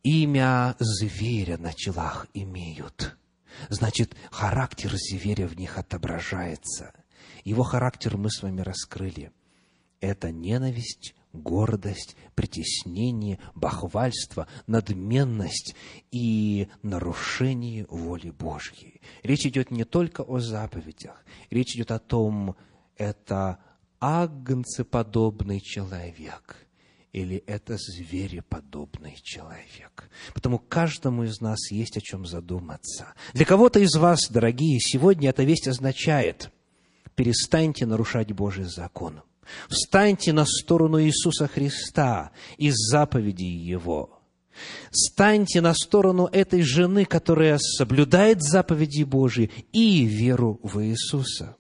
имя 0.03 0.75
зверя 0.79 1.57
на 1.57 1.73
челах 1.73 2.27
имеют. 2.33 3.17
Значит, 3.69 4.15
характер 4.31 4.91
зверя 4.93 5.47
в 5.47 5.55
них 5.57 5.77
отображается. 5.77 6.93
Его 7.43 7.63
характер 7.63 8.17
мы 8.17 8.29
с 8.29 8.41
вами 8.41 8.61
раскрыли– 8.61 9.31
это 10.03 10.31
ненависть, 10.31 11.15
гордость, 11.31 12.17
притеснение, 12.35 13.39
бахвальство, 13.55 14.49
надменность 14.67 15.75
и 16.11 16.67
нарушение 16.81 17.85
воли 17.89 18.29
Божьей. 18.29 18.99
Речь 19.23 19.45
идет 19.45 19.71
не 19.71 19.85
только 19.85 20.21
о 20.21 20.39
заповедях, 20.39 21.23
речь 21.49 21.75
идет 21.75 21.91
о 21.91 21.99
том, 21.99 22.57
это 22.97 23.59
агнцеподобный 24.01 25.61
человек 25.61 26.62
или 27.13 27.37
это 27.47 27.77
звереподобный 27.77 29.17
человек. 29.23 30.09
Потому 30.33 30.59
каждому 30.59 31.23
из 31.23 31.39
нас 31.39 31.71
есть 31.71 31.95
о 31.95 32.01
чем 32.01 32.25
задуматься. 32.25 33.13
Для 33.33 33.45
кого-то 33.45 33.79
из 33.79 33.95
вас, 33.95 34.29
дорогие, 34.29 34.79
сегодня 34.81 35.29
эта 35.29 35.43
весть 35.43 35.67
означает, 35.67 36.51
перестаньте 37.15 37.85
нарушать 37.85 38.33
Божий 38.33 38.65
закон– 38.65 39.21
Встаньте 39.69 40.33
на 40.33 40.45
сторону 40.45 41.01
Иисуса 41.01 41.47
Христа 41.47 42.31
из 42.57 42.75
заповедей 42.75 43.57
Его. 43.57 44.19
Станьте 44.91 45.61
на 45.61 45.73
сторону 45.73 46.29
этой 46.31 46.61
жены, 46.61 47.05
которая 47.05 47.57
соблюдает 47.57 48.41
заповеди 48.43 49.03
Божьи 49.03 49.51
и 49.71 50.05
веру 50.05 50.59
в 50.61 50.83
Иисуса. 50.83 51.55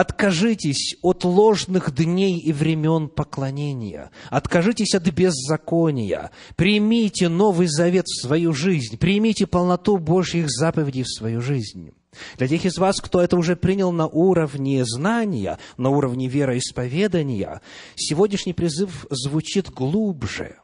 Откажитесь 0.00 0.96
от 1.02 1.24
ложных 1.24 1.94
дней 1.94 2.38
и 2.38 2.54
времен 2.54 3.10
поклонения. 3.10 4.10
Откажитесь 4.30 4.94
от 4.94 5.06
беззакония. 5.10 6.30
Примите 6.56 7.28
Новый 7.28 7.66
Завет 7.66 8.06
в 8.06 8.22
свою 8.22 8.54
жизнь. 8.54 8.96
Примите 8.96 9.46
полноту 9.46 9.98
Божьих 9.98 10.46
заповедей 10.48 11.02
в 11.02 11.10
свою 11.10 11.42
жизнь. 11.42 11.90
Для 12.38 12.48
тех 12.48 12.64
из 12.64 12.78
вас, 12.78 12.98
кто 12.98 13.20
это 13.20 13.36
уже 13.36 13.56
принял 13.56 13.92
на 13.92 14.06
уровне 14.06 14.86
знания, 14.86 15.58
на 15.76 15.90
уровне 15.90 16.28
вероисповедания, 16.28 17.60
сегодняшний 17.94 18.54
призыв 18.54 19.04
звучит 19.10 19.68
глубже. 19.68 20.56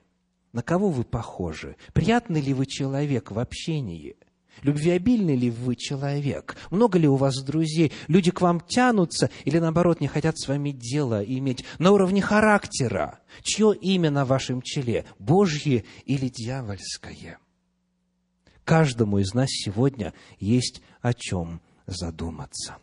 На 0.55 0.63
кого 0.63 0.89
вы 0.89 1.05
похожи? 1.05 1.77
Приятный 1.93 2.41
ли 2.41 2.55
вы 2.55 2.65
человек 2.65 3.31
в 3.31 3.39
общении? 3.39 4.17
Любвеобильный 4.63 5.37
ли 5.37 5.51
вы 5.51 5.77
человек? 5.77 6.57
Много 6.71 6.99
ли 6.99 7.09
у 7.09 7.17
вас 7.17 7.43
друзей? 7.43 7.93
Люди 8.09 8.31
к 8.31 8.41
вам 8.41 8.61
тянутся 8.61 9.31
или, 9.45 9.59
наоборот, 9.59 10.01
не 10.01 10.09
хотят 10.09 10.39
с 10.39 10.49
вами 10.49 10.71
дело 10.71 11.23
иметь 11.23 11.65
на 11.79 11.93
уровне 11.93 12.23
характера? 12.23 13.21
Чье 13.43 13.75
имя 13.75 14.11
на 14.11 14.25
вашем 14.25 14.63
челе? 14.63 15.05
Божье 15.19 15.85
или 16.05 16.29
дьявольское? 16.29 17.39
Каждому 18.65 19.19
из 19.19 19.33
нас 19.35 19.49
сегодня 19.51 20.13
есть 20.39 20.83
о 21.01 21.15
чем 21.15 21.61
задуматься. 21.87 22.79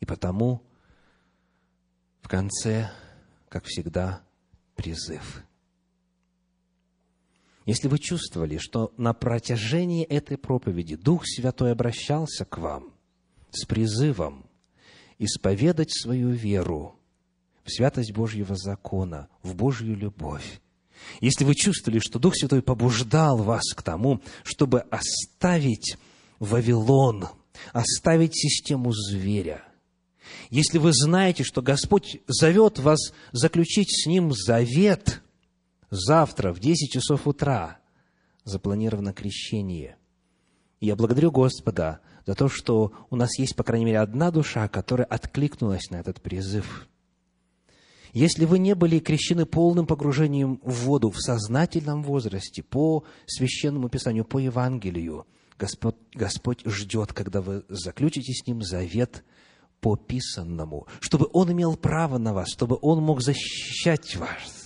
И 0.00 0.04
потому 0.04 0.62
в 2.20 2.28
конце, 2.28 2.90
как 3.48 3.64
всегда, 3.64 4.22
призыв. 4.74 5.42
Если 7.68 7.86
вы 7.86 7.98
чувствовали, 7.98 8.56
что 8.56 8.94
на 8.96 9.12
протяжении 9.12 10.02
этой 10.02 10.38
проповеди 10.38 10.96
Дух 10.96 11.24
Святой 11.26 11.72
обращался 11.72 12.46
к 12.46 12.56
вам 12.56 12.94
с 13.50 13.66
призывом 13.66 14.46
исповедать 15.18 15.92
свою 15.92 16.30
веру 16.30 16.96
в 17.64 17.70
святость 17.70 18.12
Божьего 18.12 18.56
закона, 18.56 19.28
в 19.42 19.54
Божью 19.54 19.94
любовь, 19.94 20.62
если 21.20 21.44
вы 21.44 21.54
чувствовали, 21.54 21.98
что 21.98 22.18
Дух 22.18 22.36
Святой 22.36 22.62
побуждал 22.62 23.36
вас 23.36 23.74
к 23.76 23.82
тому, 23.82 24.22
чтобы 24.44 24.80
оставить 24.90 25.98
Вавилон, 26.38 27.28
оставить 27.74 28.34
систему 28.34 28.94
зверя, 28.94 29.62
если 30.48 30.78
вы 30.78 30.92
знаете, 30.94 31.44
что 31.44 31.60
Господь 31.60 32.22
зовет 32.28 32.78
вас 32.78 33.12
заключить 33.32 33.90
с 33.90 34.06
Ним 34.06 34.32
завет 34.32 35.20
завтра 35.90 36.52
в 36.52 36.60
10 36.60 36.90
часов 36.90 37.26
утра, 37.26 37.78
запланировано 38.44 39.12
крещение. 39.12 39.96
я 40.80 40.96
благодарю 40.96 41.30
Господа 41.30 42.00
за 42.26 42.34
то, 42.34 42.48
что 42.48 42.92
у 43.10 43.16
нас 43.16 43.38
есть, 43.38 43.56
по 43.56 43.62
крайней 43.62 43.86
мере, 43.86 44.00
одна 44.00 44.30
душа, 44.30 44.68
которая 44.68 45.06
откликнулась 45.06 45.90
на 45.90 45.96
этот 45.96 46.20
призыв– 46.20 46.88
если 48.12 48.46
вы 48.46 48.58
не 48.58 48.74
были 48.74 48.98
крещены 48.98 49.46
полным 49.46 49.86
погружением 49.86 50.60
в 50.62 50.86
воду 50.86 51.10
в 51.10 51.20
сознательном 51.20 52.02
возрасте, 52.02 52.62
по 52.62 53.04
священному 53.26 53.88
писанию, 53.88 54.24
по 54.24 54.38
Евангелию, 54.38 55.26
Господь, 55.58 55.96
Господь 56.14 56.62
ждет, 56.64 57.12
когда 57.12 57.40
вы 57.40 57.64
заключите 57.68 58.32
с 58.32 58.46
Ним 58.46 58.62
завет 58.62 59.24
по 59.80 59.96
писанному, 59.96 60.86
чтобы 61.00 61.28
Он 61.32 61.52
имел 61.52 61.76
право 61.76 62.18
на 62.18 62.32
вас, 62.32 62.48
чтобы 62.48 62.78
Он 62.80 63.02
мог 63.02 63.20
защищать 63.22 64.16
вас. 64.16 64.57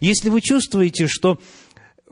Если 0.00 0.28
вы 0.28 0.40
чувствуете, 0.40 1.06
что 1.06 1.38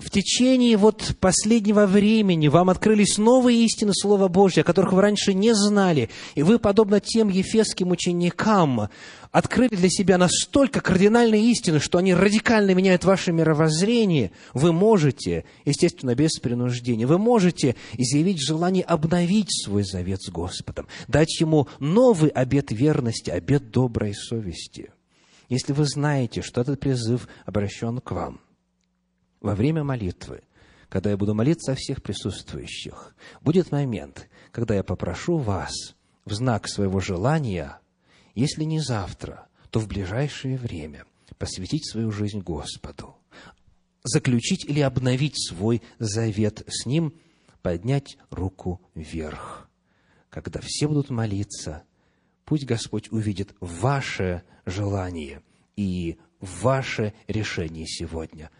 в 0.00 0.08
течение 0.08 0.76
вот 0.76 1.14
последнего 1.20 1.86
времени 1.86 2.48
вам 2.48 2.70
открылись 2.70 3.18
новые 3.18 3.64
истины 3.64 3.92
Слова 3.94 4.28
Божьего, 4.28 4.64
которых 4.64 4.92
вы 4.92 5.02
раньше 5.02 5.34
не 5.34 5.54
знали, 5.54 6.08
и 6.34 6.42
вы, 6.42 6.58
подобно 6.58 7.00
тем 7.00 7.28
ефесским 7.28 7.90
ученикам, 7.90 8.88
открыли 9.30 9.76
для 9.76 9.90
себя 9.90 10.16
настолько 10.16 10.80
кардинальные 10.80 11.50
истины, 11.52 11.80
что 11.80 11.98
они 11.98 12.14
радикально 12.14 12.74
меняют 12.74 13.04
ваше 13.04 13.32
мировоззрение, 13.32 14.32
вы 14.54 14.72
можете, 14.72 15.44
естественно, 15.64 16.14
без 16.14 16.38
принуждения, 16.38 17.06
вы 17.06 17.18
можете 17.18 17.76
изъявить 17.96 18.40
желание 18.40 18.84
обновить 18.84 19.50
свой 19.64 19.84
завет 19.84 20.22
с 20.22 20.30
Господом, 20.30 20.86
дать 21.08 21.40
Ему 21.40 21.68
новый 21.78 22.30
обет 22.30 22.72
верности, 22.72 23.30
обет 23.30 23.70
доброй 23.70 24.14
совести. 24.14 24.90
Если 25.50 25.74
вы 25.74 25.84
знаете, 25.84 26.40
что 26.40 26.62
этот 26.62 26.80
призыв 26.80 27.28
обращен 27.44 27.98
к 27.98 28.12
вам– 28.12 28.40
во 29.40 29.54
время 29.54 29.82
молитвы, 29.82 30.42
когда 30.88 31.10
я 31.10 31.16
буду 31.16 31.34
молиться 31.34 31.72
о 31.72 31.76
всех 31.76 32.02
присутствующих, 32.02 33.14
будет 33.40 33.72
момент, 33.72 34.28
когда 34.52 34.74
я 34.74 34.82
попрошу 34.82 35.38
вас 35.38 35.72
в 36.24 36.32
знак 36.32 36.68
своего 36.68 37.00
желания, 37.00 37.80
если 38.34 38.64
не 38.64 38.80
завтра, 38.80 39.48
то 39.70 39.80
в 39.80 39.88
ближайшее 39.88 40.56
время 40.56 41.04
посвятить 41.38 41.88
свою 41.88 42.10
жизнь 42.10 42.40
Господу, 42.40 43.16
заключить 44.02 44.64
или 44.64 44.80
обновить 44.80 45.40
свой 45.48 45.80
завет 45.98 46.62
с 46.68 46.86
Ним, 46.86 47.14
поднять 47.62 48.18
руку 48.30 48.80
вверх. 48.94 49.68
Когда 50.28 50.60
все 50.62 50.86
будут 50.86 51.10
молиться, 51.10 51.84
пусть 52.44 52.66
Господь 52.66 53.10
увидит 53.10 53.54
ваше 53.60 54.42
желание. 54.70 55.42
И 55.76 56.18
ваше 56.40 57.12
решение 57.28 57.86
сегодня– 57.86 58.50